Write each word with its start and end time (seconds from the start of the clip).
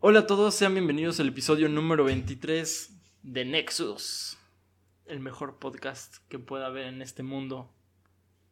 Hola 0.00 0.20
a 0.20 0.26
todos, 0.26 0.54
sean 0.54 0.74
bienvenidos 0.74 1.18
al 1.20 1.28
episodio 1.28 1.68
número 1.68 2.04
23 2.04 2.94
de 3.22 3.44
Nexus, 3.44 4.36
el 5.06 5.20
mejor 5.20 5.58
podcast 5.58 6.16
que 6.28 6.38
pueda 6.38 6.66
haber 6.66 6.86
en 6.86 7.02
este 7.02 7.22
mundo. 7.22 7.70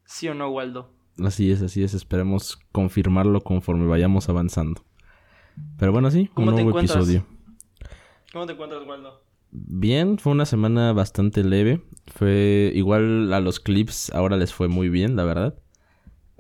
¿Sí 0.05 0.29
o 0.29 0.35
no, 0.35 0.49
Waldo? 0.49 0.93
Así 1.25 1.51
es, 1.51 1.63
así 1.63 1.83
es. 1.83 1.95
Esperemos 1.95 2.59
confirmarlo 2.73 3.41
conforme 3.43 3.87
vayamos 3.87 4.29
avanzando. 4.29 4.85
Pero 5.79 5.93
bueno, 5.93 6.11
sí, 6.11 6.31
un 6.35 6.47
nuevo 6.47 6.79
episodio. 6.79 7.27
¿Cómo 8.33 8.47
te 8.47 8.53
encuentras, 8.53 8.87
Waldo? 8.87 9.23
Bien, 9.53 10.19
fue 10.19 10.33
una 10.33 10.47
semana 10.47 10.93
bastante 10.93 11.45
leve. 11.45 11.83
Fue 12.07 12.73
igual 12.75 13.33
a 13.33 13.41
los 13.41 13.61
clips, 13.61 14.11
ahora 14.13 14.37
les 14.37 14.55
fue 14.55 14.69
muy 14.69 14.89
bien, 14.89 15.17
la 15.17 15.25
verdad. 15.25 15.55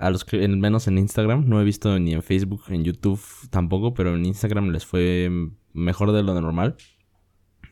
A 0.00 0.08
los 0.08 0.26
menos 0.32 0.88
en 0.88 0.96
Instagram, 0.96 1.46
no 1.46 1.60
he 1.60 1.64
visto 1.64 1.98
ni 1.98 2.14
en 2.14 2.22
Facebook, 2.22 2.62
en 2.68 2.84
YouTube 2.84 3.20
tampoco, 3.50 3.92
pero 3.92 4.14
en 4.16 4.24
Instagram 4.24 4.70
les 4.70 4.86
fue 4.86 5.30
mejor 5.74 6.12
de 6.12 6.22
lo 6.22 6.40
normal. 6.40 6.76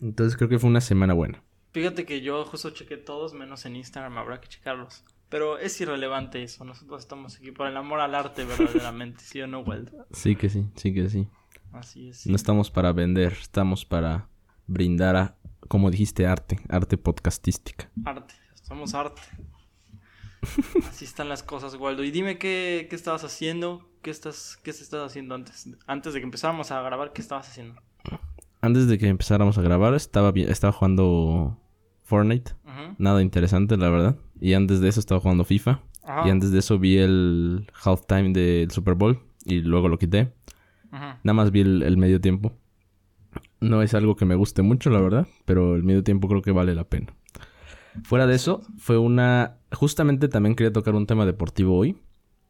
Entonces 0.02 0.36
creo 0.36 0.50
que 0.50 0.58
fue 0.58 0.68
una 0.68 0.82
semana 0.82 1.14
buena. 1.14 1.42
Fíjate 1.72 2.04
que 2.04 2.20
yo 2.20 2.44
justo 2.44 2.68
chequé 2.68 2.98
todos 2.98 3.32
menos 3.32 3.64
en 3.64 3.76
Instagram, 3.76 4.18
habrá 4.18 4.42
que 4.42 4.48
checarlos. 4.48 5.04
Pero 5.30 5.56
es 5.56 5.80
irrelevante 5.80 6.42
eso, 6.42 6.66
nosotros 6.66 7.00
estamos 7.00 7.34
aquí 7.36 7.50
por 7.50 7.66
el 7.66 7.78
amor 7.78 8.00
al 8.00 8.14
arte 8.14 8.44
verdaderamente, 8.44 9.24
¿sí 9.24 9.40
o 9.40 9.46
no, 9.46 9.60
Waldo? 9.60 10.06
Sí 10.10 10.36
que 10.36 10.50
sí, 10.50 10.68
sí 10.74 10.92
que 10.92 11.08
sí. 11.08 11.28
Así 11.72 12.10
es. 12.10 12.26
No 12.26 12.36
estamos 12.36 12.70
para 12.70 12.92
vender, 12.92 13.32
estamos 13.40 13.86
para 13.86 14.28
brindar 14.66 15.16
a, 15.16 15.38
como 15.66 15.90
dijiste, 15.90 16.26
arte, 16.26 16.60
arte 16.68 16.98
podcastística. 16.98 17.90
Arte, 18.04 18.34
somos 18.62 18.92
arte. 18.92 19.22
Así 20.88 21.04
están 21.04 21.28
las 21.28 21.42
cosas, 21.42 21.74
Waldo. 21.76 22.04
Y 22.04 22.10
dime 22.10 22.38
qué, 22.38 22.86
qué 22.88 22.96
estabas 22.96 23.24
haciendo, 23.24 23.88
qué 24.02 24.10
estás, 24.10 24.58
qué 24.62 24.70
estás 24.70 25.06
haciendo 25.06 25.34
antes, 25.34 25.68
antes 25.86 26.14
de 26.14 26.20
que 26.20 26.24
empezáramos 26.24 26.70
a 26.70 26.80
grabar, 26.82 27.12
qué 27.12 27.22
estabas 27.22 27.48
haciendo. 27.48 27.80
Antes 28.60 28.88
de 28.88 28.98
que 28.98 29.08
empezáramos 29.08 29.56
a 29.58 29.62
grabar, 29.62 29.94
estaba, 29.94 30.30
estaba 30.30 30.72
jugando 30.72 31.58
Fortnite. 32.02 32.52
Nada 32.98 33.22
interesante, 33.22 33.76
la 33.76 33.88
verdad. 33.90 34.16
Y 34.40 34.54
antes 34.54 34.80
de 34.80 34.88
eso 34.88 35.00
estaba 35.00 35.20
jugando 35.20 35.44
FIFA. 35.44 35.80
Y 36.24 36.30
antes 36.30 36.50
de 36.50 36.58
eso 36.60 36.78
vi 36.78 36.98
el 36.98 37.70
halftime 37.84 38.32
del 38.32 38.70
Super 38.70 38.94
Bowl 38.94 39.20
y 39.44 39.60
luego 39.60 39.88
lo 39.88 39.98
quité. 39.98 40.32
Nada 40.90 41.34
más 41.34 41.50
vi 41.50 41.60
el 41.60 41.96
medio 41.96 42.20
tiempo. 42.20 42.52
No 43.60 43.82
es 43.82 43.94
algo 43.94 44.16
que 44.16 44.24
me 44.24 44.36
guste 44.36 44.62
mucho, 44.62 44.90
la 44.90 45.00
verdad, 45.00 45.26
pero 45.44 45.74
el 45.74 45.82
medio 45.82 46.02
tiempo 46.04 46.28
creo 46.28 46.42
que 46.42 46.52
vale 46.52 46.74
la 46.74 46.84
pena. 46.84 47.14
Fuera 48.04 48.26
de 48.26 48.34
eso, 48.34 48.62
fue 48.78 48.98
una... 48.98 49.58
Justamente 49.72 50.28
también 50.28 50.54
quería 50.54 50.72
tocar 50.72 50.94
un 50.94 51.06
tema 51.06 51.26
deportivo 51.26 51.76
hoy. 51.76 51.98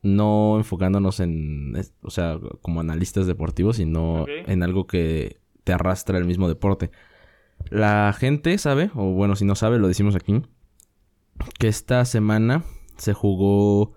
No 0.03 0.57
enfocándonos 0.57 1.21
en... 1.21 1.75
O 2.03 2.11
sea, 2.11 2.39
como 2.63 2.81
analistas 2.81 3.27
deportivos, 3.27 3.77
sino 3.77 4.27
en 4.29 4.63
algo 4.63 4.87
que 4.87 5.41
te 5.65 5.73
arrastra 5.73 6.19
el 6.19 6.25
mismo 6.25 6.49
deporte. 6.49 6.91
La 7.71 8.15
gente 8.17 8.57
sabe, 8.59 8.91
o 8.95 9.13
bueno, 9.13 9.37
si 9.37 9.45
no 9.45 9.55
sabe, 9.55 9.79
lo 9.79 9.89
decimos 9.89 10.15
aquí, 10.15 10.43
que 11.59 11.69
esta 11.69 12.05
semana 12.05 12.65
se 12.97 13.13
jugó 13.13 13.95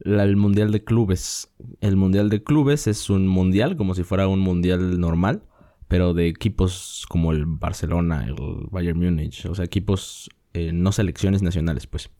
el 0.00 0.36
Mundial 0.36 0.72
de 0.72 0.84
Clubes. 0.84 1.52
El 1.80 1.96
Mundial 1.96 2.30
de 2.30 2.42
Clubes 2.42 2.86
es 2.86 3.10
un 3.10 3.26
mundial, 3.26 3.76
como 3.76 3.94
si 3.94 4.02
fuera 4.02 4.28
un 4.28 4.40
mundial 4.40 4.98
normal, 5.00 5.42
pero 5.88 6.14
de 6.14 6.28
equipos 6.28 7.04
como 7.08 7.32
el 7.32 7.44
Barcelona, 7.46 8.24
el 8.24 8.34
Bayern 8.70 8.98
Múnich, 8.98 9.46
o 9.46 9.54
sea, 9.54 9.64
equipos, 9.64 10.30
eh, 10.54 10.72
no 10.72 10.92
selecciones 10.92 11.42
nacionales, 11.42 11.86
pues. 11.86 12.10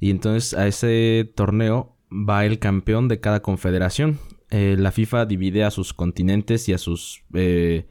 Y 0.00 0.10
entonces 0.10 0.54
a 0.54 0.66
ese 0.66 1.30
torneo 1.34 1.96
va 2.10 2.44
el 2.44 2.58
campeón 2.58 3.08
de 3.08 3.20
cada 3.20 3.40
confederación. 3.40 4.18
Eh, 4.50 4.76
la 4.78 4.92
FIFA 4.92 5.26
divide 5.26 5.64
a 5.64 5.70
sus 5.70 5.94
continentes 5.94 6.68
y 6.68 6.72
a 6.72 6.78
sus... 6.78 7.22
Eh, 7.32 7.86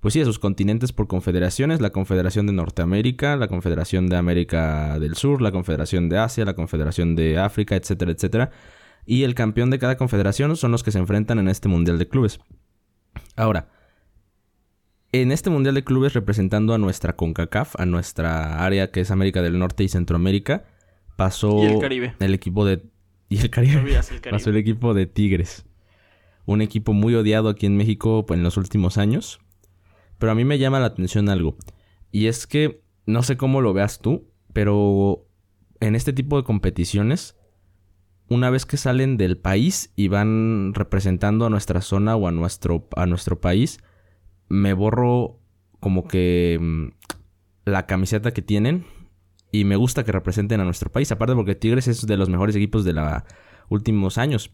pues 0.00 0.14
sí, 0.14 0.20
a 0.20 0.24
sus 0.24 0.38
continentes 0.38 0.92
por 0.92 1.08
confederaciones, 1.08 1.80
la 1.80 1.90
Confederación 1.90 2.46
de 2.46 2.52
Norteamérica, 2.52 3.36
la 3.36 3.48
Confederación 3.48 4.08
de 4.08 4.16
América 4.16 4.96
del 5.00 5.16
Sur, 5.16 5.42
la 5.42 5.50
Confederación 5.50 6.08
de 6.08 6.18
Asia, 6.18 6.44
la 6.44 6.54
Confederación 6.54 7.16
de 7.16 7.38
África, 7.38 7.74
etcétera, 7.74 8.12
etcétera. 8.12 8.50
Y 9.06 9.24
el 9.24 9.34
campeón 9.34 9.70
de 9.70 9.80
cada 9.80 9.96
confederación 9.96 10.54
son 10.56 10.70
los 10.70 10.84
que 10.84 10.92
se 10.92 10.98
enfrentan 10.98 11.40
en 11.40 11.48
este 11.48 11.68
Mundial 11.68 11.98
de 11.98 12.08
Clubes. 12.08 12.38
Ahora, 13.34 13.70
en 15.12 15.32
este 15.32 15.50
Mundial 15.50 15.74
de 15.74 15.84
Clubes 15.84 16.12
representando 16.12 16.74
a 16.74 16.78
nuestra 16.78 17.16
CONCACAF, 17.16 17.76
a 17.78 17.86
nuestra 17.86 18.64
área 18.64 18.90
que 18.90 19.00
es 19.00 19.10
América 19.10 19.42
del 19.42 19.58
Norte 19.58 19.84
y 19.84 19.88
Centroamérica, 19.88 20.64
pasó 21.16 21.62
el, 21.62 22.34
equipo 22.34 22.64
de... 22.64 22.82
Y 23.30 23.38
el 23.38 23.50
Caribe. 23.50 23.98
Pasó 24.30 24.50
el 24.50 24.56
equipo 24.56 24.94
de 24.94 25.06
Tigres. 25.06 25.66
Un 26.46 26.62
equipo 26.62 26.94
muy 26.94 27.14
odiado 27.14 27.50
aquí 27.50 27.66
en 27.66 27.76
México 27.76 28.24
en 28.30 28.42
los 28.42 28.56
últimos 28.56 28.96
años. 28.96 29.38
Pero 30.18 30.32
a 30.32 30.34
mí 30.34 30.44
me 30.44 30.58
llama 30.58 30.80
la 30.80 30.86
atención 30.86 31.28
algo. 31.28 31.56
Y 32.10 32.26
es 32.26 32.46
que, 32.46 32.82
no 33.04 33.22
sé 33.22 33.36
cómo 33.36 33.60
lo 33.60 33.74
veas 33.74 34.00
tú, 34.00 34.30
pero 34.54 35.26
en 35.80 35.94
este 35.94 36.14
tipo 36.14 36.38
de 36.38 36.44
competiciones, 36.44 37.36
una 38.28 38.48
vez 38.48 38.64
que 38.64 38.76
salen 38.76 39.16
del 39.16 39.36
país 39.36 39.92
y 39.94 40.08
van 40.08 40.72
representando 40.74 41.44
a 41.44 41.50
nuestra 41.50 41.82
zona 41.82 42.16
o 42.16 42.28
a 42.28 42.32
nuestro, 42.32 42.88
a 42.96 43.04
nuestro 43.06 43.40
país, 43.40 43.80
me 44.48 44.72
borro 44.72 45.38
como 45.80 46.06
que 46.08 46.58
mm, 46.60 46.88
la 47.64 47.86
camiseta 47.86 48.32
que 48.32 48.42
tienen 48.42 48.86
y 49.52 49.64
me 49.64 49.76
gusta 49.76 50.04
que 50.04 50.12
representen 50.12 50.60
a 50.60 50.64
nuestro 50.64 50.90
país. 50.90 51.10
Aparte 51.12 51.34
porque 51.34 51.54
Tigres 51.54 51.88
es 51.88 52.06
de 52.06 52.16
los 52.16 52.28
mejores 52.28 52.56
equipos 52.56 52.84
de 52.84 52.92
los 52.92 53.22
últimos 53.68 54.18
años. 54.18 54.52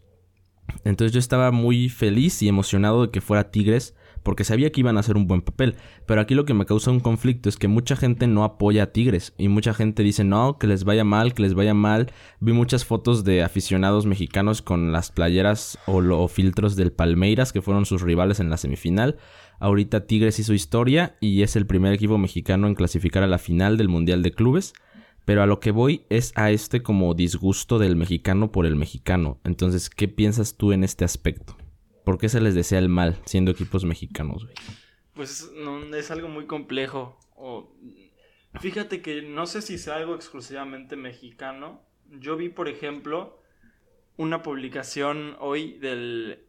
Entonces 0.83 1.13
yo 1.13 1.19
estaba 1.19 1.51
muy 1.51 1.89
feliz 1.89 2.41
y 2.41 2.47
emocionado 2.47 3.05
de 3.05 3.11
que 3.11 3.21
fuera 3.21 3.51
Tigres 3.51 3.95
porque 4.25 4.43
sabía 4.43 4.71
que 4.71 4.79
iban 4.81 4.97
a 4.97 5.01
hacer 5.01 5.17
un 5.17 5.27
buen 5.27 5.43
papel. 5.43 5.75
Pero 6.07 6.19
aquí 6.19 6.33
lo 6.33 6.45
que 6.45 6.55
me 6.55 6.65
causa 6.65 6.89
un 6.89 6.99
conflicto 6.99 7.47
es 7.47 7.57
que 7.57 7.67
mucha 7.67 7.95
gente 7.95 8.25
no 8.25 8.43
apoya 8.43 8.83
a 8.83 8.85
Tigres 8.87 9.35
y 9.37 9.49
mucha 9.49 9.75
gente 9.75 10.01
dice 10.01 10.23
no, 10.23 10.57
que 10.57 10.65
les 10.65 10.83
vaya 10.83 11.03
mal, 11.03 11.35
que 11.35 11.43
les 11.43 11.53
vaya 11.53 11.75
mal. 11.75 12.11
Vi 12.39 12.51
muchas 12.51 12.85
fotos 12.85 13.23
de 13.23 13.43
aficionados 13.43 14.07
mexicanos 14.07 14.63
con 14.63 14.91
las 14.91 15.11
playeras 15.11 15.77
o, 15.85 16.27
filtros 16.27 16.75
del 16.75 16.91
Palmeiras 16.91 17.53
que 17.53 17.61
fueron 17.61 17.85
sus 17.85 18.01
rivales 18.01 18.39
en 18.39 18.49
la 18.49 18.57
semifinal. 18.57 19.17
Ahorita 19.59 20.07
Tigres 20.07 20.39
hizo 20.39 20.55
historia 20.55 21.15
y 21.21 21.43
es 21.43 21.55
el 21.55 21.67
primer 21.67 21.93
equipo 21.93 22.17
mexicano 22.17 22.67
en 22.67 22.73
clasificar 22.73 23.21
a 23.21 23.27
la 23.27 23.37
final 23.37 23.77
del 23.77 23.89
Mundial 23.89 24.23
de 24.23 24.31
Clubes. 24.31 24.73
Pero 25.23 25.43
a 25.43 25.45
lo 25.45 25.59
que 25.59 25.69
voy 25.69 26.07
es 26.09 26.33
a 26.35 26.49
este 26.49 26.81
como 26.81 27.13
disgusto 27.13 27.77
del 27.77 27.95
mexicano 27.95 28.51
por 28.51 28.65
el 28.65 28.75
mexicano. 28.75 29.39
Entonces, 29.43 29.91
¿qué 29.91 30.07
piensas 30.07 30.57
tú 30.57 30.71
en 30.71 30.83
este 30.83 31.05
aspecto? 31.05 31.55
¿Por 32.05 32.19
qué 32.19 32.29
se 32.29 32.39
les 32.39 32.55
desea 32.55 32.79
el 32.79 32.87
mal 32.87 33.19
siendo 33.25 33.51
equipos 33.51 33.83
mexicanos, 33.83 34.45
güey? 34.45 34.55
Pues 35.15 35.51
no, 35.55 35.95
es 35.95 36.11
algo 36.11 36.27
muy 36.27 36.45
complejo. 36.45 37.17
O, 37.35 37.73
fíjate 38.59 39.01
que 39.01 39.23
no 39.23 39.47
sé 39.47 39.61
si 39.61 39.77
sea 39.77 39.95
algo 39.95 40.15
exclusivamente 40.15 40.95
mexicano. 40.95 41.81
Yo 42.11 42.37
vi, 42.37 42.49
por 42.49 42.69
ejemplo, 42.69 43.41
una 44.17 44.43
publicación 44.43 45.35
hoy 45.39 45.79
del 45.79 46.45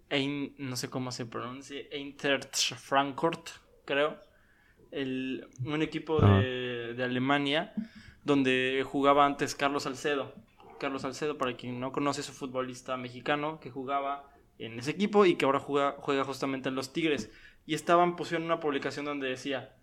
no 0.59 0.77
sé 0.77 0.89
cómo 0.89 1.11
se 1.11 1.27
pronuncia, 1.27 1.81
Eintracht 1.91 2.75
Frankfurt, 2.75 3.49
creo, 3.85 4.19
el, 4.93 5.49
un 5.65 5.83
equipo 5.83 6.21
de, 6.21 6.95
de, 6.95 7.03
Alemania 7.03 7.75
donde 8.25 8.85
jugaba 8.87 9.27
antes 9.27 9.55
Carlos 9.55 9.83
Salcedo. 9.83 10.33
Carlos 10.79 11.03
Salcedo, 11.03 11.39
para 11.39 11.57
quien 11.57 11.81
no 11.81 11.91
conoce, 11.91 12.21
es 12.21 12.29
un 12.29 12.35
futbolista 12.35 12.97
mexicano 12.97 13.59
que 13.59 13.71
jugaba 13.71 14.31
en 14.59 14.79
ese 14.79 14.93
equipo 14.93 15.27
y 15.27 15.37
que 15.37 15.45
ahora 15.45 15.61
juega, 15.61 15.97
juega 15.99 16.25
justamente 16.25 16.69
en 16.69 16.75
los 16.75 16.93
Tigres. 16.93 17.31
Y 17.67 17.75
estaban, 17.75 18.17
pusieron 18.17 18.45
una 18.45 18.61
publicación 18.61 19.05
donde 19.05 19.29
decía, 19.29 19.75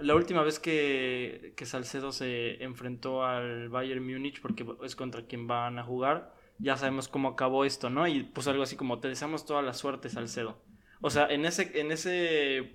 la 0.00 0.14
última 0.14 0.42
vez 0.42 0.58
que, 0.58 1.52
que 1.56 1.66
Salcedo 1.66 2.12
se 2.12 2.62
enfrentó 2.62 3.24
al 3.24 3.68
Bayern 3.68 4.04
Múnich, 4.04 4.40
porque 4.40 4.66
es 4.84 4.96
contra 4.96 5.26
quien 5.26 5.46
van 5.46 5.78
a 5.78 5.84
jugar, 5.84 6.34
ya 6.58 6.76
sabemos 6.76 7.08
cómo 7.08 7.28
acabó 7.28 7.64
esto, 7.64 7.90
¿no? 7.90 8.06
Y 8.06 8.22
pues 8.22 8.46
algo 8.48 8.62
así 8.62 8.76
como, 8.76 9.00
te 9.00 9.08
deseamos 9.08 9.46
toda 9.46 9.62
la 9.62 9.74
suerte, 9.74 10.08
Salcedo. 10.08 10.62
O 11.00 11.10
sea, 11.10 11.26
en 11.26 11.46
ese, 11.46 11.80
en 11.80 11.92
ese, 11.92 12.74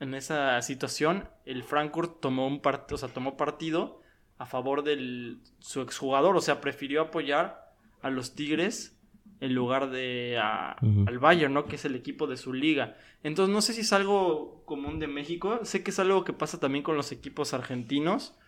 en 0.00 0.14
esa 0.14 0.60
situación, 0.62 1.28
el 1.44 1.62
Frankfurt 1.62 2.20
tomó 2.20 2.46
un 2.46 2.60
partido, 2.60 2.94
o 2.94 2.98
sea, 2.98 3.08
tomó 3.08 3.36
partido 3.36 4.00
a 4.38 4.46
favor 4.46 4.82
de 4.82 5.36
su 5.58 5.82
exjugador, 5.82 6.36
o 6.36 6.40
sea, 6.40 6.60
prefirió 6.60 7.02
apoyar 7.02 7.72
a 8.00 8.10
los 8.10 8.34
Tigres 8.34 8.98
en 9.42 9.54
lugar 9.54 9.90
de 9.90 10.38
al 10.38 11.18
Bayern, 11.18 11.52
¿no? 11.52 11.66
Que 11.66 11.76
es 11.76 11.84
el 11.84 11.94
equipo 11.94 12.26
de 12.26 12.36
su 12.36 12.54
liga. 12.54 12.96
Entonces, 13.22 13.52
no 13.52 13.60
sé 13.60 13.74
si 13.74 13.82
es 13.82 13.92
algo 13.92 14.62
común 14.64 14.98
de 14.98 15.08
México, 15.08 15.60
sé 15.64 15.82
que 15.82 15.90
es 15.90 15.98
algo 15.98 16.24
que 16.24 16.32
pasa 16.32 16.58
también 16.58 16.82
con 16.82 16.96
los 16.96 17.12
equipos 17.12 17.52
argentinos 17.52 18.38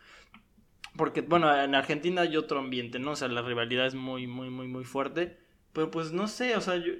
porque, 0.96 1.22
bueno, 1.22 1.54
en 1.60 1.74
Argentina 1.74 2.22
hay 2.22 2.36
otro 2.36 2.60
ambiente, 2.60 2.98
¿no? 2.98 3.12
O 3.12 3.16
sea, 3.16 3.28
la 3.28 3.42
rivalidad 3.42 3.86
es 3.86 3.94
muy, 3.94 4.26
muy, 4.26 4.50
muy, 4.50 4.68
muy 4.68 4.84
fuerte. 4.84 5.38
Pero 5.72 5.90
pues 5.90 6.12
no 6.12 6.28
sé, 6.28 6.54
o 6.54 6.60
sea, 6.60 6.76
yo, 6.76 6.92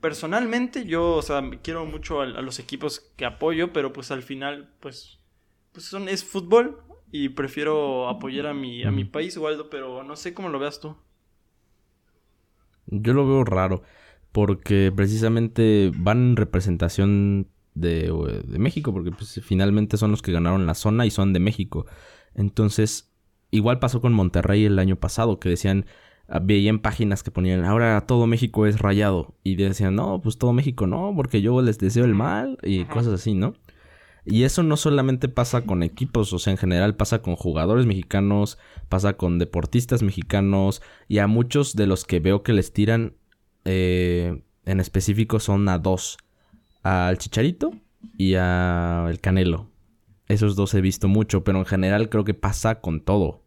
personalmente 0.00 0.84
yo, 0.84 1.14
o 1.14 1.22
sea, 1.22 1.42
quiero 1.62 1.84
mucho 1.84 2.20
a, 2.20 2.26
los 2.26 2.60
equipos 2.60 3.00
que 3.16 3.24
apoyo, 3.24 3.72
pero 3.72 3.92
pues 3.92 4.12
al 4.12 4.22
final, 4.22 4.72
pues, 4.78 5.18
pues 5.72 5.86
son, 5.86 6.08
es 6.08 6.24
fútbol 6.24 6.80
y 7.10 7.30
prefiero 7.30 8.08
apoyar 8.08 8.46
a 8.46 8.54
mi, 8.54 8.84
a 8.84 8.92
mi 8.92 9.04
país, 9.04 9.36
Waldo, 9.36 9.68
pero 9.68 10.04
no 10.04 10.14
sé 10.14 10.32
cómo 10.32 10.48
lo 10.48 10.60
veas 10.60 10.78
tú. 10.78 10.96
Yo 12.86 13.12
lo 13.14 13.26
veo 13.26 13.44
raro. 13.44 13.82
porque 14.32 14.92
precisamente 14.94 15.92
van 15.96 16.30
en 16.30 16.36
representación 16.36 17.48
de, 17.74 18.12
de 18.46 18.58
México, 18.58 18.92
porque 18.92 19.12
pues, 19.12 19.40
finalmente 19.44 19.96
son 19.96 20.10
los 20.10 20.22
que 20.22 20.32
ganaron 20.32 20.66
la 20.66 20.74
zona 20.74 21.06
y 21.06 21.10
son 21.10 21.32
de 21.32 21.40
México. 21.40 21.86
Entonces, 22.34 23.12
igual 23.50 23.78
pasó 23.78 24.00
con 24.00 24.12
Monterrey 24.12 24.64
el 24.64 24.78
año 24.78 24.96
pasado, 24.96 25.38
que 25.38 25.48
decían, 25.48 25.86
ah, 26.28 26.40
veían 26.40 26.80
páginas 26.80 27.22
que 27.22 27.30
ponían, 27.30 27.64
ahora 27.64 28.00
todo 28.02 28.26
México 28.26 28.66
es 28.66 28.80
rayado. 28.80 29.36
Y 29.44 29.56
decían, 29.56 29.94
no, 29.94 30.20
pues 30.20 30.38
todo 30.38 30.52
México 30.52 30.86
no, 30.86 31.12
porque 31.14 31.40
yo 31.42 31.62
les 31.62 31.78
deseo 31.78 32.04
el 32.04 32.14
mal 32.14 32.58
y 32.62 32.84
cosas 32.86 33.14
así, 33.14 33.34
¿no? 33.34 33.54
Y 34.26 34.44
eso 34.44 34.62
no 34.62 34.76
solamente 34.76 35.28
pasa 35.28 35.62
con 35.62 35.82
equipos, 35.82 36.32
o 36.32 36.38
sea, 36.38 36.52
en 36.52 36.56
general 36.56 36.96
pasa 36.96 37.20
con 37.20 37.36
jugadores 37.36 37.84
mexicanos, 37.84 38.58
pasa 38.88 39.18
con 39.18 39.38
deportistas 39.38 40.02
mexicanos 40.02 40.80
y 41.08 41.18
a 41.18 41.26
muchos 41.26 41.76
de 41.76 41.86
los 41.86 42.04
que 42.04 42.20
veo 42.20 42.42
que 42.42 42.54
les 42.54 42.72
tiran 42.72 43.16
eh, 43.66 44.42
en 44.64 44.80
específico 44.80 45.40
son 45.40 45.68
a 45.68 45.78
dos, 45.78 46.16
al 46.82 47.18
Chicharito 47.18 47.72
y 48.16 48.34
al 48.34 49.20
Canelo. 49.20 49.70
Esos 50.26 50.56
dos 50.56 50.72
he 50.74 50.80
visto 50.80 51.06
mucho, 51.06 51.44
pero 51.44 51.58
en 51.58 51.66
general 51.66 52.08
creo 52.08 52.24
que 52.24 52.34
pasa 52.34 52.80
con 52.80 53.00
todo. 53.00 53.42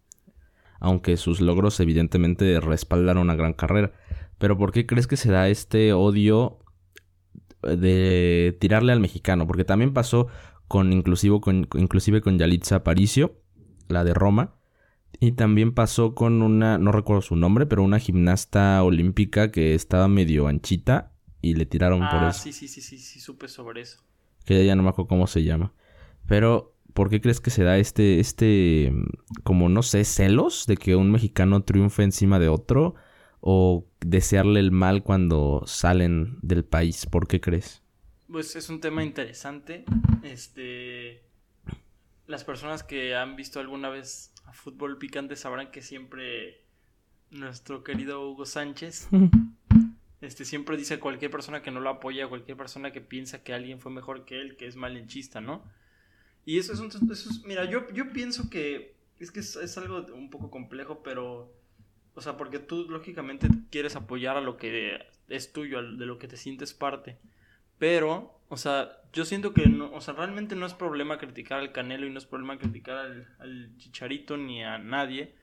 Aunque 0.80 1.18
sus 1.18 1.42
logros 1.42 1.80
evidentemente 1.80 2.60
respaldaron 2.60 3.24
una 3.24 3.36
gran 3.36 3.54
carrera. 3.54 3.94
Pero 4.38 4.58
¿por 4.60 4.72
qué 4.72 4.86
crees 4.86 5.08
que 5.08 5.18
se 5.18 5.32
da 5.32 5.50
este 5.50 5.94
odio 5.94 6.60
de 7.64 8.56
tirarle 8.60 8.94
al 8.94 9.00
mexicano? 9.00 9.48
Porque 9.48 9.64
también 9.64 9.94
pasó 9.94 10.28
con 10.68 10.94
inclusive 10.94 11.40
con, 11.40 11.68
inclusive 11.76 12.22
con 12.22 12.38
Yalitza 12.38 12.78
Aparicio, 12.78 13.40
la 13.88 14.04
de 14.04 14.14
Roma. 14.14 14.54
Y 15.20 15.32
también 15.32 15.74
pasó 15.74 16.14
con 16.14 16.42
una, 16.42 16.78
no 16.78 16.92
recuerdo 16.92 17.22
su 17.22 17.36
nombre, 17.36 17.66
pero 17.66 17.84
una 17.84 17.98
gimnasta 17.98 18.84
olímpica 18.84 19.52
que 19.52 19.74
estaba 19.74 20.08
medio 20.08 20.48
anchita 20.48 21.12
y 21.42 21.56
le 21.56 21.66
tiraron 21.66 22.00
por 22.00 22.24
ah, 22.24 22.30
eso. 22.30 22.44
Sí, 22.44 22.54
sí, 22.54 22.68
sí, 22.68 22.82
sí, 22.82 22.98
sí, 23.00 23.20
supe 23.20 23.48
sobre 23.48 23.82
eso. 23.82 24.00
Que 24.46 24.66
ya 24.66 24.76
no 24.76 24.84
me 24.84 24.90
acuerdo 24.90 25.08
cómo 25.08 25.26
se 25.26 25.44
llama. 25.44 25.74
Pero, 26.28 26.76
¿por 26.94 27.10
qué 27.10 27.20
crees 27.20 27.40
que 27.40 27.50
se 27.50 27.64
da 27.64 27.78
este, 27.78 28.20
este, 28.20 28.94
como 29.44 29.70
no 29.70 29.82
sé, 29.82 30.04
celos 30.04 30.66
de 30.68 30.78
que 30.78 30.96
un 30.96 31.12
mexicano 31.12 31.64
triunfe 31.64 32.04
encima 32.04 32.38
de 32.38 32.50
otro? 32.50 32.96
¿O 33.40 33.86
desearle 34.02 34.60
el 34.60 34.72
mal 34.72 35.04
cuando 35.04 35.64
salen 35.66 36.38
del 36.42 36.64
país? 36.66 37.06
¿Por 37.06 37.28
qué 37.28 37.40
crees? 37.40 37.82
Pues 38.32 38.56
es 38.56 38.70
un 38.70 38.82
tema 38.82 39.04
interesante. 39.04 39.86
Este. 40.24 41.24
Las 42.26 42.44
personas 42.44 42.84
que 42.84 43.16
han 43.16 43.36
visto 43.36 43.60
alguna 43.60 43.90
vez 43.90 44.34
a 44.46 44.54
fútbol 44.54 44.98
picante 44.98 45.36
sabrán 45.36 45.72
que 45.72 45.82
siempre 45.82 46.62
nuestro 47.32 47.84
querido 47.84 48.30
Hugo 48.30 48.46
Sánchez 48.46 49.10
este 50.22 50.46
siempre 50.46 50.78
dice 50.78 50.96
a 50.96 51.00
cualquier 51.00 51.32
persona 51.32 51.62
que 51.62 51.72
no 51.72 51.80
lo 51.80 51.90
apoya, 51.90 52.26
a 52.26 52.30
cualquier 52.30 52.58
persona 52.58 52.92
que 52.92 53.02
piensa 53.02 53.44
que 53.44 53.54
alguien 53.54 53.80
fue 53.80 53.92
mejor 53.92 54.26
que 54.26 54.42
él, 54.42 54.58
que 54.58 54.68
es 54.68 54.76
malinchista, 54.76 55.42
¿no? 55.42 55.64
Y 56.46 56.58
eso 56.58 56.74
es 56.74 56.80
un... 56.80 56.90
mira, 57.46 57.66
yo, 57.66 57.92
yo 57.94 58.12
pienso 58.12 58.50
que 58.50 58.96
es 59.20 59.32
que 59.32 59.40
es, 59.42 59.78
algo 59.78 60.06
un 60.14 60.30
poco 60.30 60.50
complejo, 60.50 61.04
pero... 61.04 61.54
O 62.16 62.22
sea, 62.22 62.36
porque 62.36 62.58
tú 62.58 62.88
lógicamente 62.90 63.48
quieres 63.70 63.96
apoyar 63.96 64.38
a 64.38 64.42
lo 64.42 64.58
que 64.58 65.06
es 65.30 65.54
tuyo, 65.54 65.84
de 65.84 66.06
lo 66.06 66.18
que 66.18 66.28
te 66.28 66.38
sientes 66.38 66.74
parte. 66.74 67.20
Pero, 67.78 68.40
o 68.50 68.58
sea, 68.58 69.02
yo 69.14 69.26
siento 69.26 69.54
que 69.54 69.64
o 69.92 70.02
sea, 70.02 70.14
realmente 70.14 70.56
no 70.56 70.66
es 70.66 70.74
problema 70.74 71.18
criticar 71.18 71.60
al 71.60 71.72
Canelo 71.72 72.06
y 72.08 72.10
no 72.10 72.18
es 72.18 72.26
problema 72.26 72.58
criticar 72.58 72.98
al, 73.40 73.78
Chicharito 73.78 74.38
ni 74.38 74.64
a 74.64 74.78
nadie. 74.78 75.36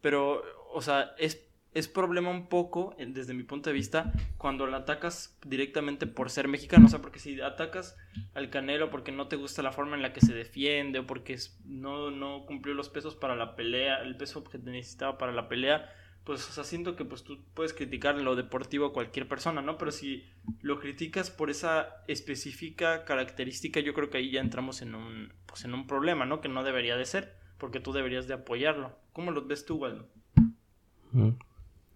Pero, 0.00 0.42
o 0.72 0.80
sea, 0.82 1.14
es 1.18 1.46
es 1.76 1.88
problema 1.88 2.30
un 2.30 2.48
poco, 2.48 2.96
desde 2.98 3.34
mi 3.34 3.42
punto 3.42 3.68
de 3.68 3.74
vista, 3.74 4.10
cuando 4.38 4.66
la 4.66 4.78
atacas 4.78 5.38
directamente 5.44 6.06
por 6.06 6.30
ser 6.30 6.48
mexicano. 6.48 6.86
O 6.86 6.88
sea, 6.88 7.02
porque 7.02 7.18
si 7.18 7.38
atacas 7.42 7.98
al 8.32 8.48
Canelo 8.48 8.88
porque 8.88 9.12
no 9.12 9.28
te 9.28 9.36
gusta 9.36 9.60
la 9.60 9.72
forma 9.72 9.94
en 9.94 10.00
la 10.00 10.14
que 10.14 10.22
se 10.22 10.32
defiende 10.32 11.00
o 11.00 11.06
porque 11.06 11.36
no, 11.66 12.10
no 12.10 12.46
cumplió 12.46 12.74
los 12.74 12.88
pesos 12.88 13.14
para 13.14 13.36
la 13.36 13.56
pelea, 13.56 13.98
el 13.98 14.16
peso 14.16 14.42
que 14.42 14.56
necesitaba 14.56 15.18
para 15.18 15.32
la 15.32 15.50
pelea, 15.50 15.92
pues, 16.26 16.48
o 16.50 16.52
sea, 16.52 16.64
siento 16.64 16.96
que 16.96 17.04
pues 17.04 17.22
tú 17.22 17.38
puedes 17.54 17.72
criticar 17.72 18.16
lo 18.16 18.34
deportivo 18.34 18.86
a 18.86 18.92
cualquier 18.92 19.28
persona, 19.28 19.62
¿no? 19.62 19.78
Pero 19.78 19.92
si 19.92 20.24
lo 20.60 20.80
criticas 20.80 21.30
por 21.30 21.50
esa 21.50 22.02
específica 22.08 23.04
característica, 23.04 23.78
yo 23.78 23.94
creo 23.94 24.10
que 24.10 24.18
ahí 24.18 24.32
ya 24.32 24.40
entramos 24.40 24.82
en 24.82 24.96
un, 24.96 25.32
pues, 25.46 25.64
en 25.64 25.72
un 25.72 25.86
problema, 25.86 26.26
¿no? 26.26 26.40
Que 26.40 26.48
no 26.48 26.64
debería 26.64 26.96
de 26.96 27.06
ser, 27.06 27.36
porque 27.58 27.78
tú 27.78 27.92
deberías 27.92 28.26
de 28.26 28.34
apoyarlo. 28.34 28.98
¿Cómo 29.12 29.30
lo 29.30 29.46
ves 29.46 29.64
tú, 29.64 29.76
Waldo? 29.76 30.08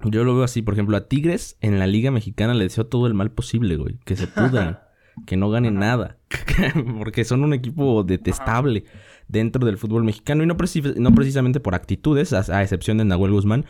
Yo 0.05 0.23
lo 0.23 0.35
veo 0.37 0.44
así, 0.44 0.62
por 0.62 0.75
ejemplo, 0.75 0.97
a 0.97 1.09
Tigres 1.09 1.59
en 1.61 1.81
la 1.81 1.88
Liga 1.88 2.12
Mexicana 2.12 2.55
le 2.55 2.65
deseo 2.65 2.87
todo 2.87 3.09
el 3.09 3.15
mal 3.15 3.33
posible, 3.33 3.76
güey. 3.76 3.99
Que 4.05 4.15
se 4.15 4.29
pudran, 4.29 4.79
que 5.26 5.37
no 5.37 5.50
ganen 5.50 5.75
nada. 5.75 6.19
Porque 6.99 7.25
son 7.25 7.43
un 7.43 7.53
equipo 7.53 8.05
detestable 8.05 8.85
dentro 9.31 9.65
del 9.65 9.79
fútbol 9.79 10.05
mexicano. 10.05 10.43
Y 10.43 10.47
no, 10.47 10.55
no 10.55 11.15
precisamente 11.15 11.61
por 11.61 11.75
actitudes, 11.75 12.33
a, 12.33 12.62
excepción 12.62 12.99
de 12.99 13.05
Nahuel 13.05 13.33
Guzmán, 13.33 13.67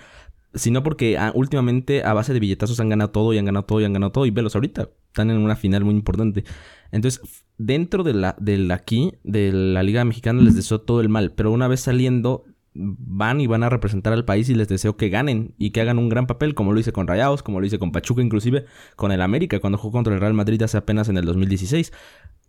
sino 0.54 0.82
porque 0.82 1.16
ah, 1.16 1.32
últimamente 1.34 2.02
a 2.04 2.12
base 2.12 2.32
de 2.32 2.40
billetazos 2.40 2.80
han 2.80 2.88
ganado 2.88 3.10
todo 3.10 3.32
y 3.32 3.38
han 3.38 3.44
ganado 3.44 3.64
todo 3.66 3.80
y 3.80 3.84
han 3.84 3.92
ganado 3.92 4.12
todo. 4.12 4.26
Y 4.26 4.30
velos 4.30 4.54
ahorita, 4.54 4.88
están 5.06 5.30
en 5.30 5.38
una 5.38 5.56
final 5.56 5.84
muy 5.84 5.94
importante. 5.94 6.44
Entonces, 6.90 7.20
dentro 7.58 8.02
de 8.02 8.14
la, 8.14 8.36
aquí, 8.72 9.14
de 9.22 9.52
la 9.52 9.82
Liga 9.82 10.04
Mexicana, 10.04 10.42
les 10.42 10.56
deseo 10.56 10.80
todo 10.80 11.00
el 11.00 11.08
mal. 11.08 11.32
Pero 11.32 11.52
una 11.52 11.68
vez 11.68 11.80
saliendo, 11.80 12.44
van 12.74 13.40
y 13.40 13.46
van 13.46 13.62
a 13.62 13.68
representar 13.68 14.12
al 14.12 14.24
país 14.24 14.48
y 14.48 14.54
les 14.54 14.68
deseo 14.68 14.96
que 14.96 15.08
ganen 15.08 15.54
y 15.58 15.70
que 15.70 15.80
hagan 15.80 15.98
un 15.98 16.08
gran 16.08 16.26
papel, 16.26 16.54
como 16.54 16.72
lo 16.72 16.80
hice 16.80 16.92
con 16.92 17.06
Rayados, 17.06 17.42
como 17.42 17.60
lo 17.60 17.66
hice 17.66 17.78
con 17.78 17.92
Pachuca, 17.92 18.22
inclusive 18.22 18.64
con 18.96 19.12
el 19.12 19.20
América, 19.20 19.60
cuando 19.60 19.78
jugó 19.78 19.92
contra 19.92 20.14
el 20.14 20.20
Real 20.20 20.34
Madrid 20.34 20.62
hace 20.62 20.78
apenas 20.78 21.08
en 21.08 21.16
el 21.16 21.24
2016. 21.26 21.92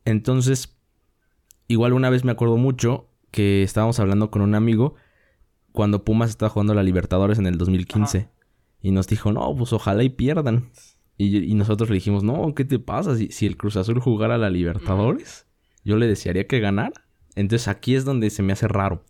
Entonces, 0.05 0.77
igual 1.67 1.93
una 1.93 2.09
vez 2.09 2.23
me 2.23 2.31
acuerdo 2.31 2.57
mucho 2.57 3.09
que 3.29 3.63
estábamos 3.63 3.99
hablando 3.99 4.31
con 4.31 4.41
un 4.41 4.55
amigo 4.55 4.95
cuando 5.71 6.03
Pumas 6.03 6.29
estaba 6.29 6.49
jugando 6.49 6.73
a 6.73 6.75
la 6.75 6.83
Libertadores 6.83 7.39
en 7.39 7.47
el 7.47 7.57
2015 7.57 8.29
y 8.81 8.91
nos 8.91 9.07
dijo, 9.07 9.31
no, 9.31 9.55
pues 9.55 9.73
ojalá 9.73 10.03
y 10.03 10.09
pierdan. 10.09 10.71
Y, 11.17 11.53
nosotros 11.53 11.89
le 11.89 11.95
dijimos, 11.95 12.23
no, 12.23 12.55
¿qué 12.55 12.65
te 12.65 12.79
pasa? 12.79 13.15
Si, 13.15 13.27
si 13.31 13.45
el 13.45 13.55
Cruz 13.55 13.77
Azul 13.77 13.99
jugara 13.99 14.35
a 14.35 14.39
la 14.39 14.49
Libertadores, 14.49 15.45
yo 15.83 15.97
le 15.97 16.07
desearía 16.07 16.47
que 16.47 16.59
ganara. 16.59 17.05
Entonces 17.35 17.67
aquí 17.67 17.95
es 17.95 18.05
donde 18.05 18.29
se 18.29 18.41
me 18.43 18.53
hace 18.53 18.67
raro. 18.67 19.03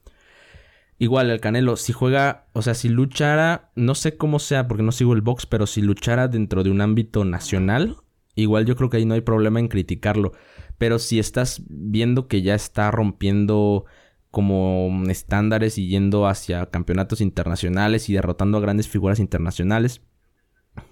Igual 1.02 1.32
el 1.32 1.40
Canelo, 1.40 1.78
si 1.78 1.94
juega, 1.94 2.46
o 2.54 2.62
sea, 2.62 2.76
si 2.76 2.88
luchara, 2.88 3.72
no 3.76 3.96
sé 3.96 4.18
cómo 4.18 4.38
sea 4.38 4.68
porque 4.68 4.84
no 4.84 4.92
sigo 4.92 5.14
el 5.14 5.22
box, 5.22 5.48
pero 5.48 5.66
si 5.66 5.82
luchara 5.82 6.28
dentro 6.28 6.64
de 6.64 6.70
un 6.70 6.80
ámbito 6.80 7.26
nacional, 7.26 7.98
igual 8.36 8.66
yo 8.66 8.76
creo 8.76 8.92
que 8.92 8.98
ahí 8.98 9.06
no 9.06 9.16
hay 9.16 9.22
problema 9.22 9.60
en 9.60 9.68
criticarlo. 9.68 10.34
Pero 10.78 11.00
si 11.00 11.18
estás 11.18 11.64
viendo 11.68 12.28
que 12.28 12.44
ya 12.44 12.54
está 12.54 12.92
rompiendo 12.92 13.86
como 14.32 14.90
estándares 15.10 15.78
y 15.78 15.88
yendo 15.88 16.26
hacia 16.26 16.66
campeonatos 16.68 17.22
internacionales 17.22 18.10
y 18.10 18.14
derrotando 18.14 18.58
a 18.58 18.62
grandes 18.62 18.88
figuras 18.88 19.20
internacionales, 19.20 20.02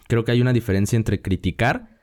creo 0.08 0.25
que 0.25 0.34
hay 0.34 0.41
una 0.41 0.53
diferencia 0.53 0.98
entre 0.98 1.22
criticar 1.22 1.98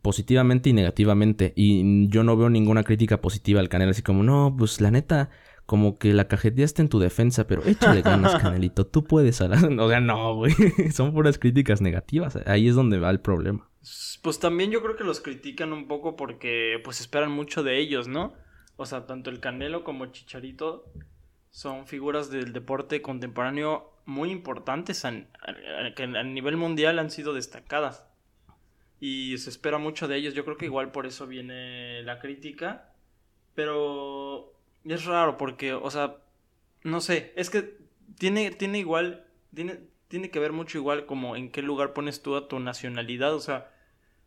positivamente 0.00 0.70
y 0.70 0.72
negativamente. 0.72 1.52
Y 1.56 2.08
yo 2.08 2.22
no 2.22 2.36
veo 2.36 2.48
ninguna 2.50 2.84
crítica 2.84 3.20
positiva 3.20 3.60
al 3.60 3.68
Canelo, 3.68 3.90
así 3.90 4.02
como, 4.02 4.22
no, 4.22 4.54
pues 4.56 4.80
la 4.80 4.90
neta, 4.92 5.30
como 5.66 5.98
que 5.98 6.12
la 6.12 6.28
está 6.56 6.82
en 6.82 6.88
tu 6.88 6.98
defensa, 6.98 7.46
pero 7.46 7.64
échale 7.64 8.02
ganas, 8.02 8.36
Canelito, 8.42 8.86
tú 8.86 9.04
puedes 9.04 9.40
hablar. 9.40 9.64
O 9.80 9.88
sea, 9.88 10.00
no, 10.00 10.36
güey, 10.36 10.52
son 10.92 11.12
puras 11.12 11.38
críticas 11.38 11.80
negativas, 11.80 12.38
ahí 12.46 12.68
es 12.68 12.74
donde 12.74 12.98
va 12.98 13.10
el 13.10 13.20
problema. 13.20 13.68
Pues 14.22 14.38
también 14.38 14.70
yo 14.70 14.82
creo 14.82 14.96
que 14.96 15.04
los 15.04 15.20
critican 15.20 15.72
un 15.72 15.88
poco 15.88 16.16
porque 16.16 16.80
pues 16.82 17.00
esperan 17.00 17.32
mucho 17.32 17.62
de 17.62 17.78
ellos, 17.78 18.08
¿no? 18.08 18.32
O 18.76 18.86
sea, 18.86 19.06
tanto 19.06 19.30
el 19.30 19.40
Canelo 19.40 19.84
como 19.84 20.06
Chicharito 20.06 20.84
son 21.50 21.86
figuras 21.86 22.30
del 22.30 22.52
deporte 22.52 23.00
contemporáneo 23.02 23.92
muy 24.06 24.30
importantes 24.30 25.02
que 25.02 26.02
a 26.02 26.22
nivel 26.24 26.56
mundial 26.56 26.98
han 26.98 27.10
sido 27.10 27.32
destacadas. 27.32 28.04
Y 29.00 29.38
se 29.38 29.50
espera 29.50 29.78
mucho 29.78 30.08
de 30.08 30.16
ellos, 30.16 30.34
yo 30.34 30.44
creo 30.44 30.56
que 30.56 30.66
igual 30.66 30.90
por 30.90 31.06
eso 31.06 31.26
viene 31.26 32.02
la 32.02 32.18
crítica. 32.18 32.90
Pero 33.54 34.52
es 34.84 35.04
raro 35.04 35.36
porque, 35.36 35.74
o 35.74 35.90
sea, 35.90 36.16
no 36.82 37.00
sé, 37.00 37.32
es 37.36 37.50
que 37.50 37.78
tiene, 38.18 38.50
tiene 38.50 38.78
igual, 38.78 39.24
tiene, 39.54 39.80
tiene 40.08 40.30
que 40.30 40.38
ver 40.38 40.52
mucho 40.52 40.78
igual 40.78 41.06
como 41.06 41.36
en 41.36 41.50
qué 41.50 41.62
lugar 41.62 41.92
pones 41.92 42.22
tú 42.22 42.36
a 42.36 42.48
tu 42.48 42.60
nacionalidad, 42.60 43.34
o 43.34 43.40
sea, 43.40 43.70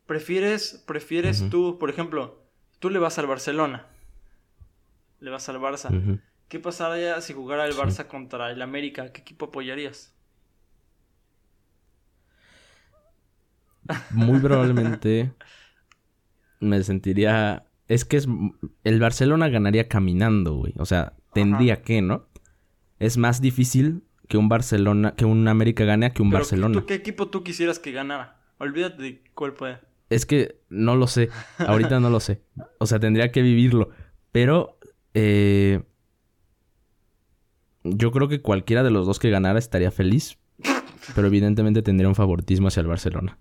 prefieres, 0.06 0.84
prefieres 0.88 1.50
tú, 1.50 1.78
por 1.78 1.90
ejemplo, 1.90 2.42
tú 2.80 2.90
le 2.90 3.00
vas 3.00 3.20
al 3.20 3.28
Barcelona, 3.28 3.88
le 5.20 5.32
vas 5.32 5.48
al 5.50 5.60
Barça, 5.60 6.22
¿qué 6.48 6.60
pasaría 6.60 7.20
si 7.22 7.34
jugara 7.34 7.66
el 7.66 7.74
Barça 7.74 8.08
contra 8.08 8.52
el 8.52 8.62
América? 8.62 9.12
¿Qué 9.12 9.22
equipo 9.22 9.48
apoyarías? 9.48 10.14
Muy 14.12 14.40
probablemente 14.40 15.34
me 16.60 16.84
sentiría 16.84 17.68
es 17.88 18.06
que 18.06 18.18
es 18.18 18.28
el 18.84 19.00
Barcelona 19.00 19.48
ganaría 19.50 19.88
caminando, 19.88 20.56
güey. 20.56 20.74
O 20.78 20.86
sea, 20.86 21.14
tendría 21.34 21.82
que, 21.82 22.02
¿no? 22.02 22.28
Es 23.00 23.18
más 23.18 23.42
difícil 23.42 24.04
que 24.28 24.38
un 24.38 24.50
Barcelona, 24.50 25.16
que 25.16 25.26
un 25.26 25.48
América 25.48 25.86
gane 25.86 26.12
que 26.12 26.22
un 26.22 26.30
Barcelona. 26.30 26.84
¿Qué 26.86 26.96
equipo 26.96 27.30
tú 27.30 27.44
quisieras 27.44 27.80
que 27.80 27.92
ganara? 27.92 28.42
Olvídate 28.58 29.02
de 29.02 29.24
cuál 29.34 29.54
puede. 29.54 29.80
Es 30.10 30.26
que 30.26 30.60
no 30.70 30.96
lo 30.96 31.08
sé. 31.08 31.30
Ahorita 31.60 32.00
no 32.00 32.10
lo 32.10 32.20
sé. 32.20 32.42
O 32.80 32.86
sea, 32.86 33.00
tendría 33.00 33.32
que 33.32 33.42
vivirlo. 33.42 33.92
Pero 34.32 34.77
eh, 35.20 35.82
yo 37.84 38.12
creo 38.12 38.28
que 38.28 38.42
cualquiera 38.42 38.84
de 38.84 38.92
los 38.92 39.08
dos 39.08 39.18
que 39.18 39.32
ganara 39.32 39.58
estaría 39.58 39.90
feliz. 39.90 40.38
Pero 41.16 41.28
evidentemente 41.28 41.82
tendría 41.82 42.10
un 42.10 42.16
favoritismo 42.16 42.68
hacia 42.68 42.82
el 42.82 42.88
Barcelona. 42.88 43.40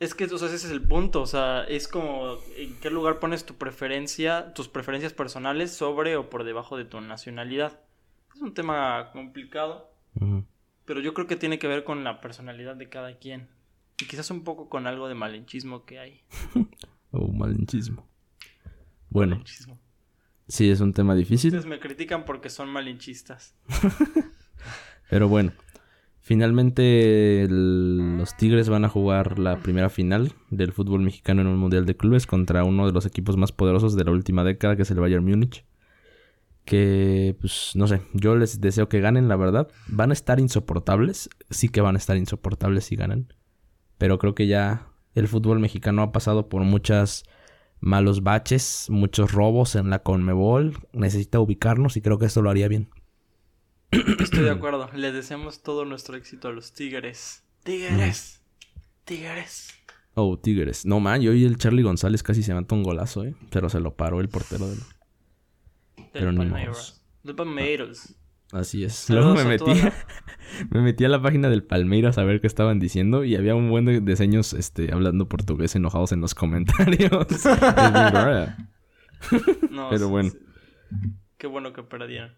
Es 0.00 0.14
que, 0.14 0.24
o 0.24 0.38
sea, 0.38 0.48
ese 0.48 0.56
es 0.66 0.70
el 0.70 0.82
punto. 0.82 1.22
O 1.22 1.26
sea, 1.26 1.64
es 1.64 1.86
como 1.86 2.38
en 2.56 2.74
qué 2.80 2.90
lugar 2.90 3.20
pones 3.20 3.46
tu 3.46 3.54
preferencia, 3.54 4.52
tus 4.54 4.68
preferencias 4.68 5.12
personales 5.12 5.70
sobre 5.72 6.16
o 6.16 6.28
por 6.28 6.44
debajo 6.44 6.76
de 6.76 6.84
tu 6.84 7.00
nacionalidad. 7.00 7.80
Es 8.34 8.40
un 8.40 8.54
tema 8.54 9.10
complicado. 9.12 9.92
Pero 10.84 11.00
yo 11.00 11.14
creo 11.14 11.26
que 11.26 11.36
tiene 11.36 11.58
que 11.58 11.68
ver 11.68 11.84
con 11.84 12.02
la 12.02 12.20
personalidad 12.20 12.74
de 12.74 12.88
cada 12.88 13.18
quien. 13.18 13.48
Y 14.00 14.06
quizás 14.06 14.30
un 14.30 14.42
poco 14.42 14.68
con 14.68 14.86
algo 14.86 15.06
de 15.06 15.14
malinchismo 15.14 15.84
que 15.84 15.98
hay. 15.98 16.22
o 17.12 17.18
oh, 17.18 17.32
malinchismo. 17.32 18.08
Bueno. 19.10 19.44
Sí, 20.48 20.70
es 20.70 20.80
un 20.80 20.92
tema 20.92 21.14
difícil. 21.14 21.48
Ustedes 21.48 21.66
me 21.66 21.80
critican 21.80 22.24
porque 22.24 22.50
son 22.50 22.68
malinchistas. 22.68 23.54
Pero 25.10 25.28
bueno. 25.28 25.52
Finalmente 26.24 27.48
los 27.50 28.36
Tigres 28.36 28.68
van 28.68 28.84
a 28.84 28.88
jugar 28.88 29.40
la 29.40 29.58
primera 29.58 29.90
final 29.90 30.32
del 30.50 30.72
fútbol 30.72 31.00
mexicano 31.00 31.40
en 31.40 31.48
un 31.48 31.58
Mundial 31.58 31.84
de 31.84 31.96
Clubes 31.96 32.28
contra 32.28 32.62
uno 32.62 32.86
de 32.86 32.92
los 32.92 33.06
equipos 33.06 33.36
más 33.36 33.50
poderosos 33.50 33.96
de 33.96 34.04
la 34.04 34.12
última 34.12 34.44
década, 34.44 34.76
que 34.76 34.82
es 34.82 34.90
el 34.92 35.00
Bayern 35.00 35.24
Múnich. 35.24 35.64
Que, 36.64 37.36
pues, 37.40 37.72
no 37.74 37.88
sé, 37.88 38.02
yo 38.12 38.36
les 38.36 38.60
deseo 38.60 38.88
que 38.88 39.00
ganen, 39.00 39.28
la 39.28 39.34
verdad. 39.34 39.68
Van 39.88 40.10
a 40.10 40.12
estar 40.12 40.38
insoportables, 40.38 41.28
sí 41.50 41.68
que 41.68 41.80
van 41.80 41.96
a 41.96 41.98
estar 41.98 42.16
insoportables 42.16 42.84
si 42.84 42.94
ganan. 42.94 43.34
Pero 43.98 44.20
creo 44.20 44.36
que 44.36 44.46
ya 44.46 44.86
el 45.16 45.26
fútbol 45.26 45.58
mexicano 45.58 46.02
ha 46.02 46.12
pasado 46.12 46.48
por 46.48 46.62
muchas 46.62 47.24
malos 47.82 48.22
baches, 48.22 48.86
muchos 48.88 49.32
robos 49.32 49.74
en 49.74 49.90
la 49.90 49.98
Conmebol. 49.98 50.78
Necesita 50.92 51.40
ubicarnos 51.40 51.98
y 51.98 52.00
creo 52.00 52.18
que 52.18 52.26
esto 52.26 52.40
lo 52.40 52.48
haría 52.48 52.68
bien. 52.68 52.88
Estoy 53.90 54.44
de 54.44 54.50
acuerdo. 54.50 54.88
Le 54.94 55.12
deseamos 55.12 55.62
todo 55.62 55.84
nuestro 55.84 56.16
éxito 56.16 56.48
a 56.48 56.52
los 56.52 56.72
Tigres. 56.72 57.42
Tigres. 57.62 58.40
Tigres. 59.04 59.74
Oh, 60.14 60.38
Tigres. 60.38 60.86
No, 60.86 61.00
man, 61.00 61.20
yo 61.20 61.34
y 61.34 61.44
el 61.44 61.58
Charlie 61.58 61.82
González 61.82 62.22
casi 62.22 62.42
se 62.42 62.54
mató 62.54 62.74
un 62.74 62.82
golazo, 62.82 63.24
¿eh? 63.24 63.34
Pero 63.50 63.68
se 63.68 63.80
lo 63.80 63.94
paró 63.94 64.20
el 64.20 64.28
portero 64.28 64.68
del... 64.68 64.78
Pero 66.12 66.32
no 66.32 66.38
Palmeiras. 67.36 68.14
Así 68.52 68.84
es. 68.84 69.08
Luego 69.08 69.34
me 69.34 69.44
metí, 69.44 69.72
me 70.70 70.82
metí 70.82 71.04
a 71.06 71.08
la 71.08 71.22
página 71.22 71.48
del 71.48 71.64
Palmeiras 71.64 72.18
a 72.18 72.24
ver 72.24 72.42
qué 72.42 72.46
estaban 72.46 72.78
diciendo 72.78 73.24
y 73.24 73.34
había 73.34 73.54
un 73.54 73.70
buen 73.70 73.86
de 73.86 74.00
diseños 74.00 74.52
este, 74.52 74.92
hablando 74.92 75.26
portugués 75.26 75.74
enojados 75.74 76.12
en 76.12 76.20
los 76.20 76.34
comentarios. 76.36 77.10
no, 79.70 79.88
Pero 79.88 80.08
bueno. 80.10 80.30
Qué 81.38 81.46
bueno 81.46 81.72
que 81.72 81.82
perdieron. 81.82 82.34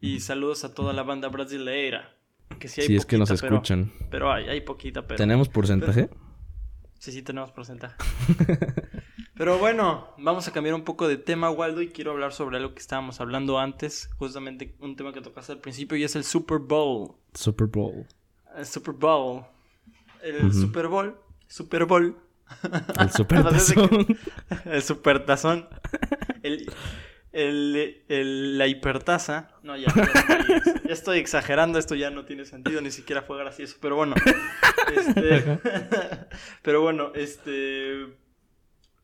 Y 0.00 0.20
saludos 0.20 0.64
a 0.64 0.72
toda 0.72 0.92
la 0.92 1.02
banda 1.02 1.28
brasileira. 1.28 2.14
Que 2.60 2.68
sí, 2.68 2.82
hay 2.82 2.94
es 2.96 3.04
que 3.04 3.18
nos 3.18 3.32
escuchan. 3.32 3.92
Pero, 4.10 4.32
hay, 4.32 4.48
hay 4.48 4.60
poquita. 4.60 5.04
Pero, 5.06 5.18
¿Tenemos 5.18 5.48
porcentaje? 5.48 6.08
sí, 7.00 7.10
sí, 7.10 7.22
tenemos 7.22 7.50
porcentaje. 7.50 7.96
Pero 9.38 9.58
bueno, 9.58 10.08
vamos 10.18 10.46
a 10.48 10.52
cambiar 10.52 10.74
un 10.74 10.84
poco 10.84 11.08
de 11.08 11.16
tema, 11.16 11.50
Waldo, 11.50 11.80
y 11.80 11.88
quiero 11.88 12.10
hablar 12.10 12.32
sobre 12.32 12.58
algo 12.58 12.74
que 12.74 12.80
estábamos 12.80 13.20
hablando 13.20 13.58
antes. 13.58 14.10
Justamente 14.18 14.76
un 14.80 14.96
tema 14.96 15.12
que 15.12 15.20
tocaste 15.20 15.52
al 15.52 15.60
principio 15.60 15.96
y 15.96 16.04
es 16.04 16.16
el 16.16 16.24
Super 16.24 16.58
Bowl. 16.58 17.14
Super 17.32 17.68
Bowl. 17.68 18.06
El 18.56 18.66
Super 18.66 18.94
Bowl. 18.94 19.44
El 20.22 20.52
Super 20.52 20.88
Bowl. 20.88 21.16
Super 21.46 21.84
Bowl. 21.86 22.18
El 22.98 23.10
Super 23.12 23.42
Tazón. 23.44 24.06
el 24.66 24.82
Super 24.82 25.24
Tazón. 25.24 25.68
El 26.42 26.70
el, 27.32 28.58
la 28.58 28.66
hipertasa. 28.66 29.50
No, 29.62 29.76
ya, 29.76 29.92
ya, 30.84 30.92
estoy, 30.92 31.18
exagerando, 31.18 31.78
esto 31.78 31.94
ya 31.94 32.10
no 32.10 32.24
tiene 32.24 32.44
sentido, 32.44 32.80
ni 32.80 32.90
siquiera 32.90 33.22
fue 33.22 33.38
gracioso. 33.38 33.76
Pero 33.80 33.96
bueno. 33.96 34.14
Este, 34.88 35.58
pero 36.62 36.80
bueno, 36.80 37.12
este. 37.14 38.06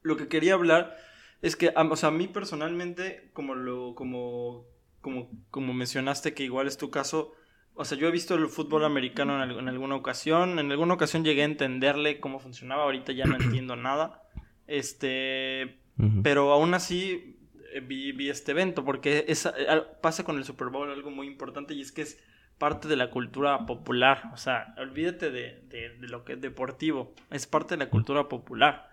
Lo 0.05 0.17
que 0.17 0.29
quería 0.29 0.55
hablar 0.55 0.97
es 1.43 1.57
que, 1.57 1.75
o 1.75 1.97
sea, 1.97 2.11
a 2.11 2.13
mí 2.13 2.29
personalmente, 2.29 3.31
como 3.33 3.57
lo. 3.57 3.97
como. 3.97 4.67
como, 5.01 5.29
como 5.51 5.75
mencionaste, 5.75 6.35
que 6.35 6.45
igual 6.45 6.69
es 6.69 6.79
tu 6.79 6.91
caso. 6.91 7.33
O 7.75 7.85
sea, 7.85 7.99
yo 7.99 8.07
he 8.07 8.13
visto 8.13 8.37
el 8.37 8.47
fútbol 8.49 8.85
americano 8.85 9.43
en, 9.43 9.69
alguna 9.69 9.97
ocasión. 9.97 10.61
En 10.61 10.71
alguna 10.71 10.95
ocasión 10.95 11.25
llegué 11.25 11.43
a 11.43 11.47
entenderle 11.47 12.21
cómo 12.21 12.39
funcionaba. 12.39 12.85
Ahorita 12.85 13.11
ya 13.11 13.25
no 13.25 13.35
entiendo 13.35 13.75
nada. 13.75 14.23
Este. 14.69 15.81
Pero 16.23 16.53
aún 16.53 16.75
así, 16.75 17.39
eh, 17.75 17.81
vi, 17.81 18.29
este 18.29 18.53
evento, 18.53 18.85
porque 18.85 19.25
es, 19.27 19.47
eh, 19.47 19.53
pasa 20.01 20.23
con 20.23 20.39
el 20.39 20.45
Super 20.45 20.69
Bowl 20.69 20.91
algo 20.91 21.11
muy 21.11 21.27
importante 21.27 21.75
y 21.75 21.81
es 21.81 21.91
que 21.91 22.03
es 22.03 22.23
parte 22.57 22.87
de 22.87 22.95
la 22.95 23.11
cultura 23.11 23.67
popular. 23.67 24.31
O 24.33 24.37
sea, 24.37 24.75
olvídate 24.79 25.31
de, 25.31 25.97
lo 26.01 26.25
que 26.25 26.35
es 26.35 26.41
deportivo, 26.41 27.13
es 27.31 27.49
parte 27.49 27.77
de 27.77 27.85
la 27.85 27.91
cultura 27.91 28.29
popular. 28.29 28.89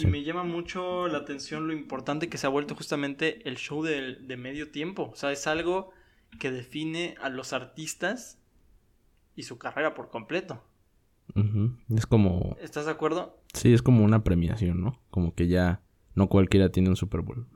Y 0.00 0.06
me 0.06 0.24
llama 0.24 0.44
mucho 0.44 1.06
la 1.08 1.18
atención 1.18 1.66
lo 1.66 1.72
importante 1.72 2.28
que 2.28 2.38
se 2.38 2.46
ha 2.46 2.50
vuelto 2.50 2.74
justamente 2.74 3.46
el 3.48 3.56
show 3.56 3.82
de, 3.82 4.16
de 4.16 4.36
medio 4.36 4.70
tiempo. 4.70 5.10
O 5.12 5.16
sea, 5.16 5.32
es 5.32 5.46
algo 5.46 5.90
que 6.38 6.50
define 6.50 7.16
a 7.20 7.28
los 7.28 7.52
artistas 7.52 8.38
y 9.36 9.44
su 9.44 9.58
carrera 9.58 9.94
por 9.94 10.08
completo. 10.08 10.62
Es 11.94 12.06
como... 12.06 12.56
¿Estás 12.60 12.86
de 12.86 12.90
acuerdo? 12.90 13.38
Sí, 13.54 13.72
es 13.72 13.82
como 13.82 14.04
una 14.04 14.22
premiación, 14.22 14.82
¿no? 14.82 15.00
Como 15.10 15.34
que 15.34 15.48
ya 15.48 15.80
no 16.14 16.28
cualquiera 16.28 16.70
tiene 16.70 16.90
un 16.90 16.96
Super 16.96 17.20
Bowl. 17.22 17.46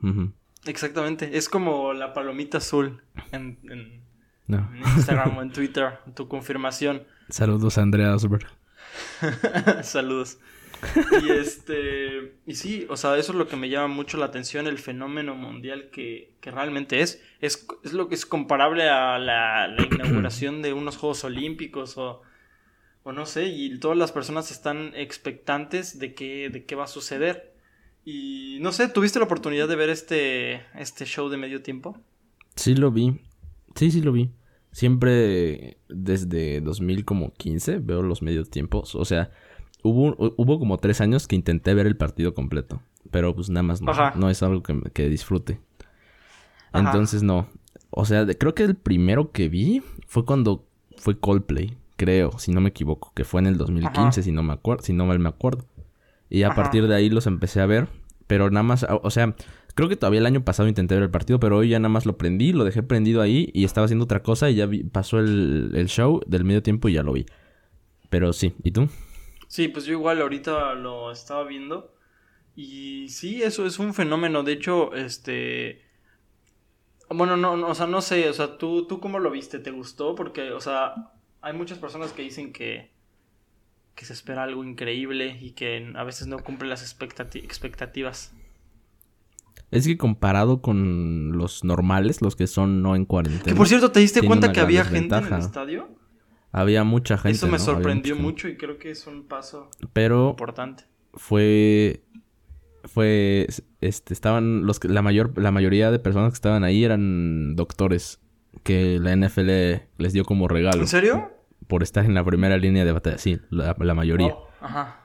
Exactamente, 0.65 1.37
es 1.37 1.49
como 1.49 1.93
la 1.93 2.13
palomita 2.13 2.57
azul 2.57 3.03
en, 3.31 3.59
Instagram 4.95 5.37
o 5.37 5.41
en 5.41 5.51
Twitter, 5.51 5.99
tu 6.15 6.27
confirmación. 6.27 7.03
Saludos 7.29 7.77
a 7.77 7.83
Andrea 7.83 8.17
Super. 8.17 8.47
Saludos. 9.83 10.39
Y 11.23 11.31
este, 11.31 12.35
y 12.45 12.55
sí, 12.55 12.85
o 12.89 12.97
sea, 12.97 13.17
eso 13.17 13.31
es 13.31 13.37
lo 13.37 13.47
que 13.47 13.55
me 13.55 13.69
llama 13.69 13.87
mucho 13.87 14.17
la 14.17 14.25
atención, 14.25 14.67
el 14.67 14.77
fenómeno 14.77 15.35
mundial 15.35 15.89
que, 15.91 16.33
realmente 16.41 17.01
es. 17.01 17.21
es. 17.41 17.67
es. 17.83 17.93
lo 17.93 18.07
que 18.07 18.15
es 18.15 18.25
comparable 18.25 18.89
a 18.89 19.19
la, 19.19 19.75
inauguración 19.91 20.61
de 20.61 20.73
unos 20.73 20.97
Juegos 20.97 21.23
Olímpicos 21.23 21.97
o, 21.97 22.21
o 23.03 23.11
no 23.11 23.25
sé, 23.25 23.47
y 23.47 23.77
todas 23.79 23.97
las 23.97 24.11
personas 24.11 24.51
están 24.51 24.93
expectantes 24.95 25.99
de 25.99 26.13
qué, 26.13 26.49
de 26.49 26.65
qué 26.65 26.75
va 26.75 26.85
a 26.85 26.87
suceder. 26.87 27.53
Y 28.05 28.59
no 28.61 28.71
sé, 28.71 28.87
¿tuviste 28.87 29.19
la 29.19 29.25
oportunidad 29.25 29.67
de 29.67 29.75
ver 29.75 29.89
este, 29.89 30.61
este 30.75 31.05
show 31.05 31.27
de 31.27 31.35
medio 31.35 31.61
tiempo? 31.61 31.97
Sí, 32.55 32.73
lo 32.73 32.89
vi. 32.89 33.19
Sí, 33.75 33.91
sí, 33.91 34.01
lo 34.01 34.13
vi. 34.13 34.31
Siempre 34.71 35.77
desde 35.89 36.61
2015 36.61 37.79
veo 37.79 38.01
los 38.01 38.21
medios 38.21 38.49
tiempos. 38.49 38.95
O 38.95 39.03
sea, 39.03 39.31
hubo, 39.83 40.15
hubo 40.37 40.59
como 40.59 40.77
tres 40.77 41.01
años 41.01 41.27
que 41.27 41.35
intenté 41.35 41.73
ver 41.73 41.87
el 41.87 41.97
partido 41.97 42.33
completo. 42.33 42.81
Pero 43.11 43.33
pues 43.35 43.49
nada 43.49 43.63
más 43.63 43.81
no. 43.81 43.91
No 44.15 44.29
es 44.29 44.43
algo 44.43 44.63
que, 44.63 44.81
que 44.93 45.09
disfrute. 45.09 45.59
Entonces 46.73 47.23
no. 47.23 47.47
O 47.89 48.05
sea, 48.05 48.25
creo 48.25 48.53
que 48.53 48.63
el 48.63 48.75
primero 48.75 49.31
que 49.31 49.49
vi 49.49 49.81
fue 50.07 50.25
cuando 50.25 50.65
fue 50.97 51.19
Coldplay. 51.19 51.77
Creo, 51.95 52.37
si 52.37 52.51
no 52.51 52.61
me 52.61 52.69
equivoco. 52.69 53.11
Que 53.15 53.23
fue 53.23 53.41
en 53.41 53.47
el 53.47 53.57
2015, 53.57 54.23
si 54.23 54.31
no 54.31 54.43
me 54.43 54.53
acuerdo, 54.53 54.83
si 54.83 54.93
no 54.93 55.05
mal 55.05 55.19
me 55.19 55.29
acuerdo. 55.29 55.65
Y 56.29 56.43
a 56.43 56.53
partir 56.53 56.87
de 56.87 56.95
ahí 56.95 57.09
los 57.09 57.25
empecé 57.27 57.61
a 57.61 57.65
ver. 57.65 57.87
Pero 58.27 58.51
nada 58.51 58.63
más, 58.63 58.85
o 58.89 59.09
sea, 59.09 59.35
creo 59.73 59.87
que 59.87 59.95
todavía 59.95 60.19
el 60.19 60.25
año 60.25 60.43
pasado 60.43 60.67
intenté 60.67 60.95
ver 60.95 61.03
el 61.03 61.09
partido, 61.09 61.39
pero 61.39 61.57
hoy 61.57 61.69
ya 61.69 61.79
nada 61.79 61.89
más 61.89 62.05
lo 62.05 62.17
prendí, 62.17 62.51
lo 62.51 62.65
dejé 62.65 62.83
prendido 62.83 63.21
ahí 63.21 63.49
y 63.53 63.63
estaba 63.63 63.85
haciendo 63.85 64.03
otra 64.03 64.21
cosa 64.21 64.49
y 64.49 64.55
ya 64.55 64.67
pasó 64.91 65.19
el, 65.19 65.85
show 65.87 66.19
del 66.27 66.43
medio 66.43 66.61
tiempo 66.61 66.89
y 66.89 66.93
ya 66.93 67.03
lo 67.03 67.13
vi. 67.13 67.25
Pero 68.09 68.33
sí, 68.33 68.53
¿y 68.63 68.71
tú? 68.71 68.89
Sí, 69.47 69.67
pues 69.67 69.85
yo 69.85 69.93
igual 69.93 70.21
ahorita 70.21 70.73
lo 70.75 71.11
estaba 71.11 71.43
viendo. 71.43 71.93
Y 72.55 73.09
sí, 73.09 73.41
eso 73.43 73.65
es 73.65 73.79
un 73.79 73.93
fenómeno. 73.93 74.43
De 74.43 74.53
hecho, 74.53 74.93
este. 74.93 75.85
Bueno, 77.09 77.37
no, 77.37 77.55
no, 77.55 77.67
o 77.67 77.75
sea, 77.75 77.87
no 77.87 78.01
sé, 78.01 78.27
o 78.29 78.33
sea, 78.33 78.57
¿tú, 78.57 78.85
¿tú 78.85 78.99
cómo 78.99 79.19
lo 79.19 79.31
viste? 79.31 79.59
¿Te 79.59 79.71
gustó? 79.71 80.13
Porque, 80.15 80.51
o 80.51 80.59
sea, 80.59 81.13
hay 81.41 81.53
muchas 81.53 81.77
personas 81.77 82.11
que 82.11 82.23
dicen 82.23 82.51
que 82.51 82.91
que 83.97 84.05
se 84.05 84.13
espera 84.13 84.43
algo 84.43 84.63
increíble 84.63 85.39
y 85.41 85.51
que 85.51 85.91
a 85.95 86.03
veces 86.03 86.27
no 86.27 86.37
cumple 86.39 86.69
las 86.69 86.83
expectativas. 86.83 88.31
Es 89.71 89.87
que 89.87 89.97
comparado 89.97 90.61
con 90.61 91.31
los 91.35 91.63
normales, 91.63 92.21
los 92.21 92.35
que 92.35 92.45
son 92.45 92.83
no 92.83 92.95
en 92.95 93.05
cuarentena. 93.05 93.43
Que 93.43 93.55
por 93.55 93.67
cierto, 93.67 93.91
¿te 93.91 93.99
diste 93.99 94.21
cuenta 94.21 94.53
que 94.53 94.59
había 94.59 94.85
gente 94.85 95.15
en 95.15 95.25
el 95.25 95.39
estadio? 95.39 95.89
Había 96.59 96.83
mucha 96.83 97.17
gente. 97.17 97.35
Eso 97.35 97.47
me 97.47 97.59
sorprendió 97.59 98.15
mucho 98.15 98.47
y 98.47 98.57
creo 98.57 98.77
que 98.77 98.91
es 98.91 99.05
un 99.07 99.23
paso 99.23 99.69
Pero 99.93 100.29
importante. 100.31 100.85
Fue 101.13 102.03
fue 102.83 103.47
este 103.81 104.13
estaban 104.13 104.65
los 104.65 104.83
la 104.85 105.01
mayor 105.01 105.37
la 105.37 105.51
mayoría 105.51 105.91
de 105.91 105.99
personas 105.99 106.31
que 106.31 106.35
estaban 106.35 106.63
ahí 106.63 106.85
eran 106.85 107.55
doctores 107.55 108.21
que 108.63 108.97
la 108.99 109.15
NFL 109.15 109.49
les 109.97 110.13
dio 110.13 110.23
como 110.25 110.47
regalo. 110.47 110.81
¿En 110.81 110.87
serio? 110.87 111.37
por 111.67 111.83
estar 111.83 112.05
en 112.05 112.13
la 112.13 112.23
primera 112.23 112.57
línea 112.57 112.85
de 112.85 112.91
batalla. 112.91 113.17
Sí, 113.17 113.39
la, 113.49 113.75
mayoría. 113.93 114.35
Ajá. 114.61 115.01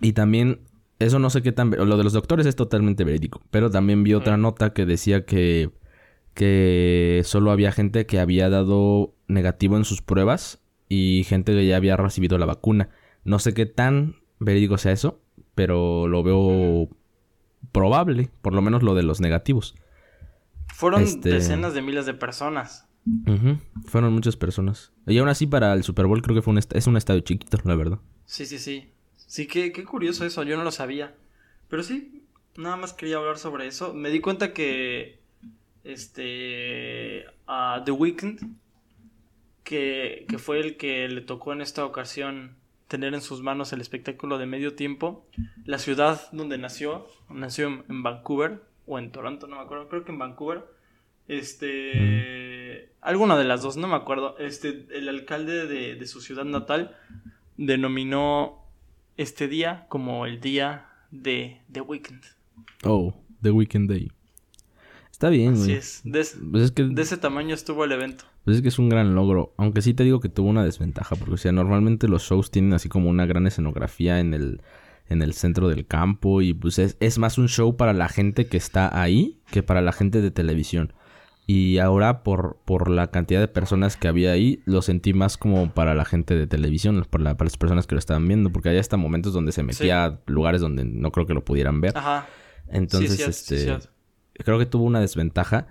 Y 0.00 0.12
también, 0.12 0.60
eso 0.98 1.18
no 1.18 1.30
sé 1.30 1.42
qué 1.42 1.52
tan... 1.52 1.70
Lo 1.70 1.96
de 1.96 2.04
los 2.04 2.12
doctores 2.12 2.46
es 2.46 2.56
totalmente 2.56 3.04
verídico. 3.04 3.40
Pero 3.50 3.70
también 3.70 4.02
vi 4.02 4.14
otra 4.14 4.36
nota 4.36 4.72
que 4.72 4.86
decía 4.86 5.24
que, 5.24 5.70
que 6.38 7.22
solo 7.24 7.50
había 7.50 7.72
gente 7.72 8.06
que 8.06 8.20
había 8.20 8.48
dado 8.48 9.12
negativo 9.26 9.76
en 9.76 9.84
sus 9.84 10.02
pruebas 10.02 10.60
y 10.88 11.24
gente 11.26 11.50
que 11.50 11.66
ya 11.66 11.76
había 11.76 11.96
recibido 11.96 12.38
la 12.38 12.46
vacuna. 12.46 12.90
No 13.24 13.40
sé 13.40 13.54
qué 13.54 13.66
tan 13.66 14.20
verídico 14.38 14.78
sea 14.78 14.92
eso, 14.92 15.20
pero 15.56 16.06
lo 16.06 16.22
veo 16.22 16.88
probable, 17.72 18.30
por 18.40 18.54
lo 18.54 18.62
menos 18.62 18.84
lo 18.84 18.94
de 18.94 19.02
los 19.02 19.20
negativos. 19.20 19.74
Fueron 20.68 21.02
este, 21.02 21.28
decenas 21.28 21.74
de 21.74 21.82
miles 21.82 22.06
de 22.06 22.14
personas. 22.14 22.86
Fueron 23.86 24.12
muchas 24.12 24.36
personas. 24.36 24.92
Y 25.08 25.18
aún 25.18 25.28
así 25.28 25.48
para 25.48 25.72
el 25.72 25.82
Super 25.82 26.06
Bowl 26.06 26.22
creo 26.22 26.36
que 26.36 26.42
fue 26.42 26.52
un 26.52 26.58
es 26.58 26.86
un 26.86 26.96
estadio 26.96 27.22
chiquito, 27.22 27.58
la 27.64 27.74
verdad. 27.74 27.98
Sí, 28.26 28.46
sí, 28.46 28.60
sí. 28.60 28.92
Sí, 29.16 29.48
qué, 29.48 29.72
qué 29.72 29.82
curioso 29.82 30.24
eso, 30.24 30.44
yo 30.44 30.56
no 30.56 30.62
lo 30.62 30.70
sabía. 30.70 31.16
Pero 31.68 31.82
sí, 31.82 32.22
nada 32.56 32.76
más 32.76 32.92
quería 32.92 33.16
hablar 33.16 33.38
sobre 33.38 33.66
eso. 33.66 33.92
Me 33.92 34.10
di 34.10 34.20
cuenta 34.20 34.52
que 34.52 35.17
este 35.84 37.24
a 37.46 37.82
The 37.84 37.90
Weeknd 37.92 38.40
que, 39.64 40.26
que 40.28 40.38
fue 40.38 40.60
el 40.60 40.76
que 40.76 41.08
le 41.08 41.20
tocó 41.20 41.52
en 41.52 41.60
esta 41.60 41.84
ocasión 41.84 42.56
tener 42.88 43.14
en 43.14 43.20
sus 43.20 43.42
manos 43.42 43.72
el 43.72 43.80
espectáculo 43.80 44.38
de 44.38 44.46
medio 44.46 44.74
tiempo. 44.74 45.26
La 45.64 45.78
ciudad 45.78 46.20
donde 46.32 46.58
nació, 46.58 47.06
nació 47.28 47.68
en, 47.88 48.02
Vancouver 48.02 48.62
o 48.86 48.98
en 48.98 49.12
Toronto, 49.12 49.46
no 49.46 49.56
me 49.56 49.62
acuerdo, 49.62 49.88
creo 49.88 50.04
que 50.04 50.12
en 50.12 50.18
Vancouver. 50.18 50.64
Este, 51.28 52.90
alguna 53.02 53.36
de 53.36 53.44
las 53.44 53.62
dos, 53.62 53.76
no 53.76 53.86
me 53.86 53.96
acuerdo. 53.96 54.38
Este, 54.38 54.86
el 54.90 55.08
alcalde 55.10 55.66
de, 55.66 55.94
de 55.94 56.06
su 56.06 56.22
ciudad 56.22 56.46
natal 56.46 56.96
denominó 57.58 58.64
este 59.18 59.48
día 59.48 59.86
como 59.90 60.24
el 60.24 60.40
día 60.40 60.88
de 61.10 61.60
The 61.70 61.82
Weekend. 61.82 62.22
Oh, 62.84 63.14
The 63.42 63.50
Weekend 63.50 63.90
Day. 63.90 64.10
Está 65.18 65.30
bien, 65.30 65.56
güey. 65.56 65.72
es. 65.72 66.02
De, 66.04 66.24
pues 66.52 66.72
de 66.76 67.02
ese 67.02 67.16
tamaño 67.16 67.52
estuvo 67.52 67.84
el 67.84 67.90
evento. 67.90 68.24
Pues 68.44 68.58
es 68.58 68.62
que 68.62 68.68
es 68.68 68.78
un 68.78 68.88
gran 68.88 69.16
logro. 69.16 69.52
Aunque 69.56 69.82
sí 69.82 69.92
te 69.92 70.04
digo 70.04 70.20
que 70.20 70.28
tuvo 70.28 70.48
una 70.48 70.62
desventaja. 70.62 71.16
Porque, 71.16 71.34
o 71.34 71.36
sea, 71.36 71.50
normalmente 71.50 72.06
los 72.06 72.22
shows 72.22 72.52
tienen 72.52 72.72
así 72.72 72.88
como 72.88 73.10
una 73.10 73.26
gran 73.26 73.44
escenografía 73.48 74.20
en 74.20 74.32
el, 74.32 74.62
en 75.08 75.20
el 75.22 75.34
centro 75.34 75.68
del 75.68 75.88
campo. 75.88 76.40
Y 76.40 76.54
pues 76.54 76.78
es, 76.78 76.96
es 77.00 77.18
más 77.18 77.36
un 77.36 77.48
show 77.48 77.76
para 77.76 77.94
la 77.94 78.08
gente 78.08 78.46
que 78.46 78.56
está 78.56 79.02
ahí 79.02 79.40
que 79.50 79.64
para 79.64 79.82
la 79.82 79.90
gente 79.90 80.22
de 80.22 80.30
televisión. 80.30 80.92
Y 81.48 81.78
ahora, 81.78 82.22
por, 82.22 82.60
por 82.64 82.88
la 82.88 83.10
cantidad 83.10 83.40
de 83.40 83.48
personas 83.48 83.96
que 83.96 84.06
había 84.06 84.30
ahí, 84.30 84.62
lo 84.66 84.82
sentí 84.82 85.14
más 85.14 85.36
como 85.36 85.74
para 85.74 85.96
la 85.96 86.04
gente 86.04 86.36
de 86.36 86.46
televisión, 86.46 87.04
para 87.10 87.34
las 87.36 87.56
personas 87.56 87.88
que 87.88 87.96
lo 87.96 87.98
estaban 87.98 88.28
viendo, 88.28 88.52
porque 88.52 88.68
hay 88.68 88.78
hasta 88.78 88.96
momentos 88.96 89.32
donde 89.32 89.50
se 89.50 89.64
metía 89.64 90.04
a 90.04 90.20
lugares 90.26 90.60
donde 90.60 90.84
no 90.84 91.10
creo 91.10 91.26
que 91.26 91.34
lo 91.34 91.44
pudieran 91.44 91.80
ver. 91.80 91.98
Ajá. 91.98 92.28
Entonces, 92.68 93.18
este. 93.18 93.78
Creo 94.44 94.58
que 94.58 94.66
tuvo 94.66 94.84
una 94.84 95.00
desventaja. 95.00 95.66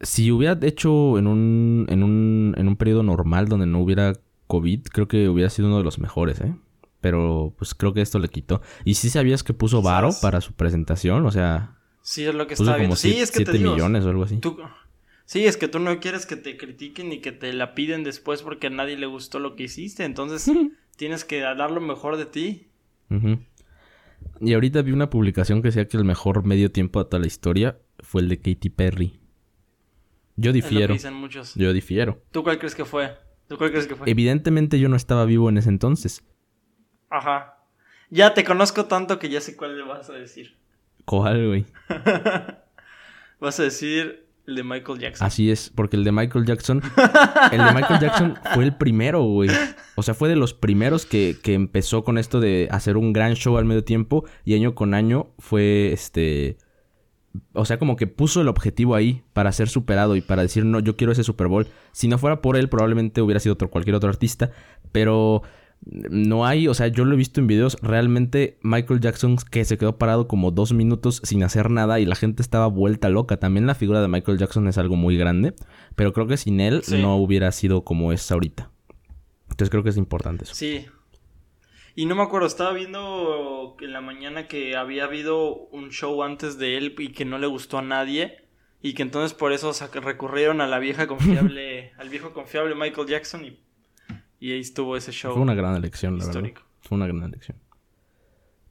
Si 0.00 0.30
hubiera 0.30 0.58
hecho 0.66 1.18
en 1.18 1.26
un, 1.26 1.86
en 1.88 2.02
un, 2.02 2.54
en 2.56 2.68
un 2.68 2.76
periodo 2.76 3.02
normal 3.02 3.48
donde 3.48 3.66
no 3.66 3.80
hubiera 3.80 4.14
COVID, 4.46 4.84
creo 4.84 5.08
que 5.08 5.28
hubiera 5.28 5.50
sido 5.50 5.68
uno 5.68 5.78
de 5.78 5.84
los 5.84 5.98
mejores, 5.98 6.40
¿eh? 6.40 6.54
Pero 7.00 7.54
pues 7.58 7.74
creo 7.74 7.92
que 7.92 8.00
esto 8.00 8.18
le 8.18 8.28
quitó. 8.28 8.62
¿Y 8.84 8.94
si 8.94 9.10
sabías 9.10 9.42
que 9.42 9.52
puso 9.52 9.82
Varo 9.82 10.10
para 10.22 10.40
su 10.40 10.54
presentación? 10.54 11.26
O 11.26 11.30
sea. 11.30 11.76
Sí, 12.02 12.24
es 12.24 12.34
lo 12.34 12.46
que 12.46 12.54
estaba 12.54 12.78
viendo. 12.78 12.96
Sí, 12.96 13.18
es 13.18 13.30
que 13.30 13.44
7 13.44 13.58
millones 13.58 14.04
o 14.04 14.08
algo 14.08 14.24
así. 14.24 14.40
Sí, 15.24 15.44
es 15.44 15.56
que 15.56 15.66
tú 15.66 15.80
no 15.80 15.98
quieres 15.98 16.24
que 16.24 16.36
te 16.36 16.56
critiquen 16.56 17.12
y 17.12 17.20
que 17.20 17.32
te 17.32 17.52
la 17.52 17.74
piden 17.74 18.04
después 18.04 18.42
porque 18.42 18.68
a 18.68 18.70
nadie 18.70 18.96
le 18.96 19.06
gustó 19.06 19.40
lo 19.40 19.56
que 19.56 19.64
hiciste. 19.64 20.04
Entonces 20.04 20.50
tienes 20.96 21.24
que 21.24 21.40
dar 21.40 21.70
lo 21.70 21.80
mejor 21.80 22.16
de 22.16 22.26
ti. 22.26 22.68
Y 24.40 24.54
ahorita 24.54 24.82
vi 24.82 24.92
una 24.92 25.10
publicación 25.10 25.62
que 25.62 25.68
decía 25.68 25.88
que 25.88 25.96
el 25.96 26.04
mejor 26.04 26.44
medio 26.44 26.70
tiempo 26.70 27.02
de 27.02 27.10
toda 27.10 27.20
la 27.20 27.26
historia 27.26 27.78
fue 28.00 28.22
el 28.22 28.28
de 28.28 28.38
Katy 28.38 28.70
Perry. 28.70 29.20
Yo 30.36 30.52
difiero. 30.52 30.94
muchos. 31.12 31.54
Yo 31.54 31.72
difiero. 31.72 32.22
¿Tú 32.30 32.42
cuál 32.42 32.58
crees 32.58 32.74
que 32.74 32.84
fue? 32.84 33.16
¿Tú 33.48 33.56
cuál 33.56 33.70
crees 33.70 33.86
que 33.86 33.96
fue? 33.96 34.10
Evidentemente 34.10 34.78
yo 34.78 34.88
no 34.88 34.96
estaba 34.96 35.24
vivo 35.24 35.48
en 35.48 35.58
ese 35.58 35.68
entonces. 35.68 36.22
Ajá. 37.08 37.58
Ya 38.10 38.34
te 38.34 38.44
conozco 38.44 38.84
tanto 38.84 39.18
que 39.18 39.28
ya 39.28 39.40
sé 39.40 39.56
cuál 39.56 39.76
le 39.76 39.84
vas 39.84 40.10
a 40.10 40.12
decir. 40.12 40.56
¿Cuál, 41.04 41.46
güey? 41.46 41.66
vas 43.40 43.58
a 43.60 43.62
decir 43.62 44.26
el 44.46 44.56
de 44.56 44.62
Michael 44.62 44.98
Jackson. 44.98 45.26
Así 45.26 45.50
es, 45.50 45.70
porque 45.74 45.96
el 45.96 46.04
de 46.04 46.12
Michael 46.12 46.44
Jackson. 46.44 46.82
el 47.52 47.58
de 47.58 47.72
Michael 47.72 48.00
Jackson 48.00 48.38
fue 48.54 48.64
el 48.64 48.76
primero, 48.76 49.22
güey. 49.22 49.50
O 49.96 50.02
sea, 50.02 50.14
fue 50.14 50.28
de 50.28 50.36
los 50.36 50.54
primeros 50.54 51.06
que, 51.06 51.36
que, 51.42 51.54
empezó 51.54 52.04
con 52.04 52.18
esto 52.18 52.40
de 52.40 52.68
hacer 52.70 52.96
un 52.96 53.12
gran 53.12 53.34
show 53.34 53.56
al 53.56 53.64
medio 53.64 53.84
tiempo. 53.84 54.24
Y 54.44 54.54
año 54.54 54.74
con 54.74 54.94
año 54.94 55.32
fue 55.38 55.92
este. 55.92 56.58
O 57.52 57.64
sea, 57.64 57.78
como 57.78 57.96
que 57.96 58.06
puso 58.06 58.40
el 58.40 58.48
objetivo 58.48 58.94
ahí 58.94 59.22
para 59.32 59.52
ser 59.52 59.68
superado 59.68 60.16
y 60.16 60.20
para 60.20 60.42
decir, 60.42 60.64
no, 60.64 60.80
yo 60.80 60.96
quiero 60.96 61.12
ese 61.12 61.24
Super 61.24 61.48
Bowl. 61.48 61.66
Si 61.92 62.08
no 62.08 62.18
fuera 62.18 62.40
por 62.40 62.56
él, 62.56 62.68
probablemente 62.68 63.22
hubiera 63.22 63.40
sido 63.40 63.54
otro, 63.54 63.70
cualquier 63.70 63.96
otro 63.96 64.08
artista. 64.08 64.50
Pero 64.92 65.42
no 65.84 66.46
hay, 66.46 66.68
o 66.68 66.74
sea, 66.74 66.88
yo 66.88 67.04
lo 67.04 67.14
he 67.14 67.16
visto 67.16 67.40
en 67.40 67.46
videos, 67.46 67.76
realmente 67.80 68.58
Michael 68.62 69.00
Jackson 69.00 69.36
que 69.50 69.64
se 69.64 69.78
quedó 69.78 69.98
parado 69.98 70.26
como 70.26 70.50
dos 70.50 70.72
minutos 70.72 71.20
sin 71.22 71.42
hacer 71.44 71.70
nada 71.70 72.00
y 72.00 72.06
la 72.06 72.16
gente 72.16 72.42
estaba 72.42 72.66
vuelta 72.66 73.08
loca. 73.08 73.36
También 73.36 73.66
la 73.66 73.74
figura 73.74 74.00
de 74.00 74.08
Michael 74.08 74.38
Jackson 74.38 74.66
es 74.68 74.78
algo 74.78 74.96
muy 74.96 75.16
grande, 75.16 75.54
pero 75.94 76.12
creo 76.12 76.26
que 76.26 76.36
sin 76.36 76.60
él 76.60 76.82
no 77.00 77.16
hubiera 77.16 77.52
sido 77.52 77.84
como 77.84 78.12
es 78.12 78.30
ahorita. 78.32 78.70
Entonces 79.50 79.70
creo 79.70 79.82
que 79.82 79.90
es 79.90 79.96
importante 79.96 80.44
eso. 80.44 80.54
Sí. 80.54 80.86
Y 81.96 82.06
no 82.06 82.14
me 82.14 82.22
acuerdo, 82.22 82.46
estaba 82.46 82.72
viendo 82.72 83.76
en 83.80 83.92
la 83.92 84.00
mañana 84.00 84.46
que 84.46 84.76
había 84.76 85.04
habido 85.04 85.66
un 85.68 85.90
show 85.90 86.22
antes 86.22 86.58
de 86.58 86.76
él 86.76 86.94
y 86.98 87.08
que 87.08 87.24
no 87.24 87.38
le 87.38 87.48
gustó 87.48 87.78
a 87.78 87.82
nadie. 87.82 88.44
Y 88.82 88.94
que 88.94 89.02
entonces 89.02 89.34
por 89.34 89.52
eso 89.52 89.72
recurrieron 89.94 90.60
a 90.60 90.68
la 90.68 90.78
vieja 90.78 91.08
confiable, 91.08 91.92
al 91.98 92.08
viejo 92.08 92.32
confiable 92.32 92.76
Michael 92.76 93.08
Jackson 93.08 93.44
y 93.46 93.66
y 94.38 94.52
ahí 94.52 94.60
estuvo 94.60 94.96
ese 94.96 95.12
show. 95.12 95.32
Fue 95.32 95.42
una 95.42 95.54
gran 95.54 95.76
elección, 95.76 96.18
la 96.18 96.26
verdad. 96.26 96.52
Fue 96.82 96.96
una 96.96 97.06
gran 97.06 97.22
elección. 97.22 97.58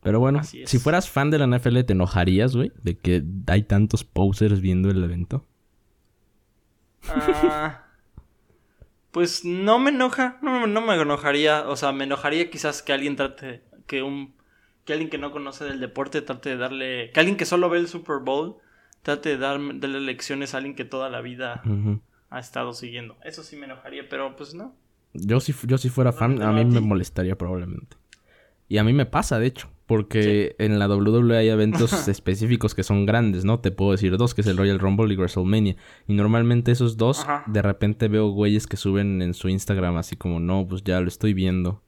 Pero 0.02 0.20
bueno, 0.20 0.44
si 0.44 0.78
fueras 0.78 1.10
fan 1.10 1.32
de 1.32 1.40
la 1.40 1.48
NFL, 1.48 1.82
¿te 1.82 1.94
enojarías, 1.94 2.56
güey? 2.56 2.72
De 2.84 2.98
que 2.98 3.24
hay 3.48 3.64
tantos 3.64 4.04
posers 4.04 4.62
viendo 4.62 4.90
el 4.92 5.04
evento. 5.04 5.48
Ah, 7.10 7.85
pues 9.16 9.46
no 9.46 9.80
me 9.80 9.92
enoja, 9.92 10.40
no, 10.42 10.68
no, 10.68 10.82
me 10.82 10.94
enojaría. 10.94 11.70
O 11.70 11.78
sea, 11.78 11.94
me 11.94 12.04
enojaría 12.04 12.50
quizás 12.50 12.82
que 12.82 12.92
alguien 12.92 13.16
trate, 13.16 13.64
que 13.88 14.04
un, 14.04 14.34
que 14.84 14.92
alguien 14.92 15.10
que 15.10 15.18
no 15.18 15.32
conoce 15.32 15.64
del 15.64 15.80
deporte 15.80 16.22
trate 16.22 16.50
de 16.50 16.58
darle, 16.58 17.12
que 17.14 17.22
alguien 17.22 17.38
que 17.38 17.46
solo 17.46 17.70
ve 17.70 17.78
el 17.78 17.88
Super 17.88 18.18
Bowl 18.18 18.58
trate 19.04 19.30
de 19.30 19.38
dar, 19.38 19.58
darle 19.80 20.02
lecciones 20.02 20.54
a 20.54 20.58
alguien 20.58 20.76
que 20.76 20.84
toda 20.84 21.10
la 21.10 21.22
vida 21.22 21.64
ha 22.30 22.40
estado 22.42 22.74
siguiendo. 22.74 23.16
Eso 23.24 23.42
sí 23.42 23.56
me 23.56 23.68
enojaría, 23.68 24.10
pero 24.10 24.36
pues 24.36 24.54
no. 24.54 24.76
Yo 25.14 25.40
si, 25.40 25.56
yo 25.66 25.78
si 25.78 25.88
fuera 25.88 26.12
fan, 26.12 26.42
a 26.42 26.52
mí 26.52 26.66
me 26.66 26.82
molestaría 26.82 27.38
probablemente. 27.38 27.96
Y 28.68 28.78
a 28.78 28.84
mí 28.84 28.94
me 28.94 29.06
pasa, 29.06 29.40
de 29.40 29.48
hecho. 29.48 29.70
Porque 29.86 30.56
en 30.58 30.80
la 30.80 30.88
WWE 30.88 31.38
hay 31.38 31.50
eventos 31.50 31.94
específicos 32.08 32.74
que 32.74 32.82
son 32.82 33.06
grandes, 33.06 33.46
¿no? 33.46 33.60
Te 33.60 33.70
puedo 33.70 33.92
decir 33.92 34.18
dos, 34.18 34.34
que 34.34 34.42
es 34.42 34.48
el 34.48 34.58
Royal 34.58 34.80
Rumble 34.80 35.14
y 35.14 35.18
WrestleMania. 35.18 35.76
Y 36.08 36.14
normalmente 36.14 36.72
esos 36.72 36.98
dos, 36.98 37.26
de 37.46 37.62
repente 37.62 38.08
veo 38.08 38.30
güeyes 38.30 38.66
que 38.66 38.78
suben 38.78 39.22
en 39.22 39.36
su 39.36 39.48
Instagram 39.48 39.98
así 39.98 40.16
como, 40.16 40.40
no, 40.40 40.68
pues 40.68 40.84
ya 40.84 41.00
lo 41.02 41.08
estoy 41.08 41.36
viendo. 41.36 41.84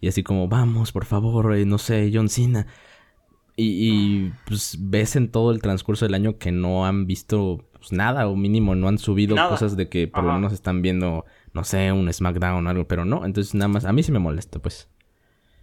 Y 0.00 0.08
así 0.08 0.22
como, 0.22 0.46
vamos, 0.46 0.92
por 0.92 1.06
favor, 1.06 1.56
eh, 1.56 1.64
no 1.64 1.78
sé, 1.78 2.10
John 2.12 2.28
Cena. 2.28 2.66
Y, 3.56 3.64
y, 3.64 4.32
pues 4.46 4.76
ves 4.78 5.16
en 5.16 5.30
todo 5.30 5.50
el 5.50 5.62
transcurso 5.62 6.04
del 6.04 6.14
año 6.14 6.38
que 6.38 6.52
no 6.52 6.86
han 6.86 7.06
visto 7.06 7.66
pues, 7.72 7.92
nada, 7.92 8.28
o 8.28 8.36
mínimo 8.36 8.74
no 8.74 8.88
han 8.88 8.98
subido 8.98 9.34
cosas 9.48 9.76
de 9.76 9.88
que 9.88 10.06
por 10.06 10.22
lo 10.22 10.34
menos 10.34 10.52
están 10.52 10.82
viendo 10.82 11.24
no 11.58 11.64
sé, 11.64 11.92
un 11.92 12.12
SmackDown 12.12 12.66
o 12.66 12.70
algo, 12.70 12.86
pero 12.86 13.04
no, 13.04 13.24
entonces 13.24 13.54
nada 13.54 13.68
más, 13.68 13.84
a 13.84 13.92
mí 13.92 14.02
sí 14.02 14.12
me 14.12 14.18
molesta, 14.18 14.58
pues. 14.60 14.88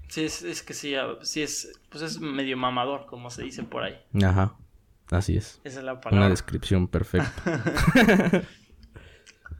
Sí, 0.07 0.23
es, 0.23 0.63
que 0.63 0.73
sí, 0.73 0.93
sí 1.23 1.41
es, 1.41 1.79
pues 1.89 2.03
es 2.03 2.19
medio 2.19 2.57
mamador, 2.57 3.05
como 3.05 3.29
se 3.29 3.43
dice 3.43 3.63
por 3.63 3.83
ahí. 3.83 3.99
Ajá, 4.23 4.55
así 5.09 5.35
es. 5.35 5.59
Esa 5.63 5.79
es 5.79 5.85
la 5.85 5.99
palabra. 5.99 6.25
Una 6.25 6.29
descripción 6.29 6.87
perfecta. 6.87 7.33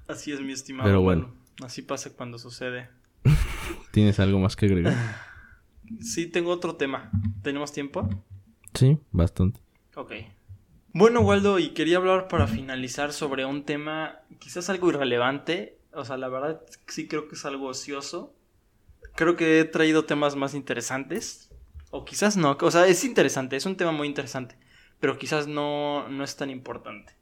así 0.07 0.31
es, 0.31 0.41
mi 0.41 0.53
estimado. 0.53 0.87
Pero 0.87 1.01
bueno. 1.01 1.33
Así 1.63 1.81
pasa 1.81 2.11
cuando 2.15 2.37
sucede. 2.37 2.89
¿Tienes 3.91 4.19
algo 4.19 4.39
más 4.39 4.55
que 4.55 4.65
agregar? 4.67 4.95
Sí, 5.99 6.25
tengo 6.25 6.49
otro 6.49 6.77
tema. 6.77 7.11
¿Tenemos 7.43 7.71
tiempo? 7.71 8.09
Sí, 8.73 8.97
bastante. 9.11 9.59
Ok. 9.95 10.13
Bueno, 10.93 11.19
Waldo, 11.21 11.59
y 11.59 11.75
quería 11.75 11.97
hablar 11.97 12.27
para 12.27 12.47
finalizar 12.47 13.13
sobre 13.13 13.45
un 13.45 13.65
tema 13.65 14.21
quizás 14.39 14.69
algo 14.69 14.89
irrelevante, 14.89 15.77
o 15.91 16.05
sea, 16.05 16.17
la 16.17 16.27
verdad 16.27 16.61
sí 16.87 17.07
creo 17.07 17.27
que 17.27 17.35
es 17.35 17.45
algo 17.45 17.67
ocioso. 17.67 18.33
Creo 19.15 19.35
que 19.35 19.59
he 19.59 19.65
traído 19.65 20.05
temas 20.05 20.35
más 20.35 20.53
interesantes. 20.53 21.49
O 21.91 22.03
quizás 22.03 22.35
no. 22.37 22.57
O 22.59 22.71
sea, 22.71 22.87
es 22.87 23.03
interesante, 23.03 23.55
es 23.55 23.65
un 23.65 23.77
tema 23.77 23.91
muy 23.91 24.07
interesante. 24.07 24.57
Pero 24.99 25.17
quizás 25.17 25.47
no, 25.47 26.07
no 26.09 26.23
es 26.23 26.35
tan 26.35 26.49
importante. 26.49 27.13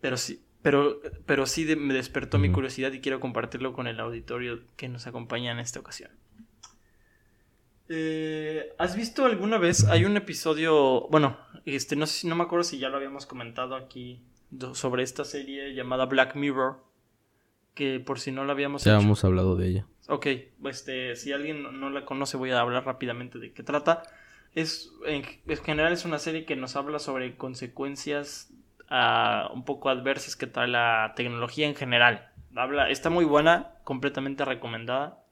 Pero 0.00 0.16
sí, 0.16 0.42
pero, 0.62 1.00
pero 1.26 1.46
sí 1.46 1.64
me 1.76 1.94
despertó 1.94 2.38
mi 2.38 2.50
curiosidad 2.50 2.92
y 2.92 3.00
quiero 3.00 3.20
compartirlo 3.20 3.72
con 3.72 3.86
el 3.86 4.00
auditorio 4.00 4.60
que 4.76 4.88
nos 4.88 5.06
acompaña 5.06 5.52
en 5.52 5.58
esta 5.58 5.80
ocasión. 5.80 6.10
Eh, 7.88 8.74
¿Has 8.78 8.96
visto 8.96 9.24
alguna 9.24 9.58
vez? 9.58 9.84
Hay 9.84 10.04
un 10.04 10.16
episodio. 10.16 11.08
Bueno, 11.08 11.38
este, 11.64 11.96
no 11.96 12.06
sé 12.06 12.20
si 12.20 12.26
no 12.26 12.36
me 12.36 12.44
acuerdo 12.44 12.64
si 12.64 12.78
ya 12.78 12.90
lo 12.90 12.96
habíamos 12.96 13.24
comentado 13.26 13.76
aquí 13.76 14.22
sobre 14.74 15.02
esta 15.02 15.24
serie 15.24 15.74
llamada 15.74 16.06
Black 16.06 16.34
Mirror. 16.34 16.84
Que 17.78 18.00
por 18.00 18.18
si 18.18 18.32
no 18.32 18.44
la 18.44 18.54
habíamos 18.54 18.82
Ya 18.82 18.98
hemos 18.98 19.22
hablado 19.24 19.54
de 19.54 19.68
ella. 19.68 19.86
Ok, 20.08 20.26
este, 20.64 21.14
si 21.14 21.30
alguien 21.30 21.62
no 21.78 21.90
la 21.90 22.04
conoce, 22.04 22.36
voy 22.36 22.50
a 22.50 22.58
hablar 22.58 22.84
rápidamente 22.84 23.38
de 23.38 23.52
qué 23.52 23.62
trata. 23.62 24.02
Es, 24.52 24.90
en, 25.06 25.22
general 25.62 25.92
es 25.92 26.04
una 26.04 26.18
serie 26.18 26.44
que 26.44 26.56
nos 26.56 26.74
habla 26.74 26.98
sobre 26.98 27.36
consecuencias 27.36 28.52
uh, 28.90 29.54
un 29.54 29.64
poco 29.64 29.90
adversas 29.90 30.34
que 30.34 30.48
trae 30.48 30.66
la 30.66 31.12
tecnología 31.14 31.68
en 31.68 31.76
general. 31.76 32.32
Habla, 32.56 32.90
está 32.90 33.10
muy 33.10 33.24
buena, 33.24 33.74
completamente 33.84 34.44
recomendada. 34.44 35.22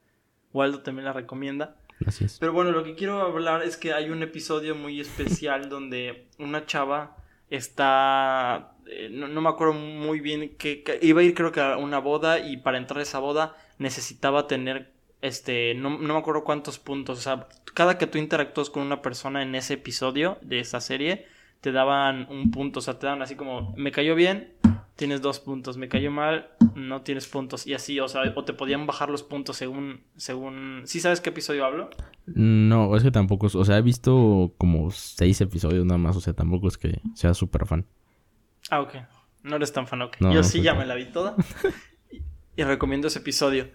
Waldo 0.53 0.83
también 0.83 1.03
la 1.03 1.11
recomienda. 1.11 1.75
Gracias. 1.99 2.37
Pero 2.39 2.53
bueno, 2.53 2.71
lo 2.71 2.85
que 2.85 2.95
quiero 2.95 3.19
hablar 3.23 3.63
es 3.63 3.75
que 3.75 3.91
hay 3.91 4.09
un 4.09 4.23
episodio 4.23 4.73
muy 4.73 5.01
especial 5.01 5.67
donde 5.69 6.29
una 6.39 6.65
chava 6.65 7.17
está... 7.49 8.71
Eh, 8.89 9.09
no, 9.11 9.41
me 9.41 9.49
acuerdo 9.49 9.73
muy 9.73 10.19
bien 10.19 10.55
que, 10.57 10.83
iba 11.01 11.21
a 11.21 11.23
ir 11.23 11.33
creo 11.33 11.51
que 11.51 11.61
a 11.61 11.77
una 11.77 11.99
boda 11.99 12.39
y 12.39 12.57
para 12.57 12.77
entrar 12.77 12.99
a 12.99 13.03
esa 13.03 13.19
boda 13.19 13.55
necesitaba 13.79 14.47
tener 14.47 14.91
este 15.21 15.73
no, 15.75 15.89
no, 15.89 16.13
me 16.13 16.19
acuerdo 16.19 16.43
cuántos 16.43 16.79
puntos 16.79 17.17
o 17.17 17.21
sea 17.21 17.47
cada 17.73 17.97
que 17.97 18.07
tú 18.07 18.17
interactúas 18.17 18.69
con 18.69 18.83
una 18.83 19.01
persona 19.01 19.41
en 19.41 19.55
ese 19.55 19.73
episodio 19.73 20.37
de 20.41 20.59
esa 20.59 20.79
serie 20.79 21.25
te 21.59 21.71
daban 21.71 22.27
un 22.29 22.51
punto 22.51 22.79
o 22.79 22.81
sea 22.81 22.99
te 22.99 23.07
daban 23.07 23.21
así 23.21 23.35
como 23.35 23.73
me 23.75 23.91
cayó 23.91 24.15
bien 24.15 24.53
tienes 24.97 25.21
dos 25.21 25.39
puntos, 25.39 25.77
me 25.77 25.87
cayó 25.87 26.11
mal, 26.11 26.49
no 26.75 27.03
tienes 27.03 27.27
puntos 27.27 27.65
y 27.67 27.73
así, 27.73 27.99
o 27.99 28.07
sea, 28.07 28.23
o 28.35 28.43
te 28.43 28.53
podían 28.53 28.87
bajar 28.87 29.09
los 29.09 29.23
puntos 29.23 29.55
según, 29.55 30.01
según, 30.17 30.81
¿sí 30.85 30.99
sabes 30.99 31.21
qué 31.21 31.29
episodio 31.29 31.65
hablo? 31.65 31.89
No, 32.25 32.95
es 32.97 33.03
que 33.03 33.11
tampoco, 33.11 33.47
o 33.53 33.63
sea, 33.65 33.77
he 33.77 33.81
visto 33.81 34.53
como 34.57 34.89
seis 34.91 35.39
episodios 35.39 35.85
nada 35.85 35.99
más, 35.99 36.17
o 36.17 36.19
sea, 36.19 36.33
tampoco 36.33 36.67
es 36.67 36.77
que 36.77 36.99
sea 37.13 37.33
súper 37.33 37.65
fan. 37.67 37.85
Ah, 38.69 38.81
ok, 38.81 38.95
no 39.43 39.55
eres 39.55 39.73
tan 39.73 39.87
fan, 39.87 40.01
ok. 40.01 40.17
Yo 40.31 40.43
sí 40.43 40.61
ya 40.61 40.73
me 40.73 40.85
la 40.85 40.95
vi 40.95 41.05
toda 41.05 41.35
y, 42.55 42.63
recomiendo 42.63 43.07
ese 43.07 43.19
episodio. 43.19 43.69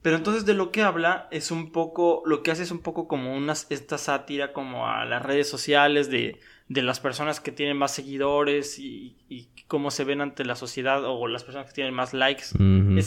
Pero 0.00 0.16
entonces 0.16 0.46
de 0.46 0.54
lo 0.54 0.70
que 0.70 0.82
habla 0.82 1.26
es 1.30 1.50
un 1.50 1.72
poco, 1.72 2.22
lo 2.24 2.42
que 2.42 2.52
hace 2.52 2.62
es 2.62 2.70
un 2.70 2.80
poco 2.80 3.08
como 3.08 3.34
una, 3.34 3.52
esta 3.52 3.98
sátira 3.98 4.52
como 4.52 4.88
a 4.88 5.04
las 5.04 5.22
redes 5.22 5.48
sociales 5.48 6.08
de, 6.08 6.38
de 6.68 6.82
las 6.82 7.00
personas 7.00 7.40
que 7.40 7.50
tienen 7.50 7.76
más 7.76 7.92
seguidores 7.92 8.78
y, 8.78 9.16
y 9.28 9.48
cómo 9.68 9.90
se 9.90 10.04
ven 10.04 10.20
ante 10.20 10.44
la 10.44 10.56
sociedad 10.56 11.04
o 11.04 11.28
las 11.28 11.44
personas 11.44 11.68
que 11.68 11.74
tienen 11.74 11.94
más 11.94 12.14
likes. 12.14 12.46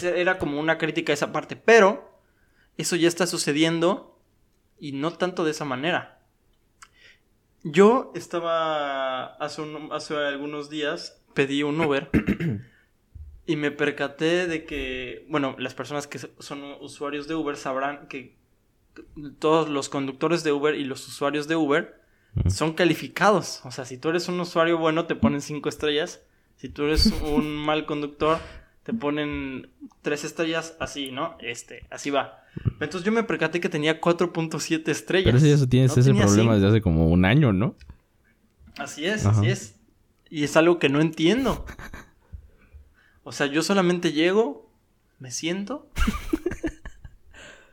era 0.03 0.37
como 0.37 0.59
una 0.59 0.77
crítica 0.77 1.11
a 1.11 1.15
esa 1.15 1.31
parte, 1.31 1.55
pero 1.55 2.19
eso 2.77 2.95
ya 2.95 3.07
está 3.07 3.27
sucediendo 3.27 4.19
y 4.79 4.93
no 4.93 5.11
tanto 5.13 5.43
de 5.43 5.51
esa 5.51 5.65
manera. 5.65 6.19
Yo 7.63 8.11
estaba 8.15 9.35
hace, 9.35 9.63
hace 9.91 10.15
algunos 10.15 10.69
días, 10.69 11.20
pedí 11.33 11.63
un 11.63 11.79
Uber 11.85 12.09
y 13.45 13.55
me 13.55 13.71
percaté 13.71 14.47
de 14.47 14.65
que, 14.65 15.25
bueno, 15.29 15.55
las 15.59 15.73
personas 15.73 16.07
que 16.07 16.19
son 16.19 16.63
usuarios 16.79 17.27
de 17.27 17.35
Uber 17.35 17.55
sabrán 17.55 18.07
que 18.07 18.35
todos 19.39 19.69
los 19.69 19.89
conductores 19.89 20.43
de 20.43 20.51
Uber 20.51 20.75
y 20.75 20.83
los 20.83 21.07
usuarios 21.07 21.47
de 21.47 21.55
Uber 21.55 22.01
son 22.47 22.73
calificados. 22.73 23.61
O 23.65 23.71
sea, 23.71 23.85
si 23.85 23.97
tú 23.97 24.09
eres 24.09 24.27
un 24.27 24.39
usuario 24.39 24.77
bueno, 24.77 25.05
te 25.05 25.15
ponen 25.15 25.41
cinco 25.41 25.69
estrellas. 25.69 26.21
Si 26.55 26.69
tú 26.69 26.83
eres 26.83 27.07
un 27.07 27.55
mal 27.65 27.85
conductor, 27.85 28.39
te 28.83 28.93
ponen 28.93 29.69
tres 30.01 30.23
estrellas 30.23 30.75
así, 30.79 31.11
¿no? 31.11 31.35
Este, 31.39 31.85
así 31.89 32.09
va. 32.09 32.43
Entonces 32.79 33.03
yo 33.03 33.11
me 33.11 33.23
percaté 33.23 33.59
que 33.59 33.69
tenía 33.69 34.01
4.7 34.01 34.87
estrellas. 34.89 35.25
Pero 35.25 35.37
eso 35.37 35.63
ya 35.63 35.69
tienes 35.69 35.95
ese 35.97 36.13
problema 36.13 36.55
desde 36.55 36.67
hace 36.67 36.81
como 36.81 37.07
un 37.07 37.25
año, 37.25 37.53
¿no? 37.53 37.75
Así 38.77 39.05
es, 39.05 39.25
así 39.25 39.47
es. 39.47 39.75
Y 40.31 40.45
es 40.45 40.55
algo 40.55 40.79
que 40.79 40.89
no 40.89 41.01
entiendo. 41.01 41.65
O 43.23 43.33
sea, 43.33 43.45
yo 43.47 43.61
solamente 43.61 44.13
llego, 44.13 44.71
me 45.19 45.29
siento 45.29 45.91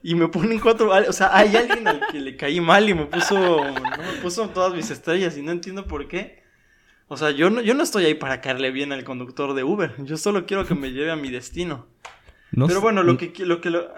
y 0.03 0.15
me 0.17 0.29
ponen 0.29 0.59
cuatro. 0.59 0.91
O 0.91 1.13
sea, 1.13 1.35
hay 1.35 1.57
alguien 1.57 1.87
al 1.87 2.07
que 2.09 2.21
le 2.21 2.37
caí 2.37 2.61
mal 2.61 2.89
y 2.89 2.95
me 2.95 3.07
puso, 3.07 3.39
no, 3.39 3.73
me 3.73 4.21
puso 4.21 4.51
todas 4.51 4.75
mis 4.75 4.91
estrellas 4.91 5.39
y 5.39 5.43
no 5.43 5.53
entiendo 5.53 5.87
por 5.87 6.09
qué. 6.09 6.43
O 7.07 7.17
sea, 7.17 7.31
yo 7.31 7.49
no, 7.49 7.63
yo 7.63 7.75
no 7.75 7.83
estoy 7.85 8.05
ahí 8.05 8.15
para 8.15 8.41
caerle 8.41 8.73
bien 8.73 8.93
al 8.93 9.05
conductor 9.05 9.55
de 9.55 9.65
Uber. 9.65 9.95
Yo 10.05 10.17
solo 10.17 10.45
quiero 10.45 10.67
que 10.67 10.75
me 10.75 10.91
lleve 10.91 11.13
a 11.13 11.17
mi 11.17 11.31
destino. 11.31 11.87
Pero 12.51 12.81
bueno, 12.81 13.03
lo 13.03 13.17
que... 13.17 13.33
Lo 13.45 13.61
que 13.61 13.71
lo, 13.71 13.89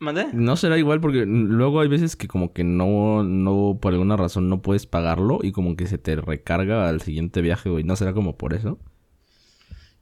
¿Mandé? 0.00 0.28
No 0.32 0.56
será 0.56 0.78
igual 0.78 1.00
porque 1.00 1.26
luego 1.26 1.80
hay 1.80 1.88
veces 1.88 2.16
que 2.16 2.26
como 2.26 2.52
que 2.52 2.64
no, 2.64 3.22
no, 3.22 3.78
por 3.80 3.92
alguna 3.92 4.16
razón 4.16 4.48
no 4.48 4.62
puedes 4.62 4.86
pagarlo 4.86 5.40
y 5.42 5.52
como 5.52 5.76
que 5.76 5.86
se 5.86 5.98
te 5.98 6.16
recarga 6.16 6.88
al 6.88 7.02
siguiente 7.02 7.42
viaje, 7.42 7.68
güey. 7.68 7.84
¿No 7.84 7.94
será 7.96 8.14
como 8.14 8.36
por 8.36 8.54
eso? 8.54 8.78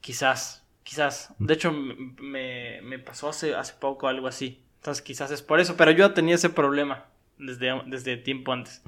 Quizás, 0.00 0.64
quizás. 0.84 1.34
De 1.40 1.52
hecho, 1.52 1.72
me, 1.72 2.80
me 2.82 2.98
pasó 3.00 3.28
hace, 3.28 3.56
hace 3.56 3.74
poco 3.80 4.06
algo 4.06 4.28
así. 4.28 4.62
Entonces 4.76 5.02
quizás 5.02 5.30
es 5.32 5.42
por 5.42 5.58
eso, 5.58 5.76
pero 5.76 5.90
yo 5.90 6.14
tenía 6.14 6.36
ese 6.36 6.48
problema 6.48 7.06
desde, 7.36 7.70
desde 7.86 8.16
tiempo 8.16 8.52
antes. 8.52 8.82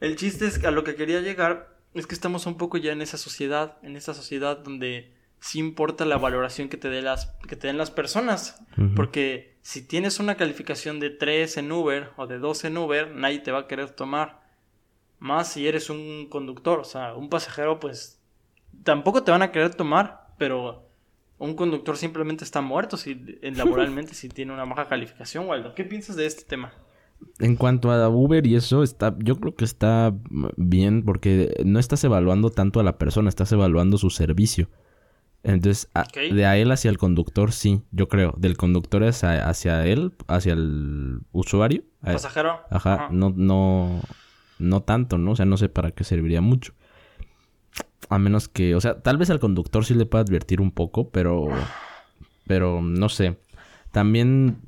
El 0.00 0.16
chiste 0.16 0.46
es 0.46 0.58
que 0.58 0.66
a 0.66 0.70
lo 0.70 0.84
que 0.84 0.94
quería 0.94 1.20
llegar 1.20 1.76
es 1.92 2.06
que 2.06 2.14
estamos 2.14 2.46
un 2.46 2.56
poco 2.56 2.78
ya 2.78 2.92
en 2.92 3.02
esa 3.02 3.18
sociedad, 3.18 3.76
en 3.82 3.96
esa 3.96 4.14
sociedad 4.14 4.58
donde 4.58 5.13
sí 5.44 5.58
importa 5.58 6.06
la 6.06 6.16
valoración 6.16 6.70
que 6.70 6.78
te, 6.78 6.88
dé 6.88 7.02
las, 7.02 7.26
que 7.46 7.54
te 7.54 7.66
den 7.66 7.76
las 7.76 7.90
personas. 7.90 8.64
Porque 8.96 9.58
si 9.60 9.86
tienes 9.86 10.18
una 10.18 10.36
calificación 10.36 11.00
de 11.00 11.10
3 11.10 11.58
en 11.58 11.70
Uber 11.70 12.12
o 12.16 12.26
de 12.26 12.38
2 12.38 12.64
en 12.64 12.78
Uber, 12.78 13.14
nadie 13.14 13.40
te 13.40 13.52
va 13.52 13.60
a 13.60 13.66
querer 13.66 13.90
tomar. 13.90 14.40
Más 15.18 15.52
si 15.52 15.68
eres 15.68 15.90
un 15.90 16.28
conductor, 16.30 16.80
o 16.80 16.84
sea, 16.84 17.14
un 17.14 17.28
pasajero, 17.28 17.78
pues 17.78 18.22
tampoco 18.84 19.22
te 19.22 19.32
van 19.32 19.42
a 19.42 19.52
querer 19.52 19.74
tomar, 19.74 20.28
pero 20.38 20.88
un 21.36 21.54
conductor 21.54 21.98
simplemente 21.98 22.42
está 22.42 22.62
muerto 22.62 22.96
si, 22.96 23.14
laboralmente 23.42 24.14
si 24.14 24.30
tiene 24.30 24.54
una 24.54 24.64
baja 24.64 24.88
calificación, 24.88 25.46
Waldo. 25.46 25.74
¿Qué 25.74 25.84
piensas 25.84 26.16
de 26.16 26.24
este 26.24 26.44
tema? 26.44 26.72
En 27.38 27.56
cuanto 27.56 27.92
a 27.92 28.08
Uber 28.08 28.46
y 28.46 28.56
eso, 28.56 28.82
está, 28.82 29.14
yo 29.18 29.36
creo 29.36 29.54
que 29.54 29.66
está 29.66 30.14
bien 30.56 31.04
porque 31.04 31.52
no 31.66 31.78
estás 31.78 32.02
evaluando 32.02 32.48
tanto 32.48 32.80
a 32.80 32.82
la 32.82 32.96
persona, 32.96 33.28
estás 33.28 33.52
evaluando 33.52 33.98
su 33.98 34.08
servicio. 34.08 34.70
Entonces, 35.44 35.90
de 36.14 36.46
a 36.46 36.56
él 36.56 36.72
hacia 36.72 36.90
el 36.90 36.96
conductor, 36.96 37.52
sí, 37.52 37.82
yo 37.90 38.08
creo. 38.08 38.34
Del 38.38 38.56
conductor 38.56 39.04
hacia, 39.04 39.46
hacia 39.46 39.86
él, 39.86 40.14
hacia 40.26 40.54
el 40.54 41.20
usuario. 41.32 41.84
¿Pasajero? 42.00 42.60
Ajá, 42.70 43.08
no, 43.10 43.30
no, 43.36 44.00
no 44.58 44.82
tanto, 44.82 45.18
¿no? 45.18 45.32
O 45.32 45.36
sea, 45.36 45.44
no 45.44 45.58
sé 45.58 45.68
para 45.68 45.90
qué 45.90 46.02
serviría 46.02 46.40
mucho. 46.40 46.72
A 48.08 48.18
menos 48.18 48.48
que, 48.48 48.74
o 48.74 48.80
sea, 48.80 49.02
tal 49.02 49.18
vez 49.18 49.28
al 49.28 49.38
conductor 49.38 49.84
sí 49.84 49.92
le 49.92 50.06
pueda 50.06 50.22
advertir 50.22 50.62
un 50.62 50.70
poco, 50.70 51.10
pero, 51.10 51.48
pero 52.46 52.80
no 52.80 53.10
sé. 53.10 53.38
También 53.92 54.62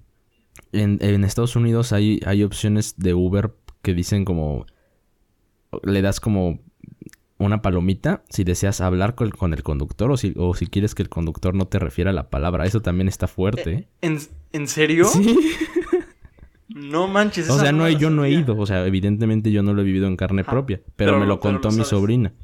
en, 0.72 1.24
Estados 1.24 1.56
Unidos 1.56 1.94
hay, 1.94 2.20
hay 2.26 2.44
opciones 2.44 2.98
de 2.98 3.14
Uber 3.14 3.54
que 3.80 3.94
dicen 3.94 4.26
como... 4.26 4.66
Le 5.82 6.02
das 6.02 6.20
como 6.20 6.60
una 7.38 7.62
palomita 7.62 8.22
si 8.28 8.44
deseas 8.44 8.80
hablar 8.80 9.14
con, 9.14 9.52
el 9.52 9.62
conductor 9.62 10.10
o 10.10 10.16
si, 10.16 10.32
o 10.36 10.54
si 10.54 10.66
quieres 10.66 10.94
que 10.94 11.02
el 11.02 11.08
conductor 11.08 11.54
no 11.54 11.66
te 11.66 11.78
refiera 11.78 12.10
a 12.10 12.14
la 12.14 12.30
palabra. 12.30 12.64
Eso 12.64 12.80
también 12.80 13.08
está 13.08 13.26
fuerte. 13.26 13.72
¿eh? 13.72 13.88
¿En, 14.00 14.18
¿En 14.52 14.68
serio? 14.68 15.06
Sí. 15.06 15.36
No 16.68 17.08
manches. 17.08 17.48
O 17.48 17.58
sea, 17.58 17.72
no, 17.72 17.88
yo 17.88 18.10
no 18.10 18.24
he 18.24 18.30
ido. 18.30 18.56
O 18.58 18.66
sea, 18.66 18.84
evidentemente 18.86 19.50
yo 19.50 19.62
no 19.62 19.72
lo 19.72 19.80
he 19.80 19.84
vivido 19.84 20.08
en 20.08 20.16
carne 20.16 20.44
propia. 20.44 20.80
Pero, 20.96 21.18
me 21.18 21.24
lo 21.24 21.40
contó 21.40 21.70
mi 21.70 21.84
sobrina. 21.84 22.34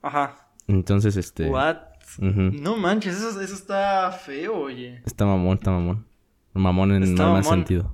Ajá. 0.00 0.48
Entonces, 0.66 1.16
este... 1.16 1.48
What? 1.50 1.76
No 2.18 2.76
manches, 2.76 3.16
eso, 3.16 3.40
eso 3.40 3.54
está 3.54 4.12
feo, 4.12 4.56
oye. 4.56 5.02
Está 5.04 5.26
mamón, 5.26 5.58
está 5.58 5.72
mamón. 5.72 6.06
Mamón 6.52 6.92
en 6.92 7.02
el 7.02 7.14
más 7.14 7.46
sentido. 7.46 7.92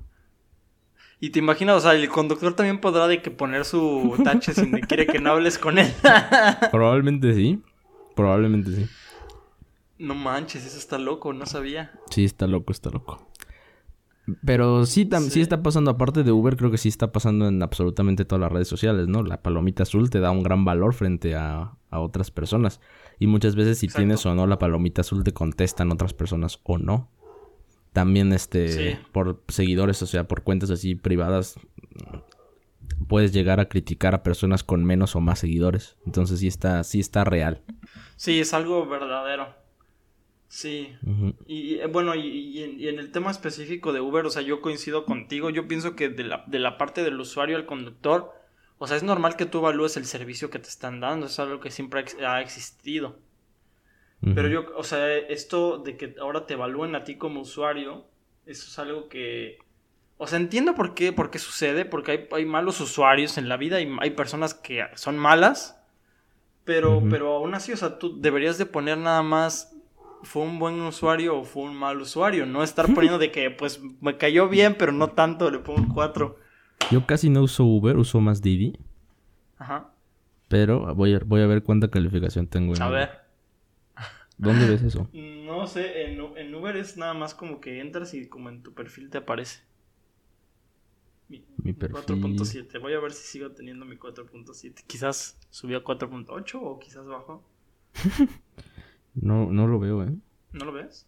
Y 1.23 1.31
te 1.31 1.39
imaginas, 1.39 1.77
o 1.77 1.81
sea, 1.81 1.95
el 1.95 2.09
conductor 2.09 2.55
también 2.55 2.81
podrá 2.81 3.07
de 3.07 3.21
que 3.21 3.31
poner 3.31 3.67
su 3.67 4.19
tache 4.25 4.55
si 4.55 4.71
quiere 4.83 5.07
que 5.07 5.21
no 5.21 5.33
hables 5.33 5.59
con 5.59 5.79
él. 5.79 5.93
Probablemente 6.71 7.35
sí. 7.35 7.63
Probablemente 8.17 8.71
sí. 8.73 8.87
No 9.99 10.15
manches, 10.15 10.65
eso 10.65 10.79
está 10.79 10.99
loco, 10.99 11.35
no 11.35 11.45
sabía. 11.45 11.93
Sí, 12.11 12.25
está 12.25 12.47
loco, 12.47 12.73
está 12.73 12.89
loco. 12.89 13.31
Pero 14.45 14.87
sí, 14.87 15.09
sí. 15.29 15.41
está 15.41 15.63
pasando, 15.63 15.91
aparte 15.91 16.23
de 16.23 16.33
Uber, 16.33 16.57
creo 16.57 16.71
que 16.71 16.79
sí 16.79 16.89
está 16.89 17.13
pasando 17.13 17.49
en 17.49 17.63
absolutamente 17.63 18.25
todas 18.25 18.41
las 18.41 18.53
redes 18.53 18.69
sociales, 18.69 19.09
¿no? 19.09 19.23
La 19.23 19.43
palomita 19.43 19.83
azul 19.83 20.09
te 20.09 20.21
da 20.21 20.31
un 20.31 20.43
gran 20.43 20.65
valor 20.65 20.95
frente 20.95 21.35
a, 21.35 21.73
otras 21.91 22.31
personas. 22.31 22.81
Y 23.19 23.27
muchas 23.27 23.57
veces 23.57 23.79
si 23.79 23.89
tienes 23.89 24.25
o 24.25 24.35
no 24.35 24.47
la 24.47 24.59
palomita 24.59 25.01
azul 25.01 25.25
te 25.25 25.33
contestan 25.33 25.91
otras 25.91 26.15
personas 26.15 26.61
o 26.63 26.79
no. 26.79 27.09
También, 27.93 28.33
este, 28.33 29.01
por 29.13 29.43
seguidores, 29.49 30.01
o 30.03 30.07
sea, 30.07 30.29
por 30.29 30.43
cuentas 30.43 30.71
así 30.71 30.95
privadas, 30.95 31.59
puedes 33.09 33.33
llegar 33.33 33.59
a 33.59 33.69
criticar 33.69 34.15
a 34.15 34.23
personas 34.23 34.63
con 34.63 34.85
menos 34.85 35.17
o 35.17 35.21
más 35.21 35.41
seguidores. 35.41 35.97
Entonces 36.07 36.41
sí 36.41 36.47
está, 36.47 36.85
sí 36.85 37.01
está 37.01 37.25
real. 37.25 37.63
Sí, 38.17 38.39
es 38.39 38.55
algo 38.55 38.87
verdadero. 38.87 39.55
Sí. 40.49 40.97
Y 41.47 41.77
eh, 41.77 41.87
bueno, 41.87 42.15
y, 42.15 42.63
en, 42.63 42.99
el 42.99 43.13
tema 43.13 43.31
específico 43.31 43.93
de 43.93 44.01
Uber, 44.01 44.27
o 44.27 44.31
sea, 44.31 44.43
yo 44.43 44.61
coincido 44.61 45.05
contigo. 45.05 45.51
Yo 45.51 45.69
pienso 45.69 45.97
que 45.97 46.09
de 46.09 46.25
la, 46.25 46.45
de 46.47 46.59
la 46.59 46.77
parte 46.77 47.03
del 47.03 47.19
usuario 47.21 47.57
al 47.57 47.67
conductor, 47.67 48.33
o 48.79 48.87
sea, 48.87 48.97
es 48.97 49.03
normal 49.03 49.37
que 49.37 49.47
tú 49.47 49.59
evalúes 49.59 49.97
el 49.97 50.07
servicio 50.07 50.51
que 50.51 50.59
te 50.59 50.69
están 50.69 51.01
dando. 51.01 51.27
Es 51.27 51.39
algo 51.39 51.61
que 51.61 51.71
siempre 51.71 52.05
ha 52.27 52.41
existido. 52.41 53.19
Pero 54.23 54.49
yo, 54.49 54.67
o 54.77 54.85
sea, 54.85 55.17
esto 55.17 55.79
de 55.79 55.97
que 55.97 56.15
ahora 56.21 56.45
te 56.47 56.53
evalúen 56.53 56.95
a 56.95 57.05
ti 57.05 57.17
como 57.17 57.41
usuario, 57.41 58.05
eso 58.45 58.69
es 58.69 58.79
algo 58.79 59.09
que... 59.09 59.59
O 60.19 60.27
sea, 60.27 60.39
entiendo 60.39 60.75
por 60.75 60.93
qué, 60.93 61.13
por 61.13 61.31
qué 61.31 61.39
sucede, 61.39 61.87
porque 61.87 62.13
hay, 62.13 62.29
hay 62.33 62.45
malos 62.45 62.81
usuarios 62.83 63.39
en 63.39 63.49
la 63.49 63.57
vida 63.57 63.81
y 63.81 63.91
hay 64.01 64.11
personas 64.11 64.53
que 64.53 64.85
son 64.95 65.17
malas, 65.17 65.83
pero, 66.65 67.03
pero 67.09 67.37
aún 67.37 67.55
así, 67.55 67.73
o 67.73 67.77
sea, 67.79 67.99
tú 67.99 68.21
deberías 68.21 68.59
de 68.59 68.67
poner 68.67 68.99
nada 68.99 69.23
más 69.23 69.75
fue 70.23 70.43
un 70.43 70.59
buen 70.59 70.81
usuario 70.81 71.39
o 71.39 71.45
fue 71.45 71.65
un 71.65 71.77
mal 71.77 72.01
usuario. 72.01 72.47
No 72.47 72.63
estar 72.63 72.93
poniendo 72.93 73.19
de 73.19 73.31
que, 73.31 73.51
pues, 73.51 73.81
me 74.01 74.17
cayó 74.17 74.49
bien, 74.49 74.77
pero 74.79 74.93
no 74.93 75.09
tanto, 75.09 75.51
le 75.51 75.59
pongo 75.59 75.81
un 75.81 75.89
4. 75.89 76.37
Yo 76.91 77.07
casi 77.07 77.31
no 77.31 77.43
uso 77.43 77.65
Uber, 77.65 77.97
uso 77.97 78.21
más 78.21 78.43
Didi. 78.43 78.79
Ajá. 79.59 79.91
Pero 80.49 80.95
voy 80.95 81.15
a, 81.15 81.21
voy 81.25 81.43
a 81.43 81.47
ver 81.47 81.63
cuánta 81.63 81.89
calificación 81.89 82.47
tengo 82.47 82.75
en 82.75 82.83
A 82.83 82.89
ver. 82.89 83.20
¿Dónde 84.41 84.67
ves 84.67 84.83
eso? 84.83 85.09
No 85.13 85.67
sé, 85.67 86.05
en, 86.05 86.19
en, 86.37 86.55
Uber 86.55 86.75
es 86.77 86.97
nada 86.97 87.13
más 87.13 87.35
como 87.35 87.61
que 87.61 87.81
entras 87.81 88.15
y 88.15 88.27
como 88.27 88.49
en 88.49 88.63
tu 88.63 88.73
perfil 88.73 89.11
te 89.11 89.19
aparece. 89.19 89.61
Mi, 91.29 91.45
mi 91.59 91.75
perfil. 91.75 92.23
4.7. 92.23 92.81
Voy 92.81 92.95
a 92.95 93.01
ver 93.01 93.13
si 93.13 93.27
sigo 93.27 93.51
teniendo 93.53 93.85
mi 93.85 93.97
4.7. 93.97 94.83
Quizás 94.87 95.39
subió 95.51 95.79
a 95.79 95.85
4.8 95.85 96.59
o 96.63 96.79
quizás 96.79 97.07
bajó. 97.07 97.45
No, 99.13 99.51
no 99.51 99.67
lo 99.67 99.81
veo, 99.81 100.05
¿eh? 100.05 100.15
¿No 100.53 100.65
lo 100.65 100.73
ves? 100.73 101.05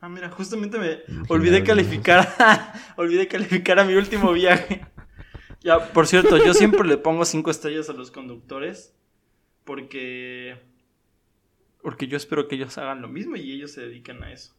Ah, 0.00 0.08
mira, 0.08 0.30
justamente 0.30 0.78
me 0.78 1.02
olvidé 1.28 1.64
calificar. 1.64 2.26
olvidé 2.96 3.26
calificar 3.26 3.80
a 3.80 3.84
mi 3.84 3.94
último 3.94 4.32
viaje. 4.32 4.86
ya, 5.60 5.92
por 5.92 6.06
cierto, 6.06 6.36
yo 6.38 6.54
siempre 6.54 6.86
le 6.86 6.96
pongo 6.96 7.24
cinco 7.24 7.50
estrellas 7.50 7.90
a 7.90 7.92
los 7.92 8.12
conductores. 8.12 8.94
Porque. 9.64 10.58
Porque 11.82 12.08
yo 12.08 12.16
espero 12.16 12.48
que 12.48 12.56
ellos 12.56 12.76
hagan 12.78 13.02
lo 13.02 13.08
mismo 13.08 13.36
y 13.36 13.52
ellos 13.52 13.72
se 13.72 13.82
dediquen 13.82 14.22
a 14.22 14.32
eso. 14.32 14.54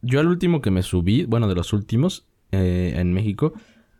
Yo 0.00 0.20
al 0.20 0.28
último 0.28 0.60
que 0.60 0.70
me 0.70 0.82
subí, 0.82 1.24
bueno, 1.24 1.48
de 1.48 1.54
los 1.54 1.72
últimos, 1.72 2.28
eh, 2.52 2.94
en 2.96 3.12
México, 3.12 3.52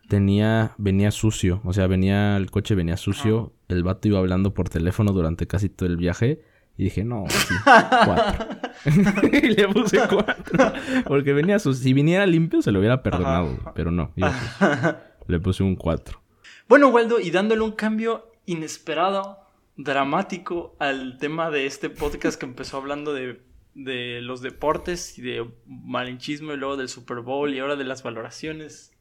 tenía, 0.08 0.72
venía 0.78 1.11
sucio. 1.11 1.61
O 1.64 1.72
sea, 1.72 1.87
venía, 1.87 2.37
el 2.37 2.50
coche 2.50 2.74
venía 2.74 2.96
sucio. 2.96 3.52
El 3.68 3.82
vato 3.82 4.08
iba 4.08 4.18
hablando 4.18 4.54
por 4.54 4.68
teléfono 4.68 5.12
durante 5.12 5.46
casi 5.46 5.68
todo 5.68 5.88
el 5.88 5.96
viaje. 5.96 6.42
Y 6.76 6.84
dije, 6.84 7.04
no, 7.04 7.24
sí, 7.28 7.54
cuatro. 7.64 8.46
y 9.32 9.48
le 9.48 9.68
puse 9.68 9.98
cuatro. 10.08 10.72
Porque 11.06 11.32
venía 11.32 11.58
su... 11.58 11.74
Si 11.74 11.92
viniera 11.92 12.24
limpio 12.26 12.62
se 12.62 12.70
lo 12.70 12.78
hubiera 12.78 13.02
perdonado, 13.02 13.58
pero 13.74 13.90
no. 13.90 14.12
le 15.26 15.40
puse 15.40 15.64
un 15.64 15.74
cuatro. 15.74 16.22
Bueno, 16.68 16.88
Waldo, 16.88 17.18
y 17.18 17.30
dándole 17.30 17.62
un 17.62 17.72
cambio 17.72 18.30
inesperado, 18.46 19.38
dramático 19.78 20.76
al 20.78 21.16
tema 21.16 21.50
de 21.50 21.64
este 21.64 21.88
podcast 21.88 22.38
que 22.38 22.44
empezó 22.44 22.76
hablando 22.76 23.14
de, 23.14 23.40
de 23.74 24.20
los 24.20 24.42
deportes 24.42 25.18
y 25.18 25.22
de 25.22 25.50
malinchismo 25.66 26.52
y 26.52 26.58
luego 26.58 26.76
del 26.76 26.90
Super 26.90 27.20
Bowl 27.20 27.54
y 27.54 27.58
ahora 27.58 27.76
de 27.76 27.84
las 27.84 28.02
valoraciones 28.02 28.92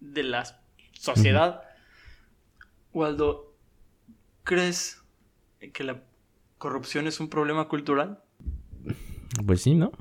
de 0.00 0.24
la 0.24 0.44
sociedad. 0.92 1.62
Waldo, 2.92 3.54
¿crees 4.42 5.04
que 5.72 5.84
la 5.84 6.02
¿Corrupción 6.60 7.06
es 7.06 7.20
un 7.20 7.30
problema 7.30 7.68
cultural? 7.68 8.22
Pues 9.46 9.62
sí, 9.62 9.74
¿no? 9.74 9.92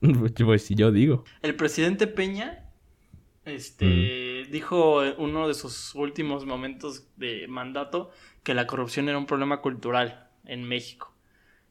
Pues 0.46 0.64
sí, 0.64 0.74
yo 0.74 0.90
digo. 0.90 1.24
El 1.42 1.56
presidente 1.56 2.06
Peña 2.06 2.67
este, 3.48 4.44
mm. 4.46 4.50
dijo 4.50 5.04
en 5.04 5.14
uno 5.18 5.48
de 5.48 5.54
sus 5.54 5.94
últimos 5.94 6.46
momentos 6.46 7.06
de 7.16 7.46
mandato 7.48 8.10
que 8.42 8.54
la 8.54 8.66
corrupción 8.66 9.08
era 9.08 9.18
un 9.18 9.26
problema 9.26 9.60
cultural 9.60 10.28
en 10.44 10.64
México. 10.64 11.12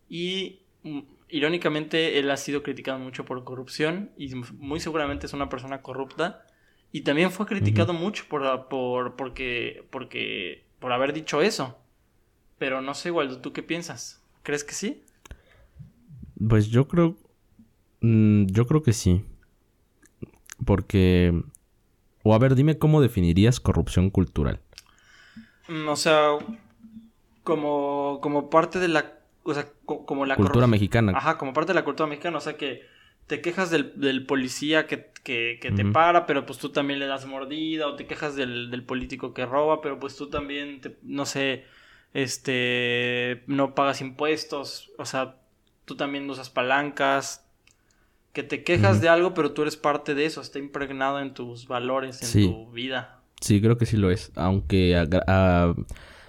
Y 0.09 0.59
mm, 0.83 0.99
irónicamente 1.29 2.19
él 2.19 2.29
ha 2.31 2.37
sido 2.37 2.63
criticado 2.63 2.99
mucho 2.99 3.25
por 3.25 3.43
corrupción 3.43 4.11
y 4.17 4.33
muy 4.35 4.79
seguramente 4.79 5.25
es 5.25 5.33
una 5.33 5.49
persona 5.49 5.81
corrupta. 5.81 6.45
Y 6.91 7.01
también 7.01 7.31
fue 7.31 7.45
criticado 7.45 7.93
mucho 7.93 8.25
por, 8.29 8.69
por, 8.69 9.15
porque, 9.17 9.85
porque, 9.89 10.63
por 10.79 10.93
haber 10.93 11.13
dicho 11.13 11.41
eso. 11.41 11.77
Pero 12.57 12.81
no 12.81 12.93
sé, 12.93 13.11
Waldo, 13.11 13.39
¿tú 13.39 13.51
qué 13.53 13.61
piensas? 13.61 14.23
¿Crees 14.41 14.63
que 14.63 14.73
sí? 14.73 15.03
Pues 16.47 16.69
yo 16.69 16.87
creo. 16.87 17.17
Mm, 18.01 18.45
yo 18.47 18.65
creo 18.65 18.83
que 18.83 18.93
sí. 18.93 19.23
Porque. 20.65 21.41
O 22.27 22.33
a 22.33 22.39
ver, 22.39 22.55
dime 22.55 22.77
cómo 22.77 23.01
definirías 23.01 23.59
corrupción 23.59 24.09
cultural. 24.09 24.59
Mm, 25.67 25.87
o 25.87 25.95
sea, 25.95 26.37
como, 27.43 28.19
como 28.21 28.49
parte 28.49 28.79
de 28.79 28.87
la. 28.87 29.13
O 29.43 29.53
sea, 29.53 29.67
como 29.85 30.25
la 30.25 30.35
cultura 30.35 30.67
mexicana. 30.67 31.13
Ajá, 31.15 31.37
como 31.37 31.53
parte 31.53 31.71
de 31.71 31.75
la 31.75 31.85
cultura 31.85 32.07
mexicana. 32.07 32.37
O 32.37 32.41
sea, 32.41 32.57
que 32.57 32.81
te 33.27 33.41
quejas 33.41 33.69
del, 33.69 34.25
policía 34.25 34.87
que, 34.87 34.97
te 35.23 35.85
para, 35.85 36.25
pero 36.25 36.45
pues 36.45 36.59
tú 36.59 36.69
también 36.69 36.99
le 36.99 37.07
das 37.07 37.25
mordida. 37.25 37.87
O 37.87 37.95
te 37.95 38.05
quejas 38.07 38.35
del, 38.35 38.71
del 38.71 38.83
político 38.83 39.33
que 39.33 39.45
roba, 39.45 39.81
pero 39.81 39.99
pues 39.99 40.15
tú 40.15 40.29
también, 40.29 40.81
te, 40.81 40.97
no 41.03 41.25
sé 41.25 41.65
este, 42.13 43.43
no 43.47 43.75
pagas 43.75 44.01
impuestos, 44.01 44.91
o 44.97 45.05
sea, 45.05 45.35
tú 45.85 45.95
también 45.95 46.29
usas 46.29 46.49
palancas, 46.49 47.46
que 48.37 48.43
te 48.43 48.63
quejas 48.63 49.01
de 49.01 49.09
algo, 49.09 49.33
pero 49.33 49.51
tú 49.51 49.63
eres 49.63 49.77
parte 49.77 50.13
de 50.13 50.25
eso, 50.25 50.41
está 50.41 50.59
impregnado 50.59 51.19
en 51.19 51.33
tus 51.33 51.67
valores, 51.67 52.21
en 52.21 52.43
tu 52.43 52.71
vida. 52.71 53.23
Sí, 53.41 53.59
creo 53.61 53.79
que 53.79 53.87
sí 53.87 53.97
lo 53.97 54.11
es, 54.11 54.31
aunque 54.35 54.95
a, 54.95 55.73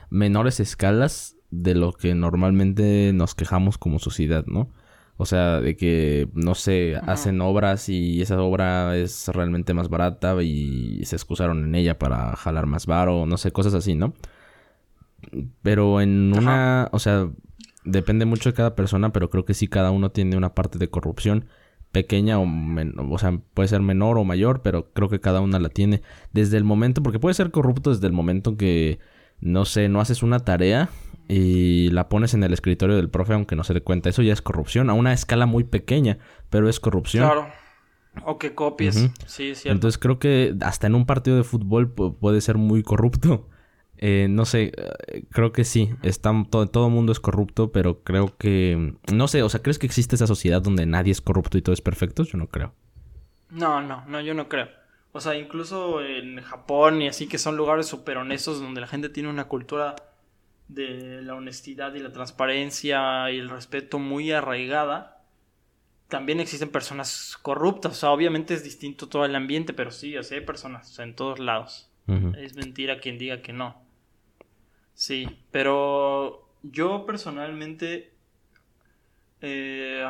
menores 0.09 0.59
escalas 0.59 1.37
de 1.51 1.75
lo 1.75 1.93
que 1.93 2.15
normalmente 2.15 3.13
nos 3.13 3.35
quejamos 3.35 3.77
como 3.77 3.99
sociedad, 3.99 4.47
¿no? 4.47 4.71
O 5.19 5.27
sea, 5.27 5.61
de 5.61 5.77
que, 5.77 6.31
no 6.33 6.55
sé, 6.55 6.97
hacen 7.07 7.43
obras 7.43 7.91
y 7.91 8.23
esa 8.23 8.41
obra 8.41 8.97
es 8.97 9.29
realmente 9.29 9.75
más 9.75 9.91
barata 9.91 10.43
y 10.43 11.05
se 11.05 11.15
excusaron 11.15 11.63
en 11.63 11.75
ella 11.75 11.99
para 11.99 12.35
jalar 12.37 12.65
más 12.65 12.87
varo, 12.87 13.27
no 13.27 13.37
sé, 13.37 13.53
cosas 13.53 13.75
así, 13.75 13.95
¿no? 13.95 14.15
Pero 15.61 16.01
en 16.01 16.33
una, 16.35 16.89
o 16.91 17.01
sea, 17.01 17.29
depende 17.85 18.25
mucho 18.25 18.49
de 18.49 18.55
cada 18.55 18.75
persona, 18.75 19.13
pero 19.13 19.29
creo 19.29 19.45
que 19.45 19.53
sí 19.53 19.69
cada 19.69 19.91
uno 19.91 20.11
tiene 20.11 20.39
una 20.39 20.55
parte 20.55 20.79
de 20.79 20.89
corrupción 20.89 21.45
pequeña 21.93 22.39
o, 22.39 22.47
o 23.11 23.19
sea, 23.19 23.39
puede 23.55 23.69
ser 23.69 23.81
menor 23.81 24.19
o 24.19 24.25
mayor, 24.25 24.63
pero 24.63 24.93
creo 24.93 25.09
que 25.09 25.21
cada 25.21 25.41
una 25.41 25.59
la 25.59 25.69
tiene 25.69 26.03
desde 26.33 26.57
el 26.57 26.65
momento, 26.65 27.03
porque 27.03 27.19
puede 27.19 27.35
ser 27.35 27.51
corrupto 27.51 27.91
desde 27.91 28.07
el 28.07 28.13
momento 28.13 28.57
que, 28.57 28.99
no 29.41 29.65
sé, 29.65 29.89
no 29.89 30.01
haces 30.01 30.23
una 30.23 30.41
tarea 30.41 30.91
y 31.29 31.91
la 31.91 32.09
pones 32.09 32.35
en 32.35 32.43
el 32.43 32.53
escritorio 32.53 32.97
del 32.97 33.11
profe 33.11 33.35
aunque 33.35 33.57
no 33.57 33.65
se 33.65 33.75
dé 33.75 33.83
cuenta, 33.83 34.09
eso 34.09 34.23
ya 34.23 34.33
es 34.33 34.43
corrupción, 34.43 34.91
a 34.91 34.95
una 34.95 35.13
escala 35.13 35.47
muy 35.47 35.65
pequeña, 35.65 36.19
pero 36.51 36.69
es 36.69 36.81
corrupción. 36.81 37.25
Claro. 37.25 37.49
O 38.25 38.39
que 38.39 38.55
copies. 38.55 39.11
Sí, 39.27 39.55
cierto. 39.55 39.71
Entonces 39.71 39.99
creo 39.99 40.19
que 40.19 40.57
hasta 40.63 40.87
en 40.87 40.95
un 40.95 41.07
partido 41.07 41.37
de 41.37 41.45
fútbol 41.45 41.93
puede 41.93 42.41
ser 42.41 42.57
muy 42.57 42.83
corrupto. 42.83 43.49
Eh, 43.99 44.27
no 44.31 44.45
sé, 44.45 44.73
eh, 44.77 45.25
creo 45.31 45.53
que 45.53 45.65
sí, 45.65 45.91
está, 46.03 46.33
todo, 46.51 46.87
el 46.87 46.93
mundo 46.93 47.13
es 47.13 47.21
corrupto, 47.21 47.73
pero 47.73 48.03
creo 48.03 48.37
que... 48.37 48.95
No 49.13 49.29
sé, 49.29 49.43
o 49.43 49.49
sea, 49.49 49.63
¿crees 49.63 49.79
que 49.79 49.87
existe 49.87 50.15
esa 50.17 50.27
sociedad 50.27 50.63
donde 50.63 50.87
nadie 50.87 51.13
es 51.13 51.21
corrupto 51.21 51.59
y 51.59 51.63
todo 51.63 51.73
es 51.73 51.81
perfecto? 51.81 52.23
Yo 52.23 52.39
no 52.39 52.49
creo. 52.49 52.75
No, 53.51 53.81
no, 53.83 54.05
no, 54.07 54.21
yo 54.21 54.35
no 54.35 54.49
creo. 54.49 54.69
O 55.13 55.21
sea, 55.21 55.35
incluso 55.37 56.03
en 56.05 56.41
Japón 56.43 57.03
y 57.03 57.09
así 57.09 57.27
que 57.27 57.39
son 57.39 57.57
lugares 57.57 57.87
súper 57.87 58.19
honestos 58.19 58.61
donde 58.61 58.81
la 58.81 58.87
gente 58.87 59.09
tiene 59.09 59.31
una 59.31 59.49
cultura 59.49 59.97
de 60.69 61.23
la 61.23 61.35
honestidad 61.35 61.95
y 61.95 62.01
la 62.01 62.13
transparencia 62.13 63.31
y 63.31 63.39
el 63.39 63.49
respeto 63.49 63.99
muy 63.99 64.31
arraigada. 64.33 65.23
También 66.09 66.41
existen 66.41 66.71
personas 66.71 67.37
corruptas, 67.43 67.93
o 67.93 67.95
sea, 67.95 68.11
obviamente 68.11 68.55
es 68.55 68.65
distinto 68.65 69.09
todo 69.09 69.25
el 69.25 69.35
ambiente, 69.35 69.73
pero 69.73 69.91
sí, 69.91 70.17
o 70.17 70.23
sea, 70.23 70.39
hay 70.39 70.45
personas 70.45 70.99
en 70.99 71.15
todos 71.15 71.39
lados. 71.39 71.91
Es 72.39 72.57
mentira 72.57 73.01
quien 73.01 73.19
diga 73.19 73.43
que 73.43 73.53
no. 73.53 73.83
Sí, 74.99 75.29
pero 75.53 76.49
yo 76.65 77.07
personalmente... 77.07 78.13
Eh, 79.41 80.05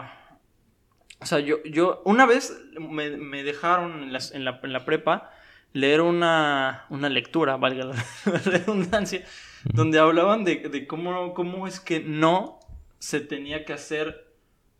o 1.20 1.26
sea, 1.26 1.40
yo, 1.40 1.62
yo 1.64 2.00
una 2.06 2.24
vez 2.24 2.58
me, 2.80 3.42
dejaron 3.42 4.04
en 4.04 4.12
la, 4.14 4.20
en, 4.32 4.72
la, 4.72 4.84
prepa 4.86 5.30
leer 5.74 6.00
una, 6.00 6.86
una 6.88 7.10
lectura, 7.10 7.58
valga 7.58 7.84
la, 7.84 8.04
redundancia, 8.46 9.26
donde 9.62 9.98
hablaban 9.98 10.44
de, 10.44 10.56
de, 10.70 10.86
cómo, 10.86 11.34
cómo 11.34 11.66
es 11.66 11.80
que 11.80 12.00
no 12.00 12.58
se 12.98 13.20
tenía 13.20 13.66
que 13.66 13.74
hacer 13.74 14.32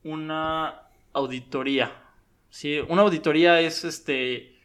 una 0.05 0.89
auditoría. 1.13 1.93
¿sí? 2.49 2.79
Una 2.89 3.03
auditoría 3.03 3.61
es 3.61 3.85
este 3.85 4.57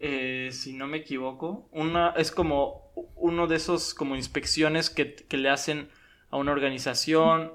eh, 0.00 0.48
si 0.50 0.72
no 0.72 0.88
me 0.88 0.96
equivoco, 0.96 1.68
una, 1.70 2.14
es 2.16 2.32
como 2.32 2.83
uno 2.94 3.46
de 3.46 3.56
esos 3.56 3.94
como 3.94 4.16
inspecciones 4.16 4.90
que, 4.90 5.24
le 5.30 5.48
hacen 5.48 5.88
a 6.30 6.36
una 6.36 6.52
organización 6.52 7.52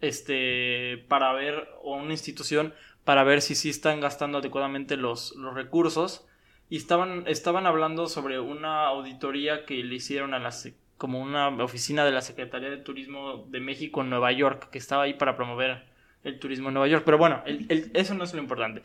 este, 0.00 1.04
para 1.08 1.32
ver, 1.32 1.68
o 1.82 1.96
una 1.96 2.12
institución, 2.12 2.74
para 3.04 3.24
ver 3.24 3.42
si 3.42 3.54
sí 3.54 3.70
están 3.70 4.00
gastando 4.00 4.38
adecuadamente 4.38 4.96
los, 4.96 5.34
los 5.36 5.54
recursos. 5.54 6.26
Y 6.68 6.76
estaban, 6.76 7.24
estaban 7.26 7.66
hablando 7.66 8.06
sobre 8.06 8.40
una 8.40 8.86
auditoría 8.86 9.66
que 9.66 9.82
le 9.84 9.94
hicieron 9.94 10.32
a 10.32 10.38
la, 10.38 10.50
como 10.96 11.20
una 11.20 11.48
oficina 11.48 12.04
de 12.04 12.12
la 12.12 12.22
Secretaría 12.22 12.70
de 12.70 12.78
Turismo 12.78 13.44
de 13.48 13.60
México 13.60 14.00
en 14.00 14.10
Nueva 14.10 14.32
York, 14.32 14.70
que 14.70 14.78
estaba 14.78 15.02
ahí 15.02 15.14
para 15.14 15.36
promover 15.36 15.84
el 16.24 16.38
turismo 16.38 16.68
en 16.68 16.74
Nueva 16.74 16.88
York. 16.88 17.02
Pero 17.04 17.18
bueno, 17.18 17.42
eso 17.94 18.14
no 18.14 18.24
es 18.24 18.32
lo 18.32 18.40
importante. 18.40 18.82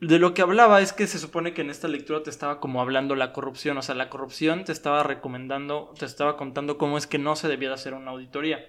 De 0.00 0.20
lo 0.20 0.32
que 0.32 0.42
hablaba 0.42 0.80
es 0.80 0.92
que 0.92 1.08
se 1.08 1.18
supone 1.18 1.54
que 1.54 1.62
en 1.62 1.70
esta 1.70 1.88
lectura 1.88 2.22
te 2.22 2.30
estaba 2.30 2.60
como 2.60 2.80
hablando 2.80 3.16
la 3.16 3.32
corrupción, 3.32 3.78
o 3.78 3.82
sea, 3.82 3.96
la 3.96 4.08
corrupción 4.08 4.64
te 4.64 4.70
estaba 4.70 5.02
recomendando, 5.02 5.92
te 5.98 6.04
estaba 6.04 6.36
contando 6.36 6.78
cómo 6.78 6.98
es 6.98 7.08
que 7.08 7.18
no 7.18 7.34
se 7.34 7.48
debía 7.48 7.68
de 7.68 7.74
hacer 7.74 7.94
una 7.94 8.12
auditoría. 8.12 8.64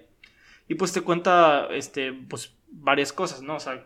Y 0.66 0.74
pues 0.74 0.92
te 0.92 1.02
cuenta, 1.02 1.68
este, 1.70 2.12
pues 2.12 2.56
varias 2.68 3.12
cosas, 3.12 3.42
¿no? 3.42 3.56
O 3.56 3.60
sea, 3.60 3.84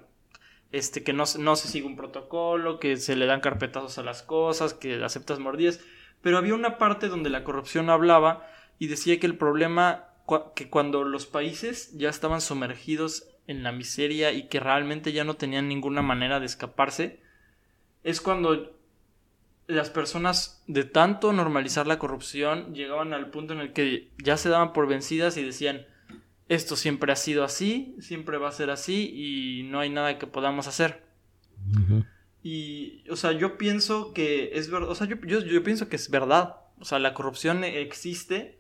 este, 0.73 1.03
que 1.03 1.13
no, 1.13 1.25
no 1.39 1.57
se 1.57 1.69
sigue 1.69 1.87
un 1.87 1.97
protocolo, 1.97 2.81
que 2.81 2.97
se 2.97 3.15
le 3.15 3.27
dan 3.27 3.41
carpetazos 3.41 3.99
a 3.99 4.03
las 4.03 4.23
cosas, 4.23 4.73
que 4.73 5.05
aceptas 5.05 5.39
mordidas. 5.39 5.81
Pero 6.23 6.39
había 6.39 6.55
una 6.55 6.79
parte 6.79 7.09
donde 7.09 7.29
la 7.29 7.45
corrupción 7.45 7.91
hablaba 7.91 8.47
y 8.79 8.87
decía 8.87 9.21
que 9.21 9.27
el 9.27 9.37
problema, 9.37 10.09
que 10.57 10.71
cuando 10.71 11.05
los 11.05 11.27
países 11.27 11.93
ya 11.97 12.09
estaban 12.09 12.41
sumergidos 12.41 13.29
en 13.47 13.63
la 13.63 13.73
miseria 13.73 14.33
y 14.33 14.49
que 14.49 14.61
realmente 14.61 15.13
ya 15.13 15.25
no 15.25 15.35
tenían 15.35 15.69
ninguna 15.69 16.01
manera 16.01 16.41
de 16.41 16.47
escaparse, 16.47 17.24
es 18.05 18.21
cuando 18.21 18.75
las 19.67 19.90
personas 19.90 20.62
de 20.67 20.85
tanto 20.85 21.33
normalizar 21.33 21.87
la 21.87 21.99
corrupción 21.99 22.75
llegaban 22.75 23.14
al 23.14 23.31
punto 23.31 23.55
en 23.55 23.61
el 23.61 23.73
que 23.73 24.11
ya 24.23 24.37
se 24.37 24.51
daban 24.51 24.75
por 24.75 24.87
vencidas 24.87 25.37
y 25.38 25.43
decían, 25.43 25.87
esto 26.49 26.77
siempre 26.77 27.12
ha 27.12 27.17
sido 27.17 27.45
así, 27.45 27.97
siempre 27.99 28.37
va 28.37 28.51
a 28.51 28.53
ser 28.53 28.71
así 28.71 29.11
y 29.14 29.62
no 29.64 29.81
hay 29.81 29.88
nada 29.88 30.19
que 30.19 30.27
podamos 30.27 30.67
hacer. 30.67 31.03
Y, 32.43 33.09
o 33.09 33.17
sea, 33.17 33.33
yo 33.33 33.57
pienso 33.57 34.12
que 34.12 34.51
es 34.53 34.71
verdad, 34.71 34.90
o 34.90 34.95
sea, 34.95 35.07
yo, 35.07 35.17
yo, 35.17 35.64
pienso 35.64 35.88
que 35.88 35.97
es 35.97 36.11
verdad, 36.11 36.57
o 36.79 36.85
sea, 36.85 36.99
la 36.99 37.14
corrupción 37.14 37.64
existe. 37.64 38.59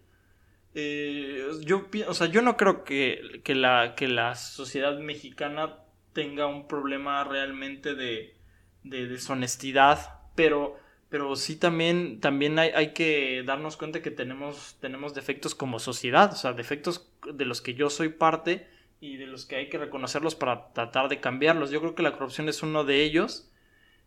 Eh, 0.74 1.46
yo, 1.60 1.86
o 2.08 2.14
sea, 2.14 2.28
yo 2.28 2.40
no 2.40 2.56
creo 2.56 2.82
que, 2.82 3.42
que, 3.44 3.54
la, 3.54 3.94
que 3.94 4.08
la 4.08 4.36
sociedad 4.36 4.98
mexicana 4.98 5.76
tenga 6.14 6.46
un 6.46 6.66
problema 6.66 7.22
realmente 7.24 7.94
de, 7.94 8.34
de 8.84 9.06
deshonestidad, 9.06 10.20
pero 10.34 10.78
pero 11.14 11.36
sí 11.36 11.54
también, 11.54 12.18
también 12.18 12.58
hay, 12.58 12.70
hay, 12.70 12.92
que 12.92 13.44
darnos 13.46 13.76
cuenta 13.76 14.02
que 14.02 14.10
tenemos, 14.10 14.76
tenemos 14.80 15.14
defectos 15.14 15.54
como 15.54 15.78
sociedad, 15.78 16.32
o 16.32 16.34
sea, 16.34 16.54
defectos 16.54 17.08
de 17.32 17.44
los 17.44 17.60
que 17.60 17.74
yo 17.74 17.88
soy 17.88 18.08
parte 18.08 18.66
y 18.98 19.16
de 19.16 19.28
los 19.28 19.46
que 19.46 19.54
hay 19.54 19.68
que 19.68 19.78
reconocerlos 19.78 20.34
para 20.34 20.72
tratar 20.72 21.08
de 21.08 21.20
cambiarlos. 21.20 21.70
Yo 21.70 21.78
creo 21.78 21.94
que 21.94 22.02
la 22.02 22.14
corrupción 22.14 22.48
es 22.48 22.64
uno 22.64 22.82
de 22.82 23.04
ellos 23.04 23.48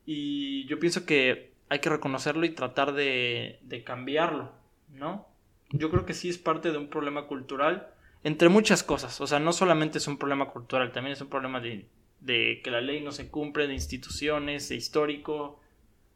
y 0.05 0.65
yo 0.65 0.79
pienso 0.79 1.05
que 1.05 1.53
hay 1.69 1.79
que 1.79 1.89
reconocerlo 1.89 2.45
y 2.45 2.49
tratar 2.49 2.91
de, 2.91 3.59
de 3.61 3.85
cambiarlo, 3.85 4.51
¿no? 4.89 5.29
Yo 5.69 5.89
creo 5.89 6.05
que 6.05 6.13
sí 6.13 6.27
es 6.27 6.37
parte 6.37 6.73
de 6.73 6.77
un 6.77 6.89
problema 6.89 7.25
cultural, 7.27 7.87
entre 8.25 8.49
muchas 8.49 8.83
cosas, 8.83 9.21
o 9.21 9.27
sea, 9.27 9.39
no 9.39 9.53
solamente 9.53 9.99
es 9.99 10.09
un 10.09 10.17
problema 10.17 10.49
cultural, 10.49 10.91
también 10.91 11.13
es 11.13 11.21
un 11.21 11.29
problema 11.29 11.61
de, 11.61 11.87
de 12.19 12.61
que 12.63 12.71
la 12.71 12.81
ley 12.81 13.01
no 13.01 13.11
se 13.11 13.29
cumple, 13.29 13.67
de 13.67 13.73
instituciones, 13.73 14.69
de 14.69 14.75
histórico, 14.75 15.59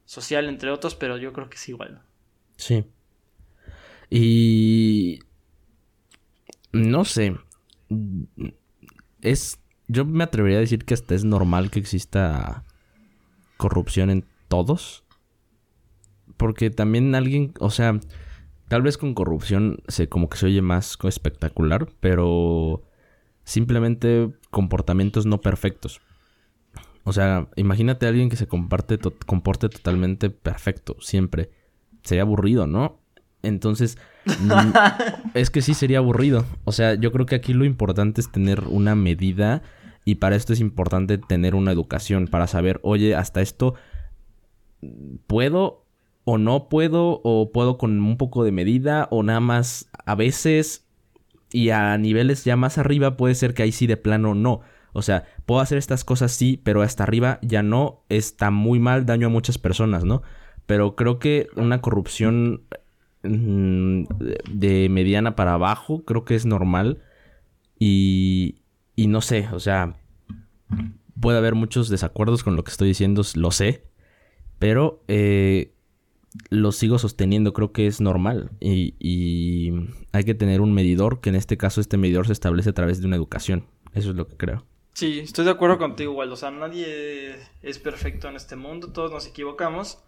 social, 0.06 0.50
entre 0.50 0.72
otros, 0.72 0.96
pero 0.96 1.18
yo 1.18 1.34
creo 1.34 1.50
que 1.50 1.56
es 1.56 1.70
igual. 1.70 2.02
Sí. 2.58 2.86
Y... 4.10 5.20
No 6.72 7.06
sé. 7.06 7.36
Es... 9.22 9.60
Yo 9.88 10.06
me 10.06 10.24
atrevería 10.24 10.58
a 10.58 10.62
decir 10.62 10.86
que 10.86 10.94
hasta 10.94 11.16
es 11.16 11.24
normal 11.24 11.70
que 11.70 11.80
exista 11.80 12.64
corrupción 13.58 14.10
en 14.10 14.26
todos. 14.48 15.04
Porque 16.38 16.70
también 16.70 17.14
alguien, 17.14 17.54
o 17.60 17.70
sea, 17.70 18.00
tal 18.68 18.82
vez 18.82 18.98
con 18.98 19.14
corrupción 19.14 19.84
se 19.88 20.10
como 20.10 20.30
que 20.30 20.38
se 20.38 20.48
oye 20.48 20.62
más 20.62 20.98
espectacular, 21.04 21.88
pero 22.00 22.84
simplemente 23.44 24.32
comportamientos 24.52 25.26
no 25.26 25.42
perfectos. 25.42 26.02
O 27.04 27.14
sea, 27.14 27.48
imagínate 27.56 28.06
a 28.06 28.10
alguien 28.10 28.30
que 28.30 28.36
se 28.36 28.48
comparte 28.48 29.00
comporte 29.26 29.70
totalmente 29.70 30.30
perfecto, 30.30 30.98
siempre. 31.00 31.50
Sería 32.04 32.22
aburrido, 32.22 32.68
¿no? 32.68 33.00
Entonces, 33.42 33.98
es 35.34 35.50
que 35.50 35.62
sí 35.64 35.74
sería 35.74 35.98
aburrido. 35.98 36.46
O 36.64 36.72
sea, 36.72 36.94
yo 36.94 37.12
creo 37.12 37.26
que 37.26 37.36
aquí 37.36 37.54
lo 37.54 37.66
importante 37.66 38.22
es 38.22 38.32
tener 38.32 38.66
una 38.66 38.94
medida 38.94 39.64
y 40.06 40.16
para 40.16 40.36
esto 40.36 40.54
es 40.54 40.60
importante 40.60 41.18
tener 41.18 41.56
una 41.56 41.72
educación 41.72 42.28
para 42.28 42.48
saber, 42.48 42.80
oye, 42.84 43.16
hasta 43.16 43.42
esto 43.42 43.76
puedo 45.28 45.86
o 46.24 46.38
no 46.38 46.70
puedo 46.70 47.22
o 47.24 47.52
puedo 47.52 47.78
con 47.78 48.00
un 48.00 48.18
poco 48.18 48.44
de 48.44 48.52
medida 48.52 49.08
o 49.12 49.24
nada 49.24 49.40
más 49.40 49.90
a 50.06 50.16
veces 50.16 50.88
y 51.52 51.70
a 51.70 51.98
niveles 51.98 52.44
ya 52.44 52.56
más 52.56 52.78
arriba 52.78 53.18
puede 53.18 53.36
ser 53.36 53.54
que 53.54 53.64
ahí 53.64 53.72
sí 53.72 53.88
de 53.88 53.98
plano 53.98 54.36
no. 54.36 54.62
O 54.94 55.02
sea, 55.02 55.24
puedo 55.46 55.62
hacer 55.62 55.78
estas 55.78 56.04
cosas 56.04 56.32
sí, 56.32 56.60
pero 56.64 56.82
hasta 56.82 57.04
arriba 57.04 57.40
ya 57.42 57.64
no, 57.64 58.04
está 58.10 58.52
muy 58.52 58.80
mal, 58.80 59.06
daño 59.06 59.28
a 59.28 59.30
muchas 59.30 59.58
personas, 59.58 60.04
¿no? 60.04 60.22
Pero 60.66 60.96
creo 60.96 61.20
que 61.20 61.48
una 61.56 61.82
corrupción 61.82 62.64
mm, 63.24 64.04
de 64.52 64.90
mediana 64.90 65.36
para 65.36 65.54
abajo 65.54 66.04
creo 66.06 66.26
que 66.26 66.36
es 66.36 66.46
normal 66.46 67.02
y, 67.80 68.62
y 68.96 69.08
no 69.08 69.22
sé, 69.22 69.48
o 69.52 69.60
sea, 69.60 69.96
puede 71.20 71.38
haber 71.38 71.56
muchos 71.56 71.90
desacuerdos 71.90 72.44
con 72.44 72.56
lo 72.56 72.64
que 72.64 72.72
estoy 72.72 72.90
diciendo, 72.90 73.22
lo 73.36 73.52
sé, 73.52 73.86
pero 74.60 75.04
eh, 75.08 75.74
lo 76.50 76.72
sigo 76.72 76.98
sosteniendo, 76.98 77.54
creo 77.54 77.72
que 77.72 77.88
es 77.88 78.00
normal 78.00 78.52
y, 78.60 78.96
y, 79.00 79.72
hay 80.14 80.24
que 80.24 80.34
tener 80.34 80.62
un 80.62 80.74
medidor, 80.74 81.20
que 81.20 81.30
en 81.30 81.36
este 81.36 81.58
caso 81.58 81.82
este 81.82 81.98
medidor 81.98 82.28
se 82.28 82.34
establece 82.34 82.70
a 82.70 82.74
través 82.74 83.02
de 83.02 83.08
una 83.08 83.16
educación, 83.16 83.66
eso 83.94 84.12
es 84.12 84.16
lo 84.16 84.28
que 84.28 84.38
creo. 84.38 84.66
Sí, 84.94 85.20
estoy 85.20 85.46
de 85.46 85.52
acuerdo 85.52 85.78
contigo, 85.78 86.14
Waldo. 86.14 86.34
O 86.34 86.38
sea, 86.38 86.52
nadie 86.52 87.36
es 87.62 87.80
perfecto 87.80 88.28
en 88.28 88.36
este 88.36 88.56
mundo, 88.56 88.92
todos 88.92 89.12
nos 89.12 89.26
equivocamos. 89.26 90.04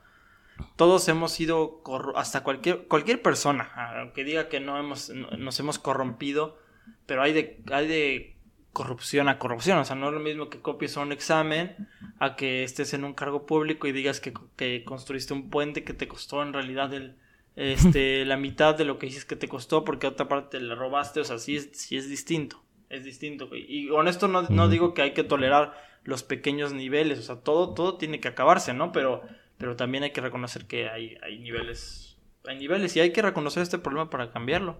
Todos 0.75 1.07
hemos 1.07 1.31
sido, 1.31 1.81
hasta 2.15 2.43
cualquier, 2.43 2.87
cualquier 2.87 3.21
persona, 3.21 3.71
aunque 3.99 4.23
diga 4.23 4.49
que 4.49 4.59
no 4.59 4.77
hemos, 4.77 5.09
nos 5.09 5.59
hemos 5.59 5.79
corrompido, 5.79 6.59
pero 7.07 7.23
hay 7.23 7.33
de, 7.33 7.63
hay 7.71 7.87
de 7.87 8.32
corrupción 8.73 9.29
a 9.29 9.39
corrupción. 9.39 9.77
O 9.77 9.85
sea, 9.85 9.95
no 9.95 10.09
es 10.09 10.13
lo 10.13 10.19
mismo 10.19 10.49
que 10.49 10.59
copies 10.59 10.97
un 10.97 11.11
examen 11.11 11.87
a 12.19 12.35
que 12.35 12.63
estés 12.63 12.93
en 12.93 13.05
un 13.05 13.13
cargo 13.13 13.45
público 13.45 13.87
y 13.87 13.91
digas 13.91 14.19
que, 14.19 14.33
que 14.55 14.83
construiste 14.83 15.33
un 15.33 15.49
puente 15.49 15.83
que 15.83 15.93
te 15.93 16.07
costó 16.07 16.43
en 16.43 16.53
realidad 16.53 16.93
el, 16.93 17.15
este, 17.55 18.25
la 18.25 18.37
mitad 18.37 18.75
de 18.75 18.85
lo 18.85 18.99
que 18.99 19.05
dices 19.05 19.25
que 19.25 19.35
te 19.35 19.47
costó 19.47 19.85
porque 19.85 20.07
a 20.07 20.09
otra 20.09 20.27
parte 20.27 20.59
le 20.59 20.75
robaste. 20.75 21.21
O 21.21 21.23
sea, 21.23 21.37
sí 21.37 21.59
sí 21.59 21.95
es 21.95 22.09
distinto 22.09 22.63
es 22.93 23.03
distinto, 23.03 23.49
Y 23.55 23.89
honesto 23.89 24.27
no, 24.27 24.43
no 24.43 24.69
digo 24.69 24.93
que 24.93 25.01
hay 25.01 25.13
que 25.13 25.23
tolerar 25.23 25.73
los 26.03 26.23
pequeños 26.23 26.73
niveles, 26.73 27.19
o 27.19 27.21
sea, 27.23 27.37
todo, 27.37 27.73
todo 27.73 27.97
tiene 27.97 28.19
que 28.19 28.27
acabarse, 28.27 28.73
¿no? 28.73 28.91
Pero, 28.91 29.23
pero 29.57 29.75
también 29.75 30.03
hay 30.03 30.11
que 30.11 30.21
reconocer 30.21 30.65
que 30.65 30.89
hay, 30.89 31.17
hay 31.23 31.39
niveles, 31.39 32.17
hay 32.45 32.57
niveles 32.57 32.95
y 32.95 32.99
hay 32.99 33.11
que 33.11 33.21
reconocer 33.21 33.63
este 33.63 33.79
problema 33.79 34.09
para 34.09 34.31
cambiarlo. 34.31 34.79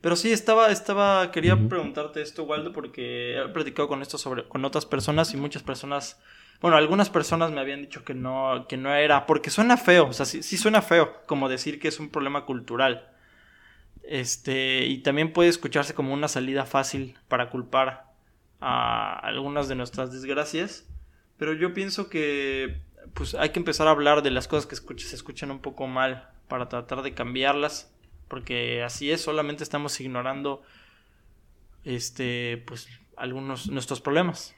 Pero 0.00 0.16
sí, 0.16 0.32
estaba, 0.32 0.70
estaba, 0.70 1.30
quería 1.30 1.56
preguntarte 1.68 2.22
esto, 2.22 2.44
Waldo, 2.44 2.72
porque 2.72 3.38
he 3.38 3.48
platicado 3.48 3.88
con 3.88 4.00
esto 4.00 4.16
sobre, 4.16 4.48
con 4.48 4.64
otras 4.64 4.86
personas 4.86 5.34
y 5.34 5.36
muchas 5.36 5.62
personas, 5.62 6.18
bueno, 6.62 6.76
algunas 6.76 7.10
personas 7.10 7.50
me 7.50 7.60
habían 7.60 7.82
dicho 7.82 8.02
que 8.02 8.14
no, 8.14 8.66
que 8.68 8.78
no 8.78 8.94
era, 8.94 9.26
porque 9.26 9.50
suena 9.50 9.76
feo, 9.76 10.08
o 10.08 10.12
sea, 10.14 10.24
sí, 10.24 10.42
sí 10.42 10.56
suena 10.56 10.80
feo, 10.80 11.20
como 11.26 11.50
decir 11.50 11.78
que 11.78 11.88
es 11.88 12.00
un 12.00 12.08
problema 12.08 12.46
cultural. 12.46 13.10
Este, 14.02 14.86
y 14.86 14.98
también 15.02 15.32
puede 15.32 15.50
escucharse 15.50 15.94
como 15.94 16.14
una 16.14 16.28
salida 16.28 16.64
fácil 16.64 17.18
para 17.28 17.50
culpar 17.50 18.10
a 18.60 19.18
algunas 19.18 19.68
de 19.68 19.74
nuestras 19.74 20.12
desgracias. 20.12 20.86
Pero 21.36 21.52
yo 21.52 21.72
pienso 21.74 22.08
que 22.08 22.82
pues 23.14 23.34
hay 23.34 23.50
que 23.50 23.58
empezar 23.58 23.88
a 23.88 23.92
hablar 23.92 24.22
de 24.22 24.30
las 24.30 24.48
cosas 24.48 24.66
que 24.66 24.76
se 24.76 25.14
escuchan 25.16 25.50
un 25.50 25.60
poco 25.60 25.86
mal 25.86 26.28
para 26.48 26.68
tratar 26.68 27.02
de 27.02 27.14
cambiarlas. 27.14 27.92
Porque 28.30 28.84
así 28.84 29.10
es, 29.10 29.20
solamente 29.20 29.64
estamos 29.64 30.00
ignorando 30.00 30.62
este 31.84 32.62
pues 32.64 32.88
algunos 33.16 33.68
nuestros 33.68 34.00
problemas. 34.00 34.54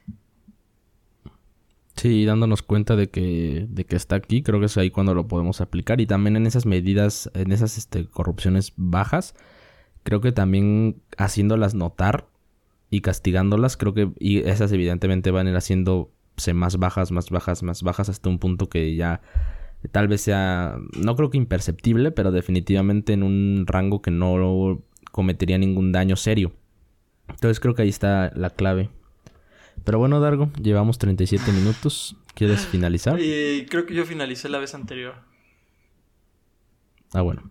Sí, 1.96 2.26
dándonos 2.26 2.62
cuenta 2.62 2.96
de 2.96 3.08
que, 3.08 3.66
de 3.70 3.84
que 3.86 3.96
está 3.96 4.16
aquí, 4.16 4.42
creo 4.42 4.60
que 4.60 4.66
es 4.66 4.76
ahí 4.76 4.90
cuando 4.90 5.14
lo 5.14 5.26
podemos 5.26 5.62
aplicar. 5.62 6.02
Y 6.02 6.06
también 6.06 6.36
en 6.36 6.46
esas 6.46 6.66
medidas, 6.66 7.30
en 7.32 7.50
esas 7.50 7.78
este, 7.78 8.06
corrupciones 8.06 8.74
bajas, 8.76 9.34
creo 10.02 10.20
que 10.20 10.32
también 10.32 11.00
haciéndolas 11.16 11.74
notar 11.74 12.28
y 12.90 13.00
castigándolas, 13.00 13.78
creo 13.78 13.94
que 13.94 14.10
y 14.18 14.40
esas 14.40 14.70
evidentemente 14.72 15.30
van 15.30 15.46
a 15.46 15.50
ir 15.50 15.56
haciéndose 15.56 16.52
más 16.52 16.76
bajas, 16.76 17.10
más 17.10 17.30
bajas, 17.30 17.62
más 17.62 17.82
bajas, 17.82 18.10
hasta 18.10 18.28
un 18.28 18.38
punto 18.38 18.68
que 18.68 18.94
ya 18.96 19.22
tal 19.88 20.08
vez 20.08 20.20
sea, 20.20 20.76
no 20.96 21.16
creo 21.16 21.30
que 21.30 21.38
imperceptible, 21.38 22.12
pero 22.12 22.30
definitivamente 22.30 23.12
en 23.12 23.22
un 23.22 23.64
rango 23.66 24.00
que 24.02 24.10
no 24.10 24.82
cometería 25.10 25.58
ningún 25.58 25.92
daño 25.92 26.16
serio. 26.16 26.52
Entonces 27.28 27.60
creo 27.60 27.74
que 27.74 27.82
ahí 27.82 27.88
está 27.88 28.30
la 28.34 28.50
clave. 28.50 28.90
Pero 29.84 29.98
bueno, 29.98 30.20
Dargo, 30.20 30.50
llevamos 30.60 30.98
37 30.98 31.52
minutos. 31.52 32.16
¿Quieres 32.34 32.66
finalizar? 32.66 33.20
Y 33.20 33.66
creo 33.68 33.84
que 33.84 33.94
yo 33.94 34.06
finalicé 34.06 34.48
la 34.48 34.58
vez 34.58 34.74
anterior. 34.74 35.14
Ah, 37.12 37.20
bueno. 37.20 37.42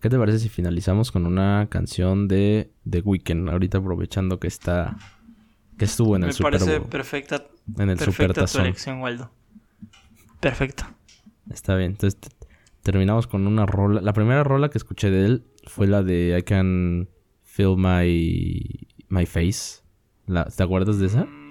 ¿Qué 0.00 0.08
te 0.08 0.18
parece 0.18 0.38
si 0.38 0.48
finalizamos 0.48 1.12
con 1.12 1.26
una 1.26 1.68
canción 1.70 2.28
de 2.28 2.70
The 2.88 3.00
Weeknd? 3.00 3.50
Ahorita 3.50 3.78
aprovechando 3.78 4.40
que 4.40 4.48
está. 4.48 4.96
que 5.78 5.84
estuvo 5.84 6.16
en 6.16 6.24
el 6.24 6.32
Super. 6.32 6.52
Me 6.52 6.58
parece 6.58 6.80
perfecta. 6.80 7.44
En 7.78 7.90
el 7.90 7.98
perfecta 7.98 8.46
Super 8.46 8.74
tu 8.74 8.90
Waldo. 8.92 9.30
Perfecto. 10.40 10.84
Está 11.50 11.76
bien. 11.76 11.92
Entonces 11.92 12.18
terminamos 12.82 13.26
con 13.26 13.46
una 13.46 13.66
rola. 13.66 14.00
La 14.00 14.12
primera 14.12 14.44
rola 14.44 14.68
que 14.68 14.78
escuché 14.78 15.10
de 15.10 15.26
él 15.26 15.44
fue 15.64 15.86
la 15.86 16.02
de 16.02 16.36
I 16.38 16.42
Can 16.42 17.08
Feel 17.42 17.76
My, 17.76 18.86
my 19.08 19.26
Face. 19.26 19.82
¿Te 20.56 20.62
acuerdas 20.62 20.98
de 20.98 21.06
esa? 21.06 21.24
Mm, 21.24 21.50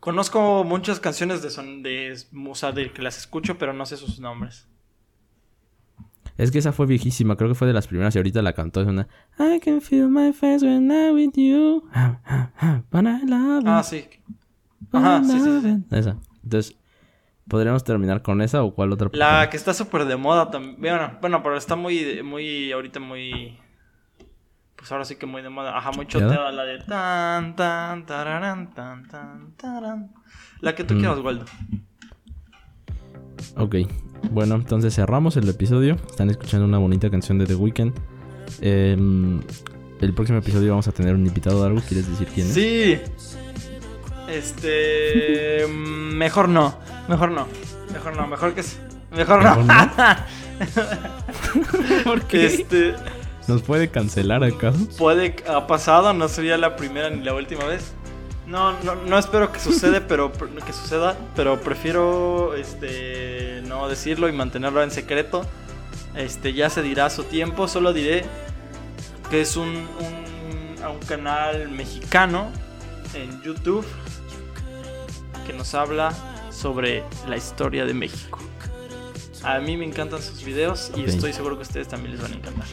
conozco 0.00 0.64
muchas 0.64 1.00
canciones 1.00 1.42
de, 1.42 1.50
son, 1.50 1.82
de, 1.82 2.16
o 2.34 2.72
de 2.72 2.92
que 2.92 3.02
las 3.02 3.18
escucho, 3.18 3.58
pero 3.58 3.72
no 3.72 3.86
sé 3.86 3.96
sus 3.96 4.20
nombres. 4.20 4.68
Es 6.38 6.50
que 6.50 6.58
esa 6.58 6.72
fue 6.72 6.86
viejísima, 6.86 7.36
creo 7.36 7.50
que 7.50 7.54
fue 7.54 7.68
de 7.68 7.74
las 7.74 7.86
primeras 7.86 8.14
y 8.14 8.18
ahorita 8.18 8.40
la 8.42 8.54
cantó. 8.54 8.80
Es 8.80 8.86
una 8.88 9.06
I 9.38 9.60
can 9.60 9.80
feel 9.80 10.08
my 10.08 10.32
face 10.32 10.64
when 10.64 10.90
I'm 10.90 11.14
with 11.14 11.34
you. 11.34 11.84
But 12.90 13.04
I 13.04 13.26
love 13.26 13.64
Ah, 13.66 13.82
sí. 13.82 14.04
Ajá, 14.92 15.22
sí, 15.24 15.38
sí, 15.38 15.84
Esa. 15.90 16.18
Entonces, 16.42 16.76
¿podríamos 17.52 17.84
terminar 17.84 18.22
con 18.22 18.40
esa 18.40 18.62
o 18.62 18.74
cuál 18.74 18.92
otra? 18.92 19.10
La 19.12 19.50
que 19.50 19.58
está 19.58 19.74
súper 19.74 20.06
de 20.06 20.16
moda 20.16 20.50
también. 20.50 20.80
Bueno, 20.80 21.18
bueno, 21.20 21.42
pero 21.42 21.58
está 21.58 21.76
muy, 21.76 22.22
muy, 22.22 22.72
ahorita 22.72 22.98
muy. 22.98 23.58
Pues 24.74 24.90
ahora 24.90 25.04
sí 25.04 25.16
que 25.16 25.26
muy 25.26 25.42
de 25.42 25.50
moda. 25.50 25.76
Ajá, 25.76 25.92
muy 25.92 26.06
choteada. 26.06 26.50
La 26.50 26.64
de 26.64 26.78
tan, 26.78 27.54
tan, 27.54 28.06
tararán, 28.06 28.72
tan, 28.72 29.06
tan, 29.06 29.52
taran. 29.58 30.14
La 30.60 30.74
que 30.74 30.82
tú 30.82 30.94
mm. 30.94 30.98
quieras, 30.98 31.18
Waldo. 31.18 31.44
Ok. 33.58 33.76
Bueno, 34.30 34.54
entonces 34.54 34.94
cerramos 34.94 35.36
el 35.36 35.46
episodio. 35.46 35.96
Están 36.08 36.30
escuchando 36.30 36.64
una 36.64 36.78
bonita 36.78 37.10
canción 37.10 37.38
de 37.38 37.44
The 37.44 37.54
Weeknd. 37.54 37.92
Em, 38.62 39.42
el 40.00 40.14
próximo 40.14 40.38
episodio 40.38 40.70
vamos 40.70 40.88
a 40.88 40.92
tener 40.92 41.14
un 41.14 41.26
invitado 41.26 41.60
de 41.60 41.66
algo. 41.66 41.82
¿Quieres 41.86 42.08
decir 42.08 42.28
quién 42.34 42.46
es? 42.46 42.54
Sí. 42.54 43.41
Este. 44.32 45.66
mejor 45.68 46.48
no. 46.48 46.78
Mejor 47.08 47.30
no. 47.30 47.46
Mejor 47.92 48.16
no. 48.16 48.26
Mejor 48.26 48.54
que. 48.54 48.64
Mejor, 49.10 49.42
no. 49.42 49.66
Porque 52.04 52.46
Este. 52.46 52.94
¿Nos 53.46 53.62
puede 53.62 53.90
cancelar 53.90 54.42
acaso? 54.44 54.88
Puede. 54.96 55.36
Ha 55.48 55.66
pasado. 55.66 56.12
No 56.14 56.28
sería 56.28 56.56
la 56.56 56.76
primera 56.76 57.10
ni 57.10 57.22
la 57.22 57.34
última 57.34 57.64
vez. 57.64 57.92
No, 58.46 58.72
no, 58.82 58.94
no 58.94 59.18
espero 59.18 59.52
que 59.52 59.60
suceda, 59.60 60.02
pero 60.08 60.32
que 60.32 60.72
suceda, 60.72 61.16
pero 61.36 61.60
prefiero 61.60 62.54
este 62.54 63.62
no 63.66 63.88
decirlo 63.88 64.28
y 64.28 64.32
mantenerlo 64.32 64.82
en 64.82 64.90
secreto. 64.90 65.42
Este 66.14 66.52
ya 66.52 66.68
se 66.68 66.82
dirá 66.82 67.06
a 67.06 67.10
su 67.10 67.24
tiempo, 67.24 67.68
solo 67.68 67.92
diré 67.92 68.24
que 69.30 69.40
es 69.40 69.56
un, 69.56 69.68
un, 69.68 70.84
un 70.84 70.98
canal 71.06 71.70
mexicano 71.70 72.50
en 73.14 73.40
YouTube 73.42 73.86
que 75.46 75.52
nos 75.52 75.74
habla 75.74 76.12
sobre 76.50 77.04
la 77.28 77.36
historia 77.36 77.84
de 77.84 77.94
México. 77.94 78.38
A 79.44 79.58
mí 79.58 79.76
me 79.76 79.84
encantan 79.84 80.22
sus 80.22 80.44
videos 80.44 80.92
y 80.96 81.02
estoy 81.02 81.32
seguro 81.32 81.56
que 81.56 81.62
a 81.62 81.66
ustedes 81.66 81.88
también 81.88 82.12
les 82.12 82.22
van 82.22 82.32
a 82.32 82.36
encantar. 82.36 82.66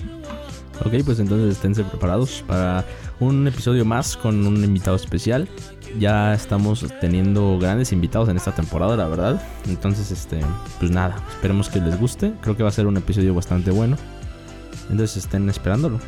Ok, 0.86 1.04
pues 1.04 1.20
entonces 1.20 1.54
esténse 1.54 1.84
preparados 1.84 2.44
para 2.48 2.86
un 3.20 3.48
episodio 3.48 3.86
más 3.86 4.16
con 4.16 4.46
un 4.46 4.64
invitado 4.64 4.96
especial. 4.96 5.50
Ya 5.98 6.34
estamos 6.34 6.86
teniendo 7.02 7.58
grandes 7.58 7.92
invitados 7.92 8.30
en 8.30 8.38
esta 8.38 8.54
temporada, 8.54 8.96
la 8.96 9.08
verdad. 9.08 9.42
Entonces, 9.68 10.12
este, 10.12 10.40
pues 10.78 10.92
nada, 10.92 11.16
esperemos 11.32 11.70
que 11.70 11.82
les 11.82 12.00
guste. 12.00 12.34
Creo 12.42 12.56
que 12.56 12.62
va 12.62 12.70
a 12.70 12.72
ser 12.72 12.86
un 12.86 12.98
episodio 12.98 13.34
bastante 13.34 13.72
bueno. 13.72 13.98
Entonces 14.92 15.18
estén 15.18 15.50
esperándolo. 15.50 16.00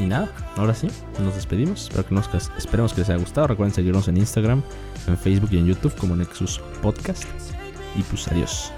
Y 0.00 0.06
nada, 0.06 0.30
ahora 0.56 0.74
sí, 0.74 0.88
nos 1.22 1.34
despedimos. 1.34 1.90
Espero 1.90 2.06
que 2.30 2.38
esperemos 2.56 2.94
que 2.94 3.02
les 3.02 3.10
haya 3.10 3.18
gustado. 3.18 3.48
Recuerden 3.48 3.74
seguirnos 3.74 4.08
en 4.08 4.16
Instagram, 4.16 4.62
en 5.06 5.18
Facebook 5.18 5.50
y 5.52 5.58
en 5.58 5.66
YouTube 5.66 5.94
como 5.96 6.16
Nexus 6.16 6.58
Podcast. 6.80 7.24
Y 7.94 8.02
pues 8.04 8.26
adiós. 8.28 8.72